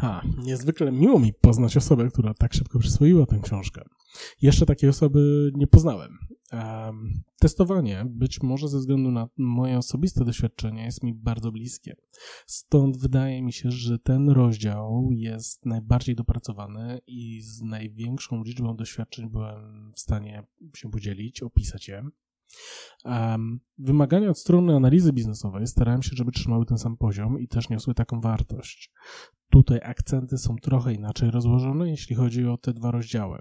Ha, 0.00 0.22
niezwykle 0.38 0.92
miło 0.92 1.18
mi 1.18 1.32
poznać 1.32 1.76
osobę, 1.76 2.08
która 2.08 2.34
tak 2.34 2.54
szybko 2.54 2.78
przyswoiła 2.78 3.26
tę 3.26 3.38
książkę. 3.42 3.82
Jeszcze 4.42 4.66
takiej 4.66 4.90
osoby 4.90 5.50
nie 5.54 5.66
poznałem. 5.66 6.18
Um, 6.52 7.22
testowanie, 7.40 8.06
być 8.10 8.42
może 8.42 8.68
ze 8.68 8.78
względu 8.78 9.10
na 9.10 9.28
moje 9.36 9.78
osobiste 9.78 10.24
doświadczenie, 10.24 10.84
jest 10.84 11.02
mi 11.02 11.14
bardzo 11.14 11.52
bliskie. 11.52 11.96
Stąd 12.46 12.96
wydaje 12.96 13.42
mi 13.42 13.52
się, 13.52 13.70
że 13.70 13.98
ten 13.98 14.28
rozdział 14.28 15.08
jest 15.12 15.66
najbardziej 15.66 16.14
dopracowany 16.14 17.00
i 17.06 17.42
z 17.42 17.62
największą 17.62 18.42
liczbą 18.44 18.76
doświadczeń 18.76 19.30
byłem 19.30 19.92
w 19.94 20.00
stanie 20.00 20.46
się 20.76 20.90
podzielić, 20.90 21.42
opisać 21.42 21.88
je. 21.88 22.08
Wymagania 23.78 24.30
od 24.30 24.38
strony 24.38 24.76
analizy 24.76 25.12
biznesowej 25.12 25.66
starałem 25.66 26.02
się, 26.02 26.10
żeby 26.14 26.32
trzymały 26.32 26.66
ten 26.66 26.78
sam 26.78 26.96
poziom 26.96 27.40
i 27.40 27.48
też 27.48 27.68
niosły 27.68 27.94
taką 27.94 28.20
wartość. 28.20 28.92
Tutaj 29.50 29.80
akcenty 29.82 30.38
są 30.38 30.56
trochę 30.56 30.94
inaczej 30.94 31.30
rozłożone, 31.30 31.90
jeśli 31.90 32.16
chodzi 32.16 32.46
o 32.46 32.56
te 32.56 32.72
dwa 32.72 32.90
rozdziały. 32.90 33.38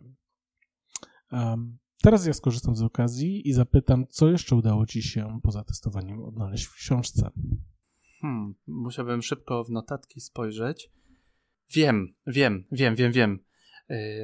Teraz 2.01 2.26
ja 2.26 2.34
skorzystam 2.34 2.76
z 2.76 2.82
okazji 2.82 3.49
i 3.49 3.54
zapytam, 3.54 4.06
co 4.10 4.30
jeszcze 4.30 4.56
udało 4.56 4.86
Ci 4.86 5.04
się 5.04 5.39
poza 5.43 5.64
testowaniem 5.64 6.24
odnaleźć 6.24 6.66
w 6.66 6.74
książce. 6.74 7.30
Hmm, 8.22 8.56
musiałbym 8.68 9.22
szybko 9.22 9.64
w 9.64 9.70
notatki 9.70 10.22
spojrzeć. 10.22 10.91
Wiem, 11.74 12.16
wiem, 12.28 12.66
wiem, 12.72 12.95
wiem, 12.95 13.12
wiem. 13.12 13.39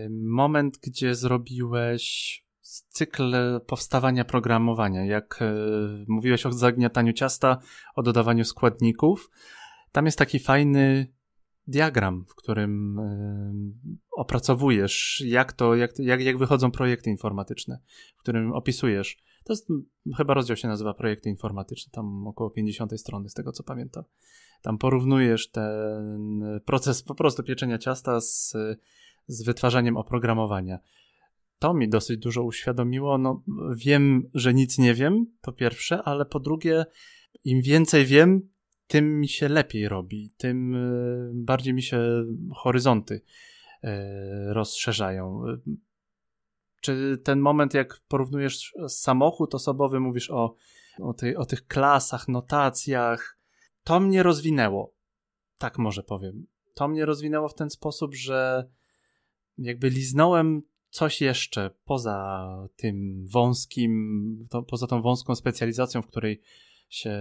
Moment, 0.09 0.77
gdzie 0.83 1.15
zrobiłeś 1.15 2.45
cykl 2.89 3.35
powstawania 3.67 4.25
programowania. 4.25 5.05
Jak 5.05 5.37
yy, 5.41 6.05
mówiłeś 6.07 6.45
o 6.45 6.51
zagniataniu 6.51 7.13
ciasta, 7.13 7.57
o 7.95 8.03
dodawaniu 8.03 8.45
składników, 8.45 9.29
tam 9.91 10.05
jest 10.05 10.17
taki 10.17 10.39
fajny 10.39 11.13
diagram, 11.67 12.25
w 12.27 12.35
którym 12.35 12.99
y, 12.99 13.97
opracowujesz, 14.11 15.23
jak 15.25 15.53
to, 15.53 15.75
jak, 15.75 15.99
jak, 15.99 16.21
jak 16.21 16.37
wychodzą 16.37 16.71
projekty 16.71 17.09
informatyczne, 17.09 17.79
w 18.17 18.19
którym 18.21 18.53
opisujesz. 18.53 19.17
To 19.43 19.53
jest, 19.53 19.67
chyba 20.17 20.33
rozdział 20.33 20.57
się 20.57 20.67
nazywa 20.67 20.93
projekty 20.93 21.29
informatyczne, 21.29 21.91
tam 21.91 22.27
około 22.27 22.49
50 22.49 22.99
strony, 22.99 23.29
z 23.29 23.33
tego 23.33 23.51
co 23.51 23.63
pamiętam. 23.63 24.03
Tam 24.61 24.77
porównujesz 24.77 25.51
ten 25.51 26.43
proces 26.65 27.03
po 27.03 27.15
prostu 27.15 27.43
pieczenia 27.43 27.77
ciasta 27.77 28.21
z, 28.21 28.55
z 29.27 29.43
wytwarzaniem 29.43 29.97
oprogramowania. 29.97 30.79
To 31.59 31.73
mi 31.73 31.89
dosyć 31.89 32.19
dużo 32.19 32.43
uświadomiło. 32.43 33.17
No, 33.17 33.43
wiem, 33.75 34.29
że 34.33 34.53
nic 34.53 34.77
nie 34.77 34.93
wiem, 34.93 35.25
po 35.41 35.53
pierwsze, 35.53 36.03
ale 36.03 36.25
po 36.25 36.39
drugie, 36.39 36.85
im 37.43 37.61
więcej 37.61 38.05
wiem, 38.05 38.49
tym 38.87 39.19
mi 39.19 39.27
się 39.27 39.49
lepiej 39.49 39.89
robi, 39.89 40.33
tym 40.37 40.75
e, 40.75 40.79
bardziej 41.33 41.73
mi 41.73 41.83
się 41.83 42.25
horyzonty 42.55 43.21
e, 43.83 44.53
rozszerzają. 44.53 45.43
Czy 46.81 47.17
ten 47.23 47.39
moment, 47.39 47.73
jak 47.73 47.99
porównujesz 48.07 48.73
samochód 48.87 49.55
osobowy, 49.55 49.99
mówisz 49.99 50.29
o, 50.31 50.55
o, 50.99 51.13
tej, 51.13 51.35
o 51.35 51.45
tych 51.45 51.67
klasach, 51.67 52.27
notacjach, 52.27 53.37
to 53.83 53.99
mnie 53.99 54.23
rozwinęło. 54.23 54.93
Tak 55.57 55.77
może 55.77 56.03
powiem. 56.03 56.47
To 56.73 56.87
mnie 56.87 57.05
rozwinęło 57.05 57.49
w 57.49 57.55
ten 57.55 57.69
sposób, 57.69 58.15
że 58.15 58.69
jakby 59.57 59.89
liznąłem 59.89 60.61
coś 60.89 61.21
jeszcze 61.21 61.69
poza 61.85 62.47
tym 62.75 63.27
wąskim, 63.27 64.47
to, 64.49 64.63
poza 64.63 64.87
tą 64.87 65.01
wąską 65.01 65.35
specjalizacją, 65.35 66.01
w 66.01 66.07
której 66.07 66.41
się, 66.89 67.13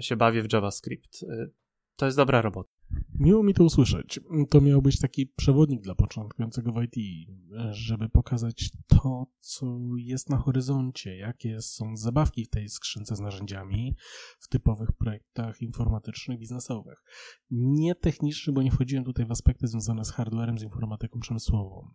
się 0.00 0.16
bawię 0.16 0.42
w 0.42 0.52
JavaScript. 0.52 1.22
Y, 1.22 1.50
to 1.96 2.06
jest 2.06 2.16
dobra 2.16 2.42
robota. 2.42 2.73
Miło 3.18 3.42
mi 3.42 3.54
to 3.54 3.64
usłyszeć. 3.64 4.20
To 4.50 4.60
miał 4.60 4.82
być 4.82 4.98
taki 4.98 5.26
przewodnik 5.26 5.82
dla 5.82 5.94
początkującego 5.94 6.72
w 6.72 6.82
IT, 6.82 7.28
żeby 7.70 8.08
pokazać 8.08 8.70
to, 8.86 9.26
co 9.40 9.78
jest 9.96 10.30
na 10.30 10.36
horyzoncie, 10.36 11.16
jakie 11.16 11.60
są 11.60 11.96
zabawki 11.96 12.44
w 12.44 12.50
tej 12.50 12.68
skrzynce 12.68 13.16
z 13.16 13.20
narzędziami 13.20 13.96
w 14.40 14.48
typowych 14.48 14.92
projektach 14.92 15.62
informatycznych, 15.62 16.38
biznesowych. 16.38 17.02
Nie 17.50 17.94
techniczny, 17.94 18.52
bo 18.52 18.62
nie 18.62 18.70
wchodziłem 18.70 19.04
tutaj 19.04 19.26
w 19.26 19.30
aspekty 19.30 19.66
związane 19.66 20.04
z 20.04 20.10
hardwarem, 20.10 20.58
z 20.58 20.62
informatyką 20.62 21.20
przemysłową. 21.20 21.88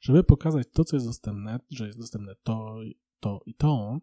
Żeby 0.00 0.24
pokazać 0.24 0.66
to, 0.72 0.84
co 0.84 0.96
jest 0.96 1.06
dostępne, 1.06 1.60
że 1.70 1.86
jest 1.86 1.98
dostępne 1.98 2.34
to, 2.42 2.76
to 3.20 3.40
i 3.46 3.54
to, 3.54 3.98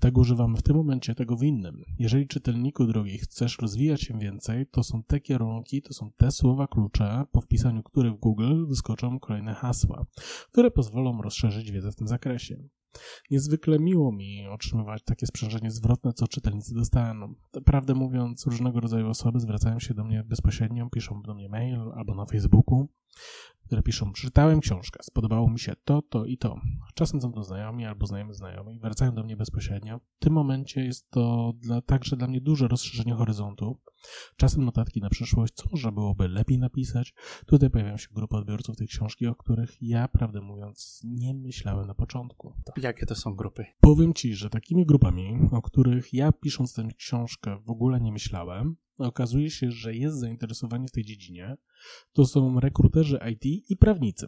tego 0.00 0.20
używamy 0.20 0.56
w 0.56 0.62
tym 0.62 0.76
momencie, 0.76 1.14
tego 1.14 1.36
w 1.36 1.42
innym. 1.42 1.82
Jeżeli 1.98 2.26
czytelniku 2.26 2.86
drogi 2.86 3.18
chcesz 3.18 3.58
rozwijać 3.58 4.02
się 4.02 4.18
więcej, 4.18 4.66
to 4.66 4.82
są 4.82 5.02
te 5.02 5.20
kierunki, 5.20 5.82
to 5.82 5.94
są 5.94 6.10
te 6.16 6.30
słowa 6.30 6.66
klucze, 6.66 7.24
po 7.32 7.40
wpisaniu 7.40 7.82
których 7.82 8.12
w 8.12 8.18
Google 8.18 8.66
wyskoczą 8.66 9.20
kolejne 9.20 9.54
hasła, 9.54 10.06
które 10.52 10.70
pozwolą 10.70 11.22
rozszerzyć 11.22 11.70
wiedzę 11.70 11.92
w 11.92 11.96
tym 11.96 12.08
zakresie. 12.08 12.68
Niezwykle 13.30 13.78
miło 13.78 14.12
mi 14.12 14.46
otrzymywać 14.46 15.02
takie 15.02 15.26
sprzężenie 15.26 15.70
zwrotne, 15.70 16.12
co 16.12 16.28
czytelnicy 16.28 16.74
dostaną. 16.74 17.34
Prawdę 17.64 17.94
mówiąc, 17.94 18.46
różnego 18.46 18.80
rodzaju 18.80 19.08
osoby 19.08 19.40
zwracają 19.40 19.80
się 19.80 19.94
do 19.94 20.04
mnie 20.04 20.24
bezpośrednio, 20.24 20.90
piszą 20.90 21.22
do 21.22 21.34
mnie 21.34 21.48
mail 21.48 21.92
albo 21.94 22.14
na 22.14 22.26
Facebooku 22.26 22.88
które 23.68 23.82
piszą, 23.82 24.12
czytałem 24.12 24.60
książkę, 24.60 25.00
spodobało 25.02 25.50
mi 25.50 25.58
się 25.58 25.72
to, 25.84 26.02
to 26.02 26.24
i 26.24 26.38
to. 26.38 26.60
Czasem 26.94 27.20
są 27.20 27.32
to 27.32 27.44
znajomi 27.44 27.86
albo 27.86 28.06
znajomi 28.06 28.34
znajomi, 28.34 28.80
wracają 28.80 29.14
do 29.14 29.24
mnie 29.24 29.36
bezpośrednio. 29.36 29.98
W 29.98 30.18
tym 30.18 30.32
momencie 30.32 30.84
jest 30.84 31.10
to 31.10 31.52
dla, 31.56 31.80
także 31.82 32.16
dla 32.16 32.28
mnie 32.28 32.40
duże 32.40 32.68
rozszerzenie 32.68 33.14
horyzontu. 33.14 33.80
Czasem 34.36 34.64
notatki 34.64 35.00
na 35.00 35.10
przyszłość, 35.10 35.54
co 35.54 35.64
można 35.70 35.92
byłoby 35.92 36.28
lepiej 36.28 36.58
napisać. 36.58 37.14
Tutaj 37.46 37.70
pojawiają 37.70 37.96
się 37.96 38.08
grupy 38.12 38.36
odbiorców 38.36 38.76
tej 38.76 38.88
książki, 38.88 39.26
o 39.26 39.34
których 39.34 39.76
ja, 39.80 40.08
prawdę 40.08 40.40
mówiąc, 40.40 41.00
nie 41.04 41.34
myślałem 41.34 41.86
na 41.86 41.94
początku. 41.94 42.54
Jakie 42.76 43.06
to 43.06 43.14
są 43.14 43.34
grupy? 43.34 43.64
Powiem 43.80 44.14
Ci, 44.14 44.34
że 44.34 44.50
takimi 44.50 44.86
grupami, 44.86 45.38
o 45.50 45.62
których 45.62 46.14
ja 46.14 46.32
pisząc 46.32 46.74
tę 46.74 46.88
książkę 46.96 47.58
w 47.66 47.70
ogóle 47.70 48.00
nie 48.00 48.12
myślałem, 48.12 48.76
okazuje 48.98 49.50
się, 49.50 49.70
że 49.70 49.94
jest 49.94 50.20
zainteresowanie 50.20 50.88
w 50.88 50.92
tej 50.92 51.04
dziedzinie, 51.04 51.56
to 52.12 52.26
są 52.26 52.60
rekruterzy 52.60 53.18
IT 53.32 53.70
i 53.70 53.76
prawnicy. 53.76 54.26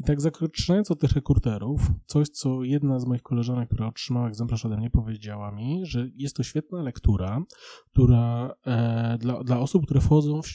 I 0.00 0.04
tak 0.04 0.20
zaczynając 0.20 0.90
od 0.90 1.00
tych 1.00 1.12
rekruterów, 1.12 1.80
coś, 2.06 2.28
co 2.28 2.64
jedna 2.64 3.00
z 3.00 3.06
moich 3.06 3.22
koleżanek, 3.22 3.68
która 3.68 3.88
otrzymała 3.88 4.28
egzemplarz 4.28 4.66
ode 4.66 4.76
mnie, 4.76 4.90
powiedziała 4.90 5.52
mi, 5.52 5.86
że 5.86 6.08
jest 6.14 6.36
to 6.36 6.42
świetna 6.42 6.82
lektura, 6.82 7.42
która 7.90 8.54
e, 8.66 9.18
dla, 9.18 9.44
dla 9.44 9.60
osób, 9.60 9.84
które 9.84 10.00
wchodzą 10.00 10.42
w, 10.42 10.48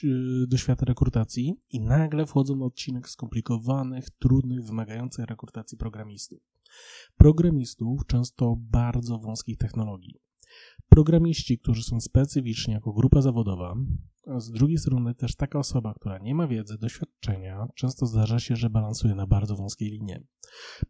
do 0.48 0.58
świata 0.58 0.86
rekrutacji 0.86 1.56
i 1.70 1.82
nagle 1.82 2.26
wchodzą 2.26 2.56
na 2.56 2.66
odcinek 2.66 3.10
skomplikowanych, 3.10 4.10
trudnych, 4.10 4.64
wymagających 4.64 5.26
rekrutacji 5.26 5.78
programistów. 5.78 6.40
Programistów 7.18 8.06
często 8.08 8.56
bardzo 8.60 9.18
wąskich 9.18 9.58
technologii. 9.58 10.27
Programiści, 10.90 11.60
którzy 11.60 11.84
są 11.84 12.00
specyficzni 12.00 12.74
jako 12.74 12.94
grupa 12.94 13.22
zawodowa, 13.22 13.76
a 14.28 14.40
z 14.40 14.52
drugiej 14.52 14.78
strony 14.78 15.16
też 15.16 15.36
taka 15.36 15.60
osoba, 15.60 15.94
która 15.94 16.18
nie 16.18 16.36
ma 16.36 16.48
wiedzy, 16.48 16.78
doświadczenia, 16.78 17.68
często 17.76 18.06
zdarza 18.06 18.40
się, 18.40 18.56
że 18.56 18.70
balansuje 18.70 19.16
na 19.16 19.28
bardzo 19.28 19.56
wąskiej 19.56 19.90
linie. 19.90 20.24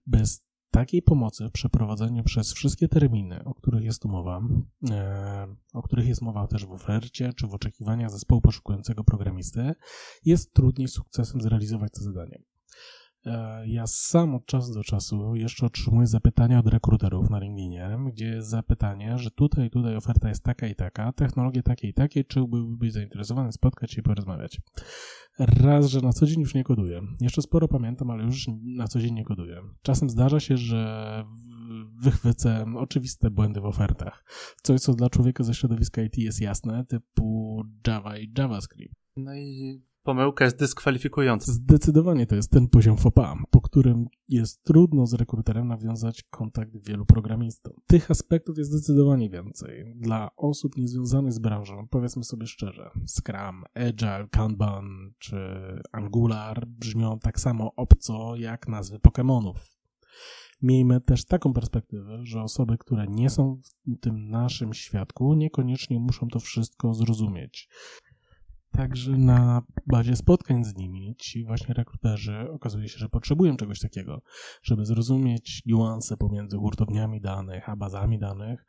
Bez 0.06 0.48
takiej 0.72 1.02
pomocy 1.02 1.48
w 1.48 1.52
przeprowadzeniu 1.52 2.24
przez 2.24 2.54
wszystkie 2.54 2.88
terminy, 2.88 3.44
o 3.44 3.54
których 3.54 3.84
jest 3.84 4.02
tu 4.02 4.10
mowa, 4.10 4.42
e, 4.90 5.48
o 5.74 5.82
których 5.82 6.08
jest 6.08 6.22
mowa 6.22 6.48
też 6.48 6.66
w 6.66 6.72
ofercie 6.72 7.34
czy 7.34 7.48
w 7.48 7.54
oczekiwaniach 7.54 8.12
zespołu 8.12 8.42
poszukującego 8.42 9.04
programisty, 9.04 9.72
jest 10.26 10.54
trudniej 10.54 10.88
sukcesem 10.88 11.42
zrealizować 11.42 11.92
to 11.92 12.02
zadanie. 12.02 12.44
E, 13.28 13.68
ja 13.68 13.88
sam 13.88 14.36
od 14.36 14.46
czasu 14.46 14.74
do 14.74 14.84
czasu 14.84 15.36
jeszcze 15.36 15.66
otrzymuję 15.66 16.08
zapytania 16.08 16.60
od 16.60 16.68
rekruterów 16.68 17.30
na 17.30 17.40
LinkedInie, 17.40 17.98
gdzie 18.14 18.26
jest 18.26 18.50
zapytanie, 18.50 19.18
że 19.18 19.32
tutaj 19.32 19.70
tutaj 19.70 19.96
oferta 19.96 20.30
jest 20.30 20.44
taka 20.44 20.68
i 20.68 20.76
taka, 20.76 21.14
technologie 21.14 21.64
takie 21.64 21.88
i 21.88 21.94
takie, 21.94 22.24
czy 22.24 22.48
byłbyś 22.48 22.92
zainteresowany 22.92 23.52
spotkać 23.52 23.92
się 23.92 24.02
i 24.02 24.04
porozmawiać. 24.04 24.62
Raz, 25.40 25.86
że 25.86 26.02
na 26.02 26.14
co 26.14 26.26
dzień 26.26 26.40
już 26.40 26.56
nie 26.56 26.64
koduję. 26.64 27.02
Jeszcze 27.22 27.42
sporo 27.42 27.68
pamiętam, 27.68 28.10
ale 28.10 28.24
już 28.24 28.46
na 28.64 28.88
co 28.88 29.00
dzień 29.00 29.14
nie 29.14 29.26
koduję. 29.26 29.62
Czasem 29.82 30.10
zdarza 30.10 30.40
się, 30.40 30.58
że 30.58 31.24
wychwycę 32.02 32.66
oczywiste 32.76 33.32
błędy 33.32 33.62
w 33.62 33.66
ofertach. 33.66 34.24
Coś, 34.64 34.82
co 34.82 34.94
dla 34.94 35.10
człowieka 35.10 35.44
ze 35.44 35.54
środowiska 35.54 36.02
IT 36.02 36.18
jest 36.18 36.42
jasne, 36.42 36.86
typu 36.86 37.62
Java 37.88 38.18
i 38.18 38.34
JavaScript. 38.38 38.96
No 39.18 39.36
i 39.36 39.82
pomyłka 40.08 40.46
jest 40.46 40.60
dyskwalifikująca. 40.60 41.52
Zdecydowanie 41.52 42.28
to 42.28 42.36
jest 42.36 42.52
ten 42.52 42.68
poziom 42.68 42.98
FOPA, 42.98 43.36
po 43.52 43.62
którym 43.62 44.06
jest 44.28 44.64
trudno 44.64 45.08
z 45.08 45.14
rekruterem 45.14 45.68
nawiązać 45.68 46.24
kontakt 46.24 46.72
wielu 46.88 47.06
programistów. 47.06 47.74
Tych 47.88 48.12
aspektów 48.12 48.58
jest 48.58 48.72
zdecydowanie 48.72 49.30
więcej. 49.30 49.96
Dla 49.96 50.30
osób 50.36 50.78
niezwiązanych 50.78 51.34
z 51.34 51.40
branżą, 51.40 51.88
powiedzmy 51.90 52.24
sobie 52.24 52.48
szczerze, 52.48 52.90
Scrum, 53.08 53.64
Agile, 53.74 54.28
Kanban 54.32 55.14
czy 55.18 55.38
Angular 55.92 56.68
brzmią 56.68 57.20
tak 57.20 57.40
samo 57.40 57.76
obco 57.76 58.36
jak 58.36 58.68
nazwy 58.68 58.98
Pokémonów. 58.98 59.56
Miejmy 60.62 61.02
też 61.02 61.26
taką 61.26 61.54
perspektywę, 61.54 62.20
że 62.24 62.42
osoby, 62.42 62.78
które 62.78 63.08
nie 63.08 63.30
są 63.30 63.60
w 63.88 64.00
tym 64.00 64.30
naszym 64.30 64.74
świadku, 64.74 65.34
niekoniecznie 65.34 66.00
muszą 66.00 66.28
to 66.28 66.40
wszystko 66.40 66.94
zrozumieć. 66.94 67.70
Także 68.72 69.12
na 69.12 69.62
bazie 69.88 70.16
spotkań 70.16 70.66
z 70.66 70.76
nimi 70.76 71.16
ci 71.20 71.46
właśnie 71.46 71.74
rekruterzy 71.74 72.50
okazuje 72.52 72.90
się, 72.90 72.98
że 72.98 73.10
potrzebują 73.10 73.58
czegoś 73.58 73.80
takiego, 73.80 74.22
żeby 74.64 74.86
zrozumieć 74.86 75.62
niuanse 75.66 76.18
pomiędzy 76.18 76.58
hurtowniami 76.58 77.22
danych 77.22 77.70
a 77.70 77.76
bazami 77.76 78.20
danych. 78.20 78.66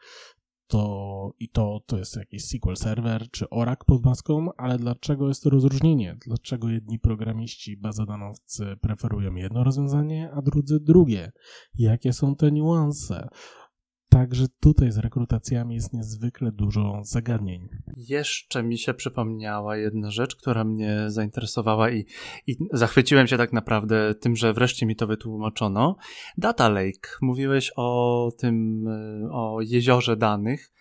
To 0.67 1.33
i 1.39 1.49
to, 1.49 1.81
to 1.87 1.99
jest 1.99 2.17
jakiś 2.17 2.45
SQL 2.45 2.77
Server 2.77 3.31
czy 3.31 3.51
Oracle 3.51 3.87
pod 3.87 4.05
maską, 4.05 4.49
ale 4.57 4.79
dlaczego 4.79 5.29
jest 5.29 5.43
to 5.43 5.51
rozróżnienie? 5.51 6.17
Dlaczego 6.27 6.69
jedni 6.69 6.99
programiści, 6.99 7.77
bazodanowcy 7.77 8.77
preferują 8.81 9.35
jedno 9.35 9.65
rozwiązanie, 9.65 10.31
a 10.33 10.43
drudzy 10.43 10.81
drugie? 10.81 11.33
Jakie 11.75 12.13
są 12.13 12.37
te 12.37 12.53
niuanse? 12.53 13.29
Także 14.09 14.47
tutaj 14.61 14.93
z 14.93 14.99
rekrutacjami 14.99 15.75
jest 15.75 15.93
niezwykle 15.93 16.53
dużo 16.53 17.01
zagadnień. 17.05 17.69
Jeszcze 17.97 18.63
mi 18.63 18.79
się 18.79 18.95
przypomniała 18.95 19.77
jedna 19.77 20.11
rzecz, 20.11 20.37
która 20.37 20.65
mnie 20.65 21.05
zainteresowała 21.07 21.91
i, 21.91 22.07
i 22.47 22.57
zachwyciłem 22.73 23.27
się 23.27 23.37
tak 23.37 23.53
naprawdę 23.53 24.15
tym, 24.15 24.37
że 24.37 24.53
wreszcie 24.53 24.87
mi 24.87 24.97
to 24.97 25.07
wytłumaczono. 25.07 25.97
Data 26.39 26.69
Lake. 26.69 27.09
Mówiłeś 27.23 27.73
o 27.77 28.31
tym, 28.39 28.85
o 29.33 29.61
jeziorze 29.61 30.17
danych. 30.17 30.73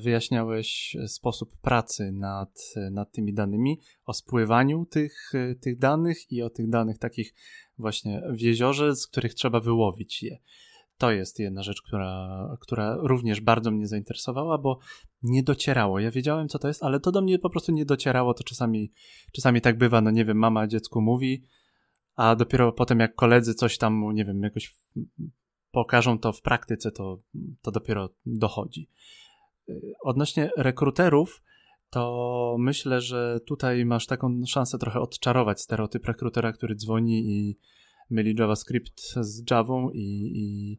Wyjaśniałeś 0.00 0.96
sposób 1.06 1.56
pracy 1.60 2.12
nad, 2.12 2.58
nad 2.90 3.12
tymi 3.12 3.34
danymi, 3.34 3.80
o 4.04 4.12
spływaniu 4.12 4.86
tych, 4.86 5.32
tych 5.60 5.78
danych 5.78 6.32
i 6.32 6.42
o 6.42 6.50
tych 6.50 6.68
danych 6.68 6.98
takich 6.98 7.34
właśnie 7.78 8.22
w 8.30 8.40
jeziorze, 8.40 8.96
z 8.96 9.06
których 9.06 9.34
trzeba 9.34 9.60
wyłowić 9.60 10.22
je. 10.22 10.38
To 11.02 11.10
jest 11.10 11.38
jedna 11.38 11.62
rzecz, 11.62 11.82
która, 11.82 12.56
która 12.60 12.96
również 13.00 13.40
bardzo 13.40 13.70
mnie 13.70 13.88
zainteresowała, 13.88 14.58
bo 14.58 14.78
nie 15.22 15.42
docierało. 15.42 16.00
Ja 16.00 16.10
wiedziałem, 16.10 16.48
co 16.48 16.58
to 16.58 16.68
jest, 16.68 16.82
ale 16.82 17.00
to 17.00 17.12
do 17.12 17.22
mnie 17.22 17.38
po 17.38 17.50
prostu 17.50 17.72
nie 17.72 17.84
docierało. 17.84 18.34
To 18.34 18.44
czasami, 18.44 18.92
czasami 19.32 19.60
tak 19.60 19.78
bywa, 19.78 20.00
no 20.00 20.10
nie 20.10 20.24
wiem, 20.24 20.36
mama 20.36 20.66
dziecku 20.66 21.00
mówi, 21.00 21.42
a 22.16 22.36
dopiero 22.36 22.72
potem 22.72 23.00
jak 23.00 23.14
koledzy 23.14 23.54
coś 23.54 23.78
tam, 23.78 24.12
nie 24.14 24.24
wiem, 24.24 24.42
jakoś 24.42 24.76
pokażą 25.70 26.18
to 26.18 26.32
w 26.32 26.42
praktyce, 26.42 26.92
to, 26.92 27.18
to 27.62 27.70
dopiero 27.70 28.08
dochodzi. 28.26 28.88
Odnośnie 30.00 30.50
rekruterów, 30.56 31.42
to 31.90 32.56
myślę, 32.58 33.00
że 33.00 33.40
tutaj 33.46 33.84
masz 33.84 34.06
taką 34.06 34.40
szansę 34.46 34.78
trochę 34.78 35.00
odczarować 35.00 35.60
stereotyp 35.60 36.04
rekrutera, 36.04 36.52
który 36.52 36.74
dzwoni 36.74 37.26
i 37.26 37.58
myli 38.10 38.34
JavaScript 38.38 39.00
z 39.20 39.50
Javą 39.50 39.90
i, 39.90 40.32
i 40.34 40.78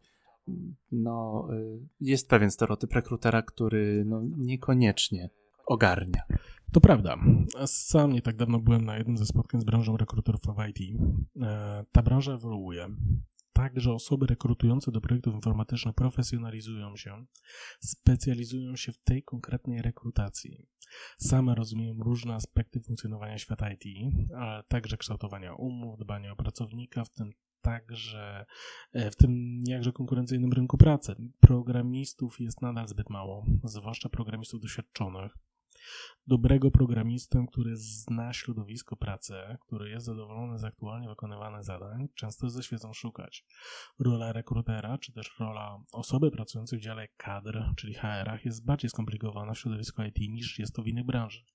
no, 0.92 1.48
y, 1.54 1.80
jest 2.00 2.30
pewien 2.30 2.52
stereotyp 2.52 2.94
rekrutera, 2.94 3.42
który 3.42 4.04
no, 4.06 4.22
niekoniecznie 4.38 5.30
ogarnia. 5.66 6.22
To 6.72 6.82
prawda. 6.82 7.18
Sam 7.66 8.14
nie 8.14 8.22
tak 8.22 8.36
dawno 8.36 8.60
byłem 8.60 8.86
na 8.86 8.98
jednym 8.98 9.18
ze 9.18 9.26
spotkań 9.26 9.62
z 9.62 9.64
branżą 9.64 9.98
rekruterów 9.98 10.42
w 10.42 10.68
IT. 10.70 11.00
E, 11.42 11.86
ta 11.92 12.02
branża 12.02 12.34
ewoluuje 12.34 12.90
tak, 13.54 13.80
że 13.80 13.94
osoby 13.94 14.26
rekrutujące 14.28 14.92
do 14.92 15.02
projektów 15.02 15.36
informatycznych 15.36 15.96
profesjonalizują 15.96 16.96
się, 16.96 17.26
specjalizują 17.80 18.76
się 18.76 18.92
w 18.92 18.98
tej 18.98 19.24
konkretnej 19.24 19.82
rekrutacji. 19.82 20.68
Same 21.18 21.56
rozumieją 21.56 21.96
różne 22.00 22.36
aspekty 22.36 22.80
funkcjonowania 22.80 23.38
świata 23.38 23.70
IT, 23.72 24.14
ale 24.38 24.64
także 24.64 24.98
kształtowania 24.98 25.54
umów, 25.54 26.00
dbania 26.00 26.32
o 26.32 26.36
pracownika, 26.36 27.04
w 27.04 27.10
tym 27.10 27.32
także 27.64 28.46
e, 28.94 29.12
w 29.12 29.16
tym 29.16 29.60
jakże 29.68 29.92
konkurencyjnym 29.92 30.54
rynku 30.54 30.78
pracy. 30.78 31.16
Programistów 31.40 32.40
jest 32.40 32.62
nadal 32.62 32.88
zbyt 32.88 33.10
mało, 33.10 33.46
zwłaszcza 33.64 34.10
programistów 34.10 34.62
doświadczonych 34.62 35.32
dobrego 36.28 36.72
programistę, 36.72 37.46
który 37.52 37.76
zna 37.76 38.34
środowisko 38.34 38.96
pracy, 38.96 39.34
który 39.68 39.90
jest 39.90 40.06
zadowolony 40.06 40.60
z 40.60 40.64
aktualnie 40.64 41.10
wykonywanych 41.10 41.64
zadań, 41.64 42.08
często 42.16 42.50
ze 42.50 42.64
świecą 42.64 42.94
szukać. 42.94 43.46
Rola 44.00 44.34
rekrutera, 44.34 44.98
czy 44.98 45.14
też 45.14 45.36
rola 45.40 45.80
osoby 45.92 46.32
pracującej 46.32 46.80
w 46.80 46.82
dziale 46.82 47.08
kadr, 47.18 47.64
czyli 47.78 47.94
HR-ach, 47.94 48.46
jest 48.46 48.66
bardziej 48.66 48.90
skomplikowana 48.90 49.54
w 49.54 49.60
środowisku 49.60 50.04
IT 50.04 50.18
niż 50.30 50.60
jest 50.60 50.76
to 50.76 50.84
w 50.84 50.88
innych 50.88 51.06
branżach. 51.06 51.46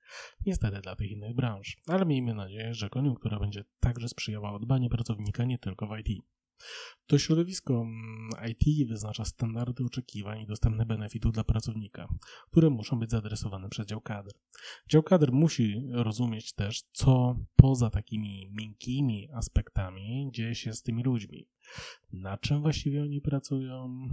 Niestety 0.46 0.80
dla 0.80 0.96
tych 0.96 1.10
innych 1.10 1.34
branż, 1.34 1.76
ale 1.86 2.06
miejmy 2.06 2.34
nadzieję, 2.34 2.74
że 2.74 2.88
koniunktura 2.88 3.38
będzie 3.38 3.64
także 3.80 4.08
sprzyjała 4.08 4.52
odbaniu 4.52 4.88
pracownika 4.88 5.44
nie 5.44 5.58
tylko 5.58 5.86
w 5.86 5.98
IT. 5.98 6.22
To 7.06 7.18
środowisko 7.18 7.74
mm, 7.74 8.30
IT 8.50 8.88
wyznacza 8.88 9.24
standardy 9.24 9.84
oczekiwań 9.84 10.40
i 10.40 10.46
dostępne 10.46 10.86
benefitów 10.86 11.32
dla 11.32 11.44
pracownika, 11.44 12.08
które 12.50 12.70
muszą 12.70 12.98
być 12.98 13.10
zaadresowane 13.10 13.68
przez 13.68 13.86
dział 13.86 14.00
kadr. 14.00 14.32
Dział 14.88 15.02
kadr 15.02 15.32
musi 15.32 15.82
rozumieć 15.90 16.52
też, 16.52 16.82
co 16.92 17.36
poza 17.56 17.90
takimi 17.90 18.50
miękkimi 18.52 19.28
aspektami 19.32 20.30
dzieje 20.32 20.54
się 20.54 20.72
z 20.72 20.82
tymi 20.82 21.02
ludźmi. 21.02 21.48
Na 22.12 22.38
czym 22.38 22.62
właściwie 22.62 23.02
oni 23.02 23.20
pracują, 23.20 24.08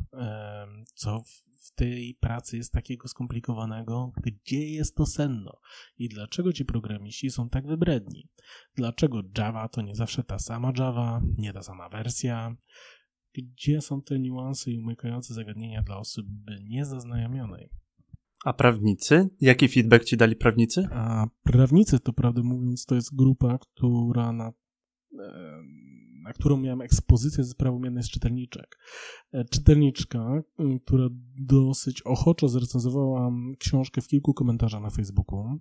co 0.93 1.24
w 1.66 1.76
tej 1.76 2.18
pracy 2.20 2.57
jest 2.57 2.74
takiego 2.74 3.07
skomplikowanego, 3.07 4.11
gdzie 4.24 4.70
jest 4.70 4.95
to 4.95 5.05
senno 5.05 5.59
i 5.97 6.09
dlaczego 6.09 6.53
ci 6.53 6.66
programiści 6.66 7.30
są 7.30 7.49
tak 7.49 7.68
wybredni. 7.68 8.30
Dlaczego 8.76 9.22
Java 9.38 9.70
to 9.70 9.82
nie 9.82 9.95
zawsze 9.95 10.24
ta 10.24 10.39
sama 10.39 10.72
Java, 10.78 11.22
nie 11.38 11.53
ta 11.53 11.63
sama 11.63 11.89
wersja, 11.89 12.55
gdzie 13.34 13.82
są 13.82 14.01
te 14.01 14.20
niuanse 14.20 14.72
i 14.72 14.80
umykające 14.80 15.34
zagadnienia 15.34 15.82
dla 15.82 15.97
osoby 15.97 16.63
niezaznajomionej. 16.63 17.70
A 18.45 18.53
prawnicy? 18.53 19.30
Jaki 19.41 19.68
feedback 19.68 20.03
ci 20.03 20.18
dali 20.18 20.36
prawnicy? 20.36 20.88
A 20.91 21.28
prawnicy, 21.43 21.99
to 21.99 22.13
prawdę 22.13 22.43
mówiąc, 22.43 22.86
to 22.86 22.95
jest 22.95 23.16
grupa, 23.16 23.57
która 23.57 24.32
na, 24.32 24.53
na 25.11 25.24
którą 26.36 26.58
miałem 26.58 26.82
ekspozycję 26.82 27.44
ze 27.44 27.50
sprawą 27.50 27.84
jednej 27.84 28.04
z 28.04 28.10
czytelniczek. 28.10 28.78
E, 29.32 29.46
czytelniczka, 29.46 30.44
która 30.86 31.08
dosyć 31.40 32.02
ochoczo 32.02 32.48
zrecenzowała 32.48 33.32
książkę 33.60 34.02
w 34.02 34.08
kilku 34.08 34.34
komentarzach 34.34 34.82
na 34.82 34.90
Facebooku. 34.90 35.60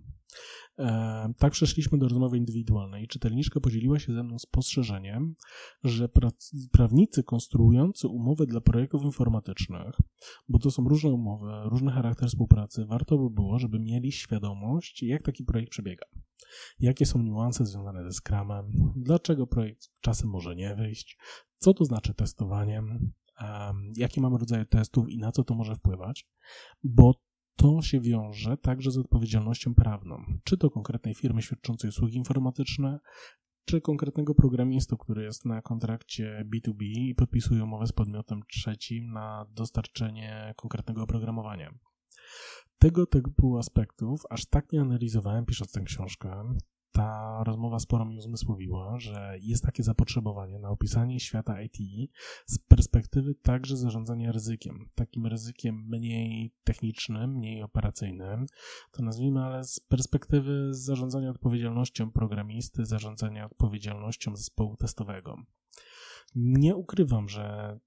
E, 0.79 1.33
tak 1.39 1.53
przeszliśmy 1.53 1.97
do 1.97 2.07
rozmowy 2.07 2.37
indywidualnej. 2.37 3.07
Czytelniczka 3.07 3.59
podzieliła 3.59 3.99
się 3.99 4.13
ze 4.13 4.23
mną 4.23 4.39
spostrzeżeniem, 4.39 5.35
że 5.83 6.09
prawnicy 6.71 7.23
konstruujący 7.23 8.07
umowy 8.07 8.45
dla 8.45 8.61
projektów 8.61 9.03
informatycznych, 9.03 9.95
bo 10.49 10.59
to 10.59 10.71
są 10.71 10.83
różne 10.83 11.09
umowy, 11.09 11.47
różny 11.63 11.91
charakter 11.91 12.29
współpracy, 12.29 12.85
warto 12.85 13.17
by 13.17 13.29
było, 13.29 13.59
żeby 13.59 13.79
mieli 13.79 14.11
świadomość, 14.11 15.03
jak 15.03 15.23
taki 15.23 15.43
projekt 15.43 15.71
przebiega. 15.71 16.05
Jakie 16.79 17.05
są 17.05 17.21
niuanse 17.21 17.65
związane 17.65 18.03
ze 18.03 18.11
Scrumem, 18.11 18.71
dlaczego 18.95 19.47
projekt 19.47 19.89
czasem 20.01 20.29
może 20.29 20.55
nie 20.55 20.64
wyjść, 20.73 21.17
co 21.57 21.73
to 21.73 21.85
znaczy 21.85 22.13
testowanie, 22.13 22.83
jakie 23.95 24.21
mamy 24.21 24.37
rodzaje 24.37 24.65
testów 24.65 25.09
i 25.09 25.17
na 25.17 25.31
co 25.31 25.43
to 25.43 25.55
może 25.55 25.75
wpływać, 25.75 26.27
bo 26.83 27.13
to 27.57 27.81
się 27.81 28.01
wiąże 28.01 28.57
także 28.57 28.91
z 28.91 28.97
odpowiedzialnością 28.97 29.75
prawną, 29.75 30.23
czy 30.43 30.57
to 30.57 30.69
konkretnej 30.69 31.15
firmy 31.15 31.41
świadczącej 31.41 31.89
usługi 31.89 32.17
informatyczne, 32.17 32.99
czy 33.65 33.81
konkretnego 33.81 34.35
programisty, 34.35 34.95
który 34.99 35.23
jest 35.23 35.45
na 35.45 35.61
kontrakcie 35.61 36.45
B2B 36.53 36.83
i 36.83 37.15
podpisuje 37.15 37.63
umowę 37.63 37.87
z 37.87 37.91
podmiotem 37.91 38.41
trzecim 38.51 39.11
na 39.11 39.45
dostarczenie 39.51 40.53
konkretnego 40.57 41.03
oprogramowania. 41.03 41.73
Tego 42.77 43.05
typu 43.05 43.57
aspektów 43.57 44.21
aż 44.29 44.45
tak 44.45 44.71
nie 44.71 44.81
analizowałem 44.81 45.45
pisząc 45.45 45.71
tę 45.71 45.81
książkę, 45.81 46.43
ta 46.95 47.43
rozmowa 47.43 47.79
sporo 47.79 48.05
mi 48.05 48.17
uzmysłowiła, 48.17 48.99
że 48.99 49.37
jest 49.41 49.63
takie 49.63 49.83
zapotrzebowanie 49.83 50.59
na 50.59 50.69
opisanie 50.69 51.19
świata 51.19 51.61
IT 51.61 51.77
z 52.45 52.59
perspektywy 52.59 53.35
także 53.35 53.77
zarządzania 53.77 54.31
ryzykiem. 54.31 54.89
Takim 54.95 55.25
ryzykiem 55.25 55.75
mniej 55.89 56.53
technicznym, 56.63 57.31
mniej 57.31 57.63
operacyjnym, 57.63 58.45
to 58.91 59.03
nazwijmy, 59.03 59.43
ale 59.43 59.63
z 59.63 59.79
perspektywy 59.79 60.67
zarządzania 60.73 61.29
odpowiedzialnością 61.29 62.11
programisty, 62.11 62.85
zarządzania 62.85 63.45
odpowiedzialnością 63.45 64.35
zespołu 64.35 64.77
testowego. 64.77 65.37
Nie 66.35 66.75
ukrywam, 66.75 67.29
że 67.29 67.77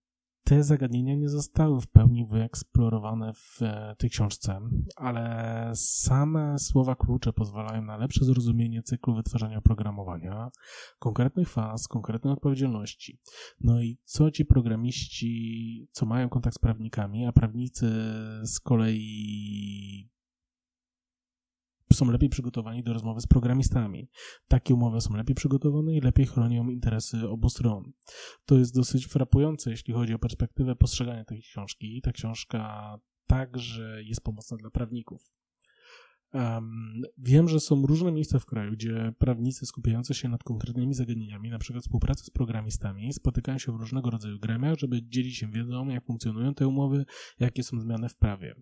te 0.48 0.62
zagadnienia 0.62 1.14
nie 1.14 1.28
zostały 1.28 1.80
w 1.80 1.86
pełni 1.86 2.26
wyeksplorowane 2.26 3.32
w 3.34 3.62
e, 3.62 3.94
tej 3.98 4.10
książce, 4.10 4.60
ale 4.96 5.72
same 5.74 6.58
słowa 6.58 6.94
klucze 6.96 7.32
pozwalają 7.32 7.82
na 7.82 7.96
lepsze 7.96 8.24
zrozumienie 8.24 8.82
cyklu 8.82 9.14
wytwarzania 9.14 9.58
oprogramowania, 9.58 10.50
konkretnych 10.98 11.48
faz, 11.48 11.88
konkretnej 11.88 12.32
odpowiedzialności. 12.32 13.18
No 13.60 13.82
i 13.82 13.98
co 14.04 14.30
ci 14.30 14.44
programiści, 14.44 15.88
co 15.92 16.06
mają 16.06 16.28
kontakt 16.28 16.56
z 16.56 16.58
prawnikami, 16.58 17.26
a 17.26 17.32
prawnicy 17.32 17.86
z 18.42 18.60
kolei 18.60 20.10
są 21.94 22.10
lepiej 22.10 22.28
przygotowani 22.28 22.82
do 22.82 22.92
rozmowy 22.92 23.20
z 23.20 23.26
programistami. 23.26 24.08
Takie 24.48 24.74
umowy 24.74 25.00
są 25.00 25.16
lepiej 25.16 25.34
przygotowane 25.34 25.94
i 25.94 26.00
lepiej 26.00 26.26
chronią 26.26 26.68
interesy 26.68 27.28
obu 27.28 27.48
stron. 27.48 27.92
To 28.46 28.58
jest 28.58 28.74
dosyć 28.74 29.06
frapujące, 29.06 29.70
jeśli 29.70 29.94
chodzi 29.94 30.14
o 30.14 30.18
perspektywę 30.18 30.76
postrzegania 30.76 31.24
tej 31.24 31.42
książki. 31.42 32.00
Ta 32.02 32.12
książka 32.12 32.94
także 33.26 34.04
jest 34.04 34.20
pomocna 34.20 34.56
dla 34.56 34.70
prawników. 34.70 35.32
Um, 36.32 37.02
wiem, 37.18 37.48
że 37.48 37.60
są 37.60 37.86
różne 37.86 38.12
miejsca 38.12 38.38
w 38.38 38.46
kraju, 38.46 38.72
gdzie 38.72 39.12
prawnicy 39.18 39.66
skupiający 39.66 40.14
się 40.14 40.28
nad 40.28 40.42
konkretnymi 40.42 40.94
zagadnieniami, 40.94 41.50
przykład 41.58 41.84
współpracy 41.84 42.24
z 42.24 42.30
programistami, 42.30 43.12
spotykają 43.12 43.58
się 43.58 43.72
w 43.72 43.80
różnego 43.80 44.10
rodzaju 44.10 44.38
gremiach, 44.38 44.78
żeby 44.78 45.02
dzielić 45.02 45.36
się 45.36 45.50
wiedzą, 45.50 45.88
jak 45.88 46.04
funkcjonują 46.04 46.54
te 46.54 46.68
umowy, 46.68 47.04
jakie 47.40 47.62
są 47.62 47.80
zmiany 47.80 48.08
w 48.08 48.16
prawie. 48.16 48.54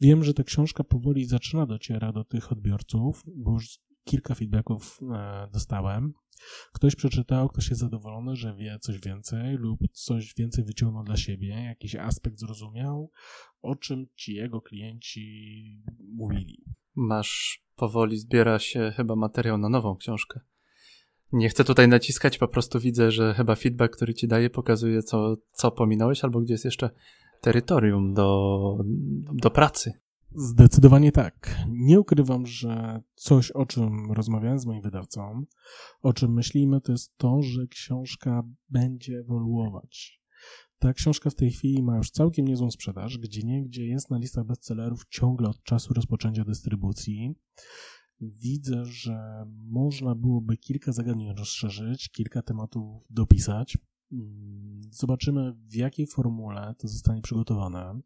Wiem, 0.00 0.24
że 0.24 0.34
ta 0.34 0.44
książka 0.44 0.84
powoli 0.84 1.24
zaczyna 1.24 1.66
docierać 1.66 2.14
do 2.14 2.24
tych 2.24 2.52
odbiorców, 2.52 3.22
bo 3.36 3.52
już 3.52 3.78
kilka 4.04 4.34
feedbacków 4.34 4.98
e, 5.14 5.48
dostałem. 5.52 6.12
Ktoś 6.72 6.96
przeczytał, 6.96 7.48
ktoś 7.48 7.68
jest 7.68 7.80
zadowolony, 7.80 8.36
że 8.36 8.56
wie 8.56 8.78
coś 8.80 9.00
więcej 9.00 9.56
lub 9.56 9.80
coś 9.92 10.34
więcej 10.34 10.64
wyciągnął 10.64 11.04
dla 11.04 11.16
siebie, 11.16 11.48
jakiś 11.48 11.94
aspekt 11.94 12.38
zrozumiał, 12.38 13.10
o 13.62 13.76
czym 13.76 14.06
ci 14.14 14.34
jego 14.34 14.60
klienci 14.60 15.82
mówili 16.12 16.64
masz 16.96 17.64
powoli 17.76 18.18
zbiera 18.18 18.58
się 18.58 18.92
chyba 18.96 19.16
materiał 19.16 19.58
na 19.58 19.68
nową 19.68 19.96
książkę. 19.96 20.40
Nie 21.32 21.48
chcę 21.48 21.64
tutaj 21.64 21.88
naciskać, 21.88 22.38
po 22.38 22.48
prostu 22.48 22.80
widzę, 22.80 23.10
że 23.10 23.34
chyba 23.34 23.54
feedback, 23.54 23.96
który 23.96 24.14
ci 24.14 24.28
daje, 24.28 24.50
pokazuje, 24.50 25.02
co, 25.02 25.36
co 25.52 25.70
pominąłeś, 25.70 26.24
albo 26.24 26.40
gdzie 26.40 26.54
jest 26.54 26.64
jeszcze 26.64 26.90
terytorium 27.40 28.14
do, 28.14 28.78
do 29.32 29.50
pracy. 29.50 29.92
Zdecydowanie 30.38 31.12
tak. 31.12 31.56
Nie 31.68 32.00
ukrywam, 32.00 32.46
że 32.46 33.02
coś, 33.14 33.50
o 33.50 33.66
czym 33.66 34.12
rozmawiałem 34.12 34.58
z 34.58 34.66
moim 34.66 34.82
wydawcą, 34.82 35.44
o 36.02 36.12
czym 36.12 36.32
myślimy, 36.32 36.80
to 36.80 36.92
jest 36.92 37.16
to, 37.16 37.42
że 37.42 37.66
książka 37.66 38.42
będzie 38.68 39.18
ewoluować. 39.18 40.20
Ta 40.78 40.92
książka 40.92 41.30
w 41.30 41.34
tej 41.34 41.50
chwili 41.50 41.82
ma 41.82 41.96
już 41.96 42.10
całkiem 42.10 42.48
niezłą 42.48 42.70
sprzedaż, 42.70 43.18
gdzie 43.18 43.42
nie, 43.42 43.64
gdzie 43.64 43.86
jest 43.86 44.10
na 44.10 44.18
listach 44.18 44.46
bestsellerów 44.46 45.06
ciągle 45.08 45.48
od 45.48 45.62
czasu 45.62 45.94
rozpoczęcia 45.94 46.44
dystrybucji. 46.44 47.34
Widzę, 48.20 48.84
że 48.84 49.46
można 49.64 50.14
byłoby 50.14 50.56
kilka 50.56 50.92
zagadnień 50.92 51.34
rozszerzyć, 51.36 52.08
kilka 52.08 52.42
tematów 52.42 53.06
dopisać. 53.10 53.78
Mm, 54.12 54.80
zobaczymy, 54.90 55.52
w 55.70 55.74
jakiej 55.74 56.06
formule 56.06 56.74
to 56.78 56.88
zostanie 56.88 57.22
przygotowane. 57.22 58.00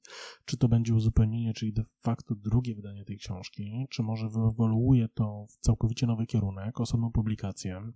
Czy 0.45 0.57
to 0.57 0.69
będzie 0.69 0.95
uzupełnienie, 0.95 1.53
czyli 1.55 1.73
de 1.73 1.85
facto 1.99 2.35
drugie 2.35 2.75
wydanie 2.75 3.05
tej 3.05 3.19
książki, 3.19 3.87
czy 3.91 4.03
może 4.03 4.29
wyewoluuje 4.29 5.09
to 5.09 5.47
w 5.49 5.57
całkowicie 5.57 6.07
nowy 6.07 6.27
kierunek, 6.27 6.81
osobną 6.81 7.13
publikację. 7.13 7.93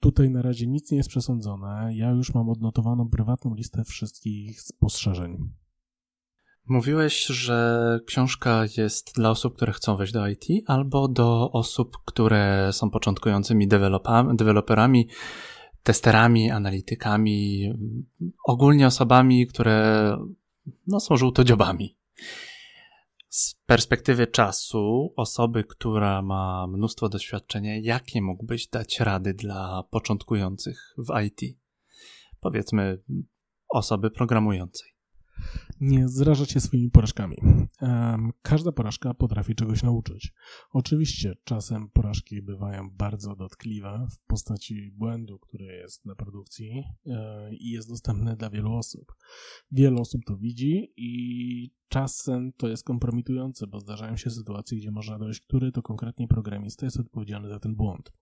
Tutaj 0.00 0.30
na 0.30 0.42
razie 0.42 0.66
nic 0.66 0.90
nie 0.90 0.96
jest 0.96 1.08
przesądzone. 1.08 1.90
Ja 1.94 2.10
już 2.10 2.34
mam 2.34 2.48
odnotowaną 2.48 3.08
prywatną 3.08 3.54
listę 3.54 3.84
wszystkich 3.84 4.60
spostrzeżeń. 4.60 5.36
Mówiłeś, 6.68 7.26
że 7.26 8.00
książka 8.06 8.64
jest 8.76 9.14
dla 9.14 9.30
osób, 9.30 9.56
które 9.56 9.72
chcą 9.72 9.96
wejść 9.96 10.12
do 10.12 10.28
IT, 10.28 10.44
albo 10.66 11.08
do 11.08 11.50
osób, 11.52 11.96
które 12.04 12.70
są 12.72 12.90
początkującymi 12.90 13.68
deweloperami, 14.34 15.08
testerami, 15.84 16.50
analitykami, 16.50 17.72
ogólnie 18.44 18.86
osobami, 18.86 19.46
które 19.46 20.08
no, 20.86 21.00
są 21.00 21.16
żółtodziobami 21.16 21.96
z 23.28 23.54
perspektywy 23.66 24.26
czasu 24.26 25.12
osoby, 25.16 25.64
która 25.64 26.22
ma 26.22 26.66
mnóstwo 26.66 27.08
doświadczenia, 27.08 27.76
jakie 27.76 28.22
mógłbyś 28.22 28.68
dać 28.68 29.00
rady 29.00 29.34
dla 29.34 29.82
początkujących 29.90 30.94
w 30.98 31.20
IT? 31.20 31.58
Powiedzmy, 32.40 33.02
osoby 33.68 34.10
programującej 34.10 34.93
nie 35.80 36.08
zrażać 36.08 36.50
się 36.50 36.60
swoimi 36.60 36.90
porażkami. 36.90 37.36
Każda 38.42 38.72
porażka 38.72 39.14
potrafi 39.14 39.54
czegoś 39.54 39.82
nauczyć. 39.82 40.32
Oczywiście 40.70 41.34
czasem 41.44 41.88
porażki 41.88 42.42
bywają 42.42 42.90
bardzo 42.90 43.36
dotkliwe 43.36 44.06
w 44.10 44.26
postaci 44.26 44.90
błędu, 44.90 45.38
który 45.38 45.64
jest 45.64 46.06
na 46.06 46.14
produkcji 46.14 46.84
e, 47.06 47.54
i 47.54 47.70
jest 47.70 47.88
dostępny 47.88 48.36
dla 48.36 48.50
wielu 48.50 48.72
osób. 48.72 49.12
Wiele 49.72 50.00
osób 50.00 50.22
to 50.26 50.36
widzi 50.36 50.92
i 50.96 51.70
czasem 51.88 52.52
to 52.56 52.68
jest 52.68 52.84
kompromitujące, 52.84 53.66
bo 53.66 53.80
zdarzają 53.80 54.16
się 54.16 54.30
sytuacje, 54.30 54.78
gdzie 54.78 54.90
można 54.90 55.18
dojść, 55.18 55.40
który 55.40 55.72
to 55.72 55.82
konkretnie 55.82 56.28
programista 56.28 56.86
jest 56.86 57.00
odpowiedzialny 57.00 57.48
za 57.48 57.60
ten 57.60 57.74
błąd 57.74 58.12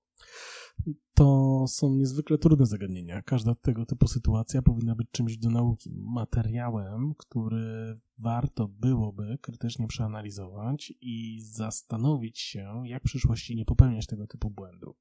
to 1.15 1.65
są 1.69 1.95
niezwykle 1.95 2.39
trudne 2.39 2.67
zagadnienia. 2.67 3.23
Każda 3.23 3.55
tego 3.55 3.87
typu 3.87 4.09
sytuacja 4.09 4.63
powinna 4.63 4.95
być 4.95 5.09
czymś 5.11 5.37
do 5.37 5.51
nauki, 5.51 5.91
materiałem, 5.97 7.15
który 7.19 8.01
warto 8.19 8.69
byłoby 8.69 9.39
krytycznie 9.41 9.87
przeanalizować 9.87 10.93
i 11.01 11.41
zastanowić 11.41 12.39
się, 12.39 12.83
jak 12.85 13.03
w 13.03 13.07
przyszłości 13.07 13.57
nie 13.57 13.65
popełniać 13.65 14.07
tego 14.07 14.27
typu 14.27 14.51
błędu. 14.51 14.97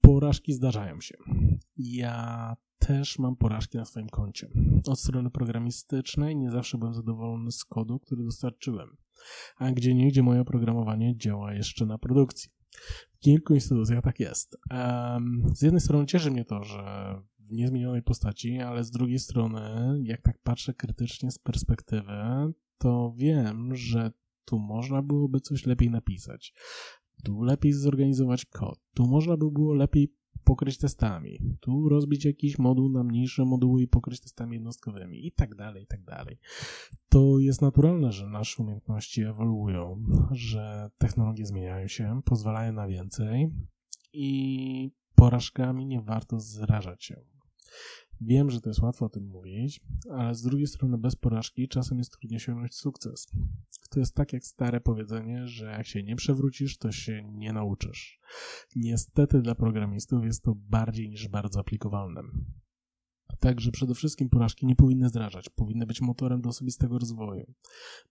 Porażki 0.00 0.52
zdarzają 0.52 1.00
się. 1.00 1.16
Ja 1.76 2.56
też 2.78 3.18
mam 3.18 3.36
porażki 3.36 3.78
na 3.78 3.84
swoim 3.84 4.08
koncie. 4.08 4.48
Od 4.86 5.00
strony 5.00 5.30
programistycznej 5.30 6.36
nie 6.36 6.50
zawsze 6.50 6.78
byłem 6.78 6.94
zadowolony 6.94 7.52
z 7.52 7.64
kodu, 7.64 7.98
który 7.98 8.24
dostarczyłem, 8.24 8.96
a 9.56 9.72
gdzie 9.72 9.94
niegdzie 9.94 10.22
moje 10.22 10.40
oprogramowanie 10.40 11.16
działa 11.16 11.54
jeszcze 11.54 11.86
na 11.86 11.98
produkcji. 11.98 12.50
Kilku 13.20 13.54
instytucjach 13.54 14.04
tak 14.04 14.20
jest. 14.20 14.56
Z 15.54 15.62
jednej 15.62 15.80
strony 15.80 16.06
cieszy 16.06 16.30
mnie 16.30 16.44
to, 16.44 16.64
że 16.64 17.14
w 17.38 17.52
niezmienionej 17.52 18.02
postaci, 18.02 18.58
ale 18.58 18.84
z 18.84 18.90
drugiej 18.90 19.18
strony, 19.18 19.60
jak 20.02 20.22
tak 20.22 20.38
patrzę 20.42 20.74
krytycznie 20.74 21.30
z 21.30 21.38
perspektywy, 21.38 22.12
to 22.78 23.14
wiem, 23.16 23.76
że 23.76 24.12
tu 24.44 24.58
można 24.58 25.02
byłoby 25.02 25.40
coś 25.40 25.66
lepiej 25.66 25.90
napisać. 25.90 26.54
Tu 27.24 27.42
lepiej 27.42 27.72
zorganizować 27.72 28.44
kod. 28.44 28.80
Tu 28.94 29.06
można 29.06 29.36
by 29.36 29.50
było 29.50 29.74
lepiej 29.74 30.14
pokryć 30.44 30.78
testami, 30.78 31.38
tu 31.60 31.88
rozbić 31.88 32.24
jakiś 32.24 32.58
moduł 32.58 32.88
na 32.88 33.04
mniejsze 33.04 33.44
moduły 33.44 33.82
i 33.82 33.88
pokryć 33.88 34.20
testami 34.20 34.54
jednostkowymi 34.54 35.26
i 35.26 35.32
tak 35.32 35.54
dalej, 35.54 35.82
i 35.82 35.86
tak 35.86 36.02
dalej. 36.02 36.38
To 37.08 37.38
jest 37.38 37.62
naturalne, 37.62 38.12
że 38.12 38.26
nasze 38.26 38.62
umiejętności 38.62 39.22
ewoluują, 39.22 40.04
że 40.30 40.90
technologie 40.98 41.46
zmieniają 41.46 41.88
się, 41.88 42.20
pozwalają 42.24 42.72
na 42.72 42.88
więcej 42.88 43.50
i 44.12 44.90
porażkami 45.14 45.86
nie 45.86 46.00
warto 46.00 46.40
zrażać 46.40 47.04
się. 47.04 47.20
Wiem, 48.20 48.50
że 48.50 48.60
to 48.60 48.70
jest 48.70 48.82
łatwo 48.82 49.06
o 49.06 49.08
tym 49.08 49.26
mówić, 49.26 49.80
ale 50.10 50.34
z 50.34 50.42
drugiej 50.42 50.66
strony 50.66 50.98
bez 50.98 51.16
porażki 51.16 51.68
czasem 51.68 51.98
jest 51.98 52.12
trudniej 52.12 52.36
osiągnąć 52.36 52.74
sukces. 52.74 53.32
To 53.90 54.00
jest 54.00 54.14
tak 54.14 54.32
jak 54.32 54.44
stare 54.44 54.80
powiedzenie, 54.80 55.46
że 55.46 55.66
jak 55.66 55.86
się 55.86 56.02
nie 56.02 56.16
przewrócisz, 56.16 56.78
to 56.78 56.92
się 56.92 57.24
nie 57.32 57.52
nauczysz. 57.52 58.20
Niestety 58.76 59.42
dla 59.42 59.54
programistów 59.54 60.24
jest 60.24 60.42
to 60.42 60.54
bardziej 60.54 61.10
niż 61.10 61.28
bardzo 61.28 61.60
aplikowalne. 61.60 62.22
Także 63.40 63.70
przede 63.70 63.94
wszystkim 63.94 64.28
porażki 64.28 64.66
nie 64.66 64.76
powinny 64.76 65.08
zdrażać, 65.08 65.48
powinny 65.48 65.86
być 65.86 66.00
motorem 66.00 66.40
do 66.40 66.48
osobistego 66.48 66.98
rozwoju. 66.98 67.54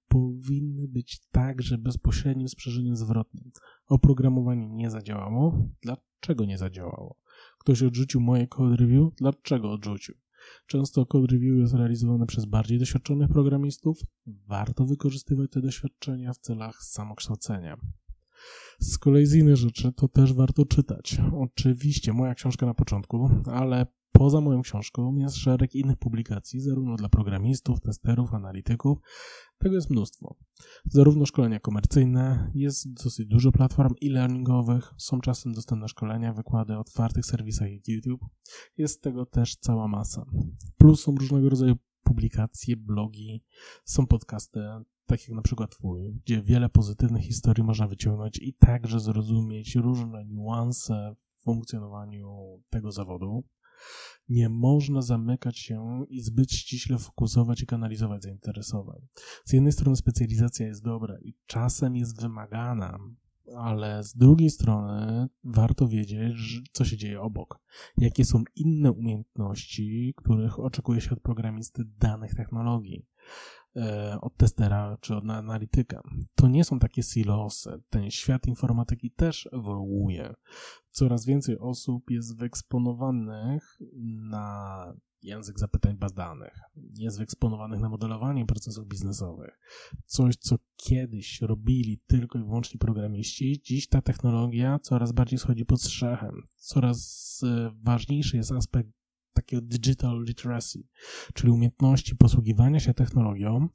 Powinny 0.08 0.88
być 0.88 1.20
także 1.32 1.78
bezpośrednim 1.78 2.47
sprzężeniem 2.47 2.95
zwrotnym. 2.95 3.51
Oprogramowanie 3.88 4.70
nie 4.70 4.89
zadziałało. 4.89 5.70
Dlaczego 5.82 6.45
nie 6.45 6.58
zadziałało? 6.58 7.16
Ktoś 7.68 7.84
odrzucił 7.84 8.22
moje 8.22 8.47
code 8.47 8.76
review? 8.76 9.13
Dlaczego 9.15 9.72
odrzucił? 9.72 10.15
Często 10.68 11.05
code 11.05 11.28
review 11.28 11.57
jest 11.57 11.74
realizowane 11.74 12.26
przez 12.26 12.45
bardziej 12.45 12.80
doświadczonych 12.80 13.30
programistów. 13.30 13.99
Warto 14.26 14.86
wykorzystywać 14.86 15.51
te 15.51 15.61
doświadczenia 15.61 16.34
w 16.34 16.38
celach 16.38 16.84
samokształcenia. 16.84 17.78
Z 18.80 18.97
kolei 18.97 19.26
z 19.26 19.34
innych 19.34 19.55
rzeczy 19.55 19.91
to 19.93 20.07
też 20.07 20.34
warto 20.34 20.65
czytać. 20.65 21.18
Oczywiście 21.34 22.13
moja 22.13 22.36
książka 22.36 22.65
na 22.65 22.74
początku, 22.74 23.30
ale 23.45 23.86
Poza 24.12 24.41
moją 24.41 24.62
książką 24.62 25.16
jest 25.16 25.36
szereg 25.36 25.76
innych 25.76 25.97
publikacji, 25.97 26.60
zarówno 26.60 26.95
dla 26.95 27.10
programistów, 27.10 27.82
testerów, 27.82 28.34
analityków. 28.34 28.97
Tego 29.58 29.76
jest 29.76 29.89
mnóstwo. 29.89 30.36
Zarówno 30.86 31.26
szkolenia 31.26 31.60
komercyjne, 31.60 32.51
jest 32.55 32.93
dosyć 33.03 33.28
dużo 33.28 33.51
platform 33.51 33.93
e-learningowych, 34.03 34.93
są 34.97 35.22
czasem 35.22 35.53
dostępne 35.53 35.88
szkolenia, 35.88 36.34
wykłady 36.34 36.74
o 36.74 36.80
otwartych 36.80 37.26
serwisach 37.26 37.72
jak 37.72 37.88
YouTube. 37.88 38.22
Jest 38.78 39.01
tego 39.01 39.26
też 39.26 39.55
cała 39.55 39.88
masa. 39.88 40.26
Plus 40.78 41.03
są 41.03 41.16
różnego 41.16 41.49
rodzaju 41.49 41.76
publikacje, 42.03 42.78
blogi, 42.78 43.43
są 43.86 44.08
podcasty, 44.08 44.60
tak 45.05 45.28
jak 45.28 45.36
na 45.36 45.41
przykład 45.41 45.72
twój, 45.72 46.14
gdzie 46.26 46.41
wiele 46.41 46.70
pozytywnych 46.70 47.24
historii 47.24 47.64
można 47.64 47.88
wyciągnąć 47.88 48.39
i 48.39 48.53
także 48.53 48.99
zrozumieć 48.99 49.76
różne 49.76 50.26
niuanse 50.26 51.16
w 51.34 51.43
funkcjonowaniu 51.43 52.38
tego 52.70 52.91
zawodu. 52.91 53.43
Nie 54.30 54.50
można 54.50 55.02
zamykać 55.02 55.60
się 55.60 56.06
i 56.10 56.22
zbyt 56.22 56.52
ściśle 56.52 56.98
fokusować 56.98 57.62
i 57.62 57.66
kanalizować 57.66 58.24
zainteresowań. 58.24 59.08
Z 59.46 59.54
jednej 59.54 59.72
strony 59.72 59.96
specjalizacja 59.96 60.68
jest 60.68 60.84
dobra 60.84 61.18
i 61.22 61.34
czasem 61.46 61.96
jest 61.96 62.22
wymagana, 62.22 63.00
ale 63.56 64.04
z 64.04 64.16
drugiej 64.16 64.50
strony 64.50 65.28
warto 65.43 65.88
wiedzieć, 65.88 66.62
co 66.72 66.86
się 66.86 66.98
dzieje 66.98 67.22
obok. 67.22 67.60
Jakie 67.98 68.26
są 68.26 68.43
inne 68.56 68.91
umiejętności, 68.91 70.14
których 70.18 70.60
oczekuje 70.60 71.02
się 71.02 71.12
od 71.12 71.20
programisty 71.20 71.84
danych 72.00 72.36
technologii. 72.36 73.06
E, 73.76 74.18
od 74.22 74.38
testera 74.38 74.98
czy 75.02 75.16
od 75.16 75.30
analityka. 75.30 76.02
To 76.36 76.48
nie 76.48 76.64
są 76.64 76.80
takie 76.80 77.04
silosy. 77.04 77.82
Ten 77.89 78.12
świat 78.12 78.48
informatyki 78.48 79.12
też 79.12 79.50
ewoluuje. 79.54 80.34
Coraz 80.89 81.26
więcej 81.26 81.60
osób 81.60 82.10
jest 82.10 82.38
wyeksponowanych 82.38 83.78
na 84.30 84.93
język 85.22 85.60
zapytań 85.60 85.98
baz 85.98 86.14
danych, 86.14 86.60
jest 87.04 87.18
wyeksponowanych 87.18 87.80
na 87.80 87.89
modelowanie 87.89 88.45
procesów 88.45 88.88
biznesowych. 88.88 89.60
Coś, 90.06 90.36
co 90.36 90.56
kiedyś 90.76 91.41
robili 91.41 92.00
tylko 92.08 92.39
i 92.39 92.43
wyłącznie 92.43 92.80
programiści, 92.80 93.62
dziś 93.64 93.88
ta 93.88 94.02
technologia 94.02 94.80
coraz 94.80 95.12
bardziej 95.12 95.39
schodzi 95.39 95.66
pod 95.66 95.82
strzechem. 95.82 96.41
Coraz 96.56 97.41
e, 97.43 97.72
ważniejszy 97.84 98.38
jest 98.38 98.52
aspekt 98.52 98.89
takiego 99.34 99.62
digital 99.62 100.24
literacy, 100.24 100.84
czyli 101.34 101.52
umiejętności 101.52 102.16
posługiwania 102.16 102.80
się 102.80 102.93
technologią, 102.93 103.70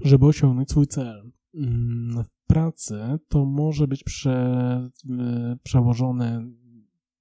żeby 0.00 0.26
osiągnąć 0.26 0.70
swój 0.70 0.86
cel. 0.86 1.32
Mm, 1.54 2.24
w 2.24 2.46
pracy 2.46 3.00
to 3.28 3.44
może 3.44 3.88
być 3.88 4.04
prze, 4.04 4.90
przełożone 5.62 6.50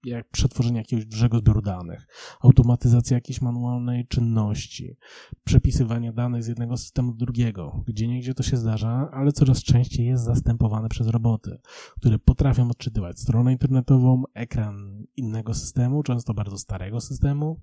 jak 0.06 0.30
przetworzenie 0.30 0.78
jakiegoś 0.78 1.06
dużego 1.06 1.39
zbioru 1.39 1.62
danych, 1.62 2.08
automatyzacja 2.41 3.18
jakiejś 3.18 3.41
manualnej 3.41 4.08
czynności, 4.08 4.98
przepisywania 5.43 6.14
danych 6.14 6.43
z 6.43 6.48
jednego 6.48 6.78
systemu 6.78 7.12
do 7.12 7.26
drugiego. 7.26 7.84
Gdzie 7.88 8.08
niegdzie 8.08 8.34
to 8.34 8.43
się 8.43 8.58
zdarza, 8.58 9.10
ale 9.14 9.32
coraz 9.32 9.64
częściej 9.64 10.06
jest 10.06 10.24
zastępowane 10.24 10.89
przez 10.89 11.08
roboty, 11.08 11.58
które 12.00 12.20
potrafią 12.20 12.70
odczytywać 12.70 13.20
stronę 13.20 13.52
internetową, 13.52 14.24
ekran 14.34 15.04
innego 15.16 15.54
systemu, 15.54 16.04
często 16.04 16.34
bardzo 16.34 16.58
starego 16.58 17.02
systemu 17.02 17.62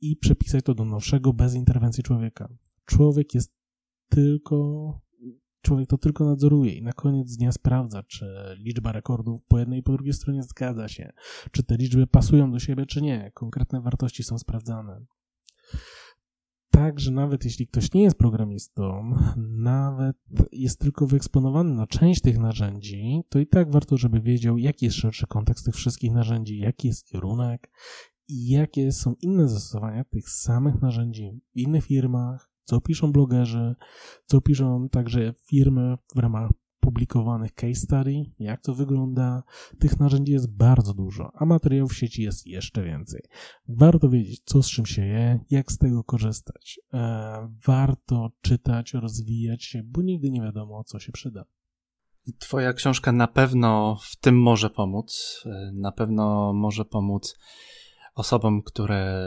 i 0.00 0.16
przepisać 0.16 0.64
to 0.64 0.74
do 0.74 0.84
nowszego 0.84 1.32
bez 1.32 1.54
interwencji 1.54 2.02
człowieka. 2.02 2.48
Człowiek 2.84 3.34
jest 3.34 3.52
tylko 4.08 5.00
człowiek 5.62 5.88
to 5.88 5.98
tylko 5.98 6.24
nadzoruje 6.24 6.72
i 6.72 6.82
na 6.82 6.92
koniec 6.92 7.36
dnia 7.36 7.52
sprawdza, 7.52 8.02
czy 8.02 8.26
liczba 8.58 8.92
rekordów 8.92 9.40
po 9.48 9.58
jednej 9.58 9.80
i 9.80 9.82
po 9.82 9.92
drugiej 9.92 10.12
stronie 10.12 10.42
zgadza 10.42 10.88
się, 10.88 11.12
czy 11.50 11.62
te 11.62 11.76
liczby 11.76 12.06
pasują 12.06 12.50
do 12.50 12.58
siebie, 12.58 12.86
czy 12.86 13.02
nie. 13.02 13.30
Konkretne 13.34 13.80
wartości 13.80 14.22
są 14.22 14.38
sprawdzane. 14.38 15.04
Także 16.70 17.10
nawet 17.10 17.44
jeśli 17.44 17.66
ktoś 17.66 17.92
nie 17.92 18.02
jest 18.02 18.18
programistą, 18.18 19.14
nawet 19.36 20.16
jest 20.52 20.80
tylko 20.80 21.06
wyeksponowany 21.06 21.74
na 21.74 21.86
część 21.86 22.20
tych 22.20 22.38
narzędzi, 22.38 23.22
to 23.28 23.38
i 23.38 23.46
tak 23.46 23.72
warto, 23.72 23.96
żeby 23.96 24.20
wiedział, 24.20 24.58
jaki 24.58 24.84
jest 24.84 24.96
szerszy 24.96 25.26
kontekst 25.26 25.64
tych 25.64 25.74
wszystkich 25.74 26.12
narzędzi, 26.12 26.58
jaki 26.58 26.88
jest 26.88 27.06
kierunek 27.06 27.70
i 28.28 28.48
jakie 28.48 28.92
są 28.92 29.14
inne 29.20 29.48
zastosowania 29.48 30.04
tych 30.04 30.30
samych 30.30 30.82
narzędzi 30.82 31.40
w 31.54 31.58
innych 31.58 31.84
firmach, 31.84 32.47
co 32.68 32.80
piszą 32.80 33.12
blogerzy, 33.12 33.74
co 34.24 34.40
piszą 34.40 34.88
także 34.88 35.34
firmy 35.46 35.96
w 36.14 36.18
ramach 36.18 36.50
publikowanych 36.80 37.54
case 37.54 37.74
study, 37.74 38.24
jak 38.38 38.60
to 38.60 38.74
wygląda. 38.74 39.42
Tych 39.78 40.00
narzędzi 40.00 40.32
jest 40.32 40.56
bardzo 40.56 40.94
dużo, 40.94 41.30
a 41.34 41.44
materiałów 41.44 41.92
w 41.92 41.96
sieci 41.96 42.22
jest 42.22 42.46
jeszcze 42.46 42.84
więcej. 42.84 43.20
Warto 43.68 44.08
wiedzieć, 44.08 44.42
co 44.44 44.62
z 44.62 44.70
czym 44.70 44.86
się 44.86 45.06
je, 45.06 45.40
jak 45.50 45.72
z 45.72 45.78
tego 45.78 46.04
korzystać. 46.04 46.80
E, 46.92 47.48
warto 47.66 48.30
czytać, 48.40 48.94
rozwijać 48.94 49.64
się, 49.64 49.82
bo 49.84 50.02
nigdy 50.02 50.30
nie 50.30 50.42
wiadomo, 50.42 50.84
co 50.84 50.98
się 50.98 51.12
przyda. 51.12 51.44
Twoja 52.38 52.72
książka 52.72 53.12
na 53.12 53.26
pewno 53.26 53.98
w 54.02 54.16
tym 54.16 54.40
może 54.40 54.70
pomóc. 54.70 55.42
E, 55.46 55.72
na 55.74 55.92
pewno 55.92 56.52
może 56.52 56.84
pomóc 56.84 57.38
osobom, 58.14 58.62
które 58.62 59.22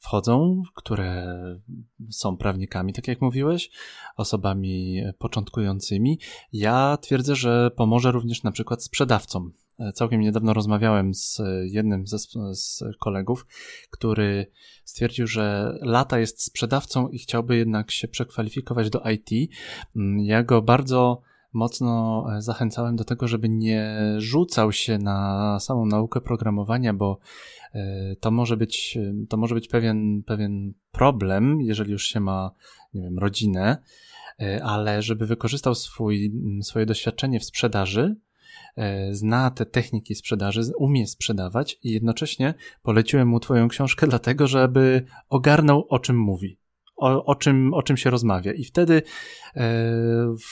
wchodzą, 0.00 0.62
które 0.74 1.26
są 2.10 2.36
prawnikami, 2.36 2.92
tak 2.92 3.08
jak 3.08 3.20
mówiłeś, 3.20 3.70
osobami 4.16 5.02
początkującymi. 5.18 6.18
Ja 6.52 6.98
twierdzę, 7.00 7.36
że 7.36 7.70
pomoże 7.76 8.12
również 8.12 8.42
na 8.42 8.52
przykład 8.52 8.84
sprzedawcom. 8.84 9.52
Całkiem 9.94 10.20
niedawno 10.20 10.54
rozmawiałem 10.54 11.14
z 11.14 11.42
jednym 11.64 12.06
ze, 12.06 12.18
z 12.52 12.82
kolegów, 12.98 13.46
który 13.90 14.46
stwierdził, 14.84 15.26
że 15.26 15.74
lata 15.82 16.18
jest 16.18 16.44
sprzedawcą 16.44 17.08
i 17.08 17.18
chciałby 17.18 17.56
jednak 17.56 17.90
się 17.90 18.08
przekwalifikować 18.08 18.90
do 18.90 19.02
IT. 19.10 19.50
Ja 20.16 20.42
go 20.42 20.62
bardzo 20.62 21.22
mocno 21.52 22.26
zachęcałem 22.38 22.96
do 22.96 23.04
tego, 23.04 23.28
żeby 23.28 23.48
nie 23.48 23.98
rzucał 24.18 24.72
się 24.72 24.98
na 24.98 25.58
samą 25.60 25.86
naukę 25.86 26.20
programowania, 26.20 26.94
bo 26.94 27.18
to 28.20 28.30
może 28.30 28.56
być, 28.56 28.98
to 29.28 29.36
może 29.36 29.54
być 29.54 29.68
pewien, 29.68 30.22
pewien 30.22 30.72
problem, 30.92 31.60
jeżeli 31.60 31.92
już 31.92 32.06
się 32.06 32.20
ma, 32.20 32.50
nie 32.94 33.02
wiem, 33.02 33.18
rodzinę, 33.18 33.82
e, 34.40 34.64
ale 34.64 35.02
żeby 35.02 35.26
wykorzystał 35.26 35.74
swój, 35.74 36.32
swoje 36.62 36.86
doświadczenie 36.86 37.40
w 37.40 37.44
sprzedaży, 37.44 38.16
e, 38.76 39.14
zna 39.14 39.50
te 39.50 39.66
techniki 39.66 40.14
sprzedaży, 40.14 40.62
umie 40.78 41.06
sprzedawać 41.06 41.78
i 41.82 41.90
jednocześnie 41.90 42.54
poleciłem 42.82 43.28
mu 43.28 43.40
Twoją 43.40 43.68
książkę, 43.68 44.06
dlatego 44.14 44.46
żeby 44.46 45.04
ogarnął, 45.28 45.86
o 45.88 45.98
czym 45.98 46.18
mówi 46.18 46.58
o, 47.00 47.24
o, 47.24 47.34
czym, 47.34 47.74
o 47.74 47.82
czym 47.82 47.96
się 47.96 48.10
rozmawia. 48.10 48.52
I 48.52 48.64
wtedy 48.64 48.94
e, 48.94 49.02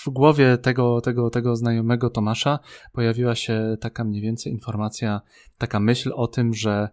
w 0.04 0.10
głowie 0.10 0.58
tego, 0.58 1.00
tego, 1.00 1.30
tego 1.30 1.56
znajomego 1.56 2.10
Tomasza 2.10 2.58
pojawiła 2.92 3.34
się 3.34 3.76
taka 3.80 4.04
mniej 4.04 4.22
więcej 4.22 4.52
informacja, 4.52 5.20
taka 5.58 5.80
myśl 5.80 6.12
o 6.14 6.26
tym, 6.26 6.54
że 6.54 6.88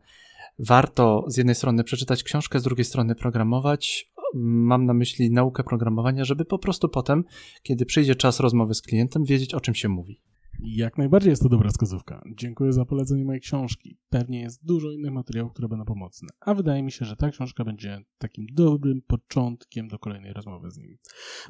warto 0.60 1.24
z 1.28 1.38
jednej 1.38 1.56
strony 1.56 1.84
przeczytać 1.84 2.24
książkę, 2.24 2.60
z 2.60 2.64
drugiej 2.64 2.86
strony 2.86 3.16
programować. 3.16 4.12
Mam 4.34 4.86
na 4.86 4.94
myśli 4.94 5.32
naukę 5.32 5.64
programowania, 5.64 6.26
żeby 6.26 6.46
po 6.46 6.60
prostu 6.60 6.90
potem, 6.90 7.24
kiedy 7.64 7.86
przyjdzie 7.86 8.16
czas 8.16 8.40
rozmowy 8.40 8.74
z 8.74 8.82
klientem, 8.82 9.26
wiedzieć 9.26 9.54
o 9.54 9.62
czym 9.62 9.76
się 9.76 9.90
mówi. 9.90 10.22
Jak 10.60 10.98
najbardziej 10.98 11.30
jest 11.30 11.44
to 11.44 11.50
dobra 11.50 11.70
wskazówka. 11.70 12.24
Dziękuję 12.38 12.74
za 12.74 12.86
polecenie 12.86 13.26
mojej 13.26 13.42
książki. 13.42 14.00
Pewnie 14.10 14.42
jest 14.42 14.66
dużo 14.66 14.92
innych 14.92 15.12
materiałów, 15.12 15.54
które 15.54 15.68
będą 15.68 15.86
pomocne. 15.86 16.30
A 16.40 16.54
wydaje 16.54 16.84
mi 16.84 16.92
się, 16.92 17.06
że 17.06 17.16
ta 17.16 17.30
książka 17.30 17.64
będzie 17.64 18.02
takim 18.18 18.46
dobrym 18.54 19.02
początkiem 19.02 19.88
do 19.88 20.00
kolejnej 20.00 20.34
rozmowy 20.34 20.72
z 20.72 20.78
nim. 20.78 20.98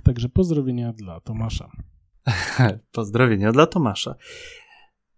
Także 0.03 0.29
pozdrowienia 0.29 0.93
dla 0.93 1.19
Tomasza. 1.19 1.71
pozdrowienia 2.91 3.51
dla 3.51 3.67
Tomasza. 3.67 4.15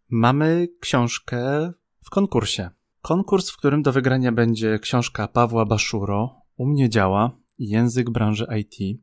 Mamy 0.09 0.67
książkę 0.79 1.71
w 2.03 2.09
konkursie. 2.09 2.69
Konkurs, 3.01 3.49
w 3.49 3.57
którym 3.57 3.81
do 3.81 3.91
wygrania 3.91 4.31
będzie 4.31 4.79
książka 4.79 5.27
Pawła 5.27 5.65
Baszuro, 5.65 6.41
U 6.57 6.65
mnie 6.65 6.89
działa, 6.89 7.39
język 7.59 8.09
branży 8.09 8.47
IT 8.59 9.01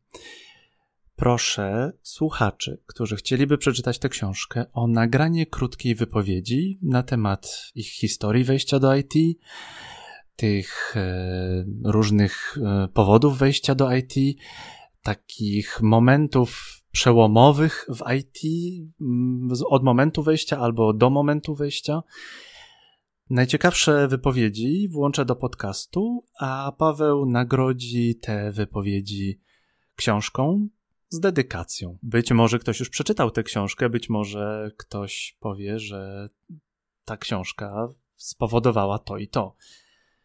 proszę 1.17 1.93
słuchaczy, 2.03 2.83
którzy 2.87 3.17
chcieliby 3.17 3.59
przeczytać 3.59 3.99
tę 3.99 4.09
książkę, 4.09 4.65
o 4.73 4.87
nagranie 4.87 5.47
krótkiej 5.47 5.95
wypowiedzi 5.95 6.79
na 6.83 7.03
temat 7.03 7.71
ich 7.75 7.89
historii 7.89 8.45
wejścia 8.45 8.79
do 8.79 8.97
IT, 8.97 9.15
tych 10.37 10.95
e, 10.97 11.65
różnych 11.85 12.59
e, 12.63 12.89
powodów 12.89 13.39
wejścia 13.39 13.75
do 13.75 13.95
IT, 13.95 14.15
takich 15.03 15.83
momentów 15.83 16.81
przełomowych 16.91 17.87
w 17.89 18.13
IT, 18.15 18.41
mm, 19.01 19.49
od 19.69 19.85
momentu 19.85 20.23
wejścia 20.23 20.59
albo 20.59 20.93
do 20.93 21.11
momentu 21.11 21.55
wejścia. 21.55 22.03
Najciekawsze 23.31 24.09
wypowiedzi 24.09 24.89
włączę 24.89 25.25
do 25.25 25.37
podcastu, 25.37 26.25
a 26.41 26.73
Paweł 26.79 27.27
nagrodzi 27.27 28.17
te 28.17 28.53
wypowiedzi 28.53 29.41
książką, 29.97 30.69
z 31.15 31.21
dedykacją. 31.21 31.99
Być 32.03 32.33
może 32.33 32.59
ktoś 32.59 32.81
już 32.81 32.91
przeczytał 32.91 33.31
tę 33.31 33.43
książkę, 33.43 33.91
być 33.91 34.09
może 34.09 34.71
ktoś 34.77 35.37
powie, 35.41 35.79
że 35.79 36.29
ta 37.05 37.17
książka 37.17 37.89
spowodowała 38.17 38.99
to 38.99 39.19
i 39.19 39.29
to. 39.29 39.57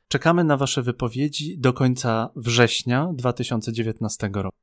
Czekamy 0.07 0.43
na 0.43 0.57
Wasze 0.57 0.81
wypowiedzi 0.81 1.59
do 1.59 1.73
końca 1.73 2.29
września 2.35 3.09
2019 3.13 4.29
roku. 4.33 4.57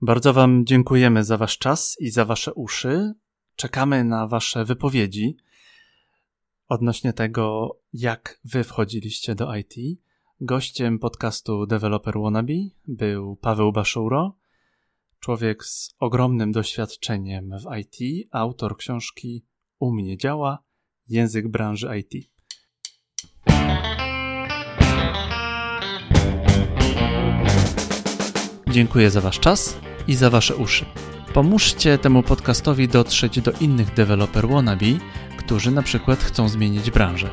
Bardzo 0.00 0.32
Wam 0.32 0.66
dziękujemy 0.66 1.24
za 1.24 1.36
Wasz 1.36 1.58
czas 1.58 1.96
i 2.00 2.10
za 2.10 2.24
Wasze 2.24 2.54
uszy. 2.54 3.12
Czekamy 3.56 4.04
na 4.04 4.26
Wasze 4.26 4.64
wypowiedzi 4.64 5.36
odnośnie 6.68 7.12
tego, 7.12 7.76
jak 7.92 8.40
Wy 8.44 8.64
wchodziliście 8.64 9.34
do 9.34 9.56
IT. 9.56 9.74
Gościem 10.40 10.98
podcastu 10.98 11.66
Developer 11.66 12.14
Wannabe 12.18 12.54
był 12.86 13.36
Paweł 13.36 13.72
Baszuro 13.72 14.36
Człowiek 15.24 15.64
z 15.64 15.94
ogromnym 15.98 16.52
doświadczeniem 16.52 17.50
w 17.50 17.76
IT, 17.78 18.28
autor 18.30 18.76
książki 18.76 19.44
U 19.78 19.94
mnie 19.94 20.16
działa, 20.16 20.58
język 21.08 21.48
branży 21.48 21.88
IT. 21.98 22.30
Dziękuję 28.70 29.10
za 29.10 29.20
Wasz 29.20 29.40
czas 29.40 29.78
i 30.08 30.14
za 30.14 30.30
Wasze 30.30 30.56
uszy. 30.56 30.84
Pomóżcie 31.34 31.98
temu 31.98 32.22
podcastowi 32.22 32.88
dotrzeć 32.88 33.40
do 33.40 33.52
innych 33.60 33.94
deweloper 33.94 34.48
wannabe, 34.48 34.86
którzy 35.38 35.70
na 35.70 35.82
przykład 35.82 36.18
chcą 36.18 36.48
zmienić 36.48 36.90
branżę. 36.90 37.30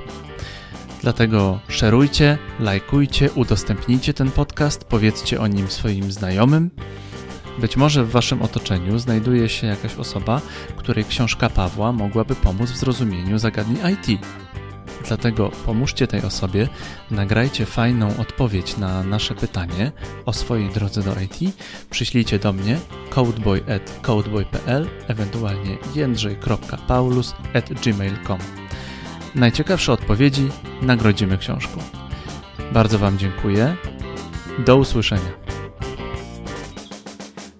Dlatego 1.01 1.59
szerujcie, 1.67 2.37
lajkujcie, 2.59 3.31
udostępnijcie 3.31 4.13
ten 4.13 4.31
podcast, 4.31 4.83
powiedzcie 4.83 5.41
o 5.41 5.47
nim 5.47 5.67
swoim 5.67 6.11
znajomym 6.11 6.71
być 7.61 7.77
może 7.77 8.03
w 8.03 8.11
waszym 8.11 8.41
otoczeniu 8.41 8.99
znajduje 8.99 9.49
się 9.49 9.67
jakaś 9.67 9.95
osoba, 9.95 10.41
której 10.75 11.05
książka 11.05 11.49
Pawła 11.49 11.91
mogłaby 11.91 12.35
pomóc 12.35 12.71
w 12.71 12.77
zrozumieniu 12.77 13.39
zagadnień 13.39 13.77
IT. 13.93 14.07
Dlatego 15.07 15.51
pomóżcie 15.65 16.07
tej 16.07 16.21
osobie, 16.21 16.67
nagrajcie 17.11 17.65
fajną 17.65 18.17
odpowiedź 18.17 18.77
na 18.77 19.03
nasze 19.03 19.35
pytanie 19.35 19.91
o 20.25 20.33
swojej 20.33 20.69
drodze 20.69 21.03
do 21.03 21.15
IT, 21.21 21.39
przyślijcie 21.89 22.39
do 22.39 22.53
mnie 22.53 22.79
codeboy.codeboy.pl, 23.09 24.87
ewentualnie 25.07 25.77
jędrzej.paulus.gmail.com. 25.95 28.39
Najciekawsze 29.35 29.93
odpowiedzi 29.93 30.49
nagrodzimy 30.81 31.37
książką. 31.37 31.79
Bardzo 32.73 32.99
Wam 32.99 33.17
dziękuję. 33.17 33.75
Do 34.65 34.77
usłyszenia. 34.77 35.31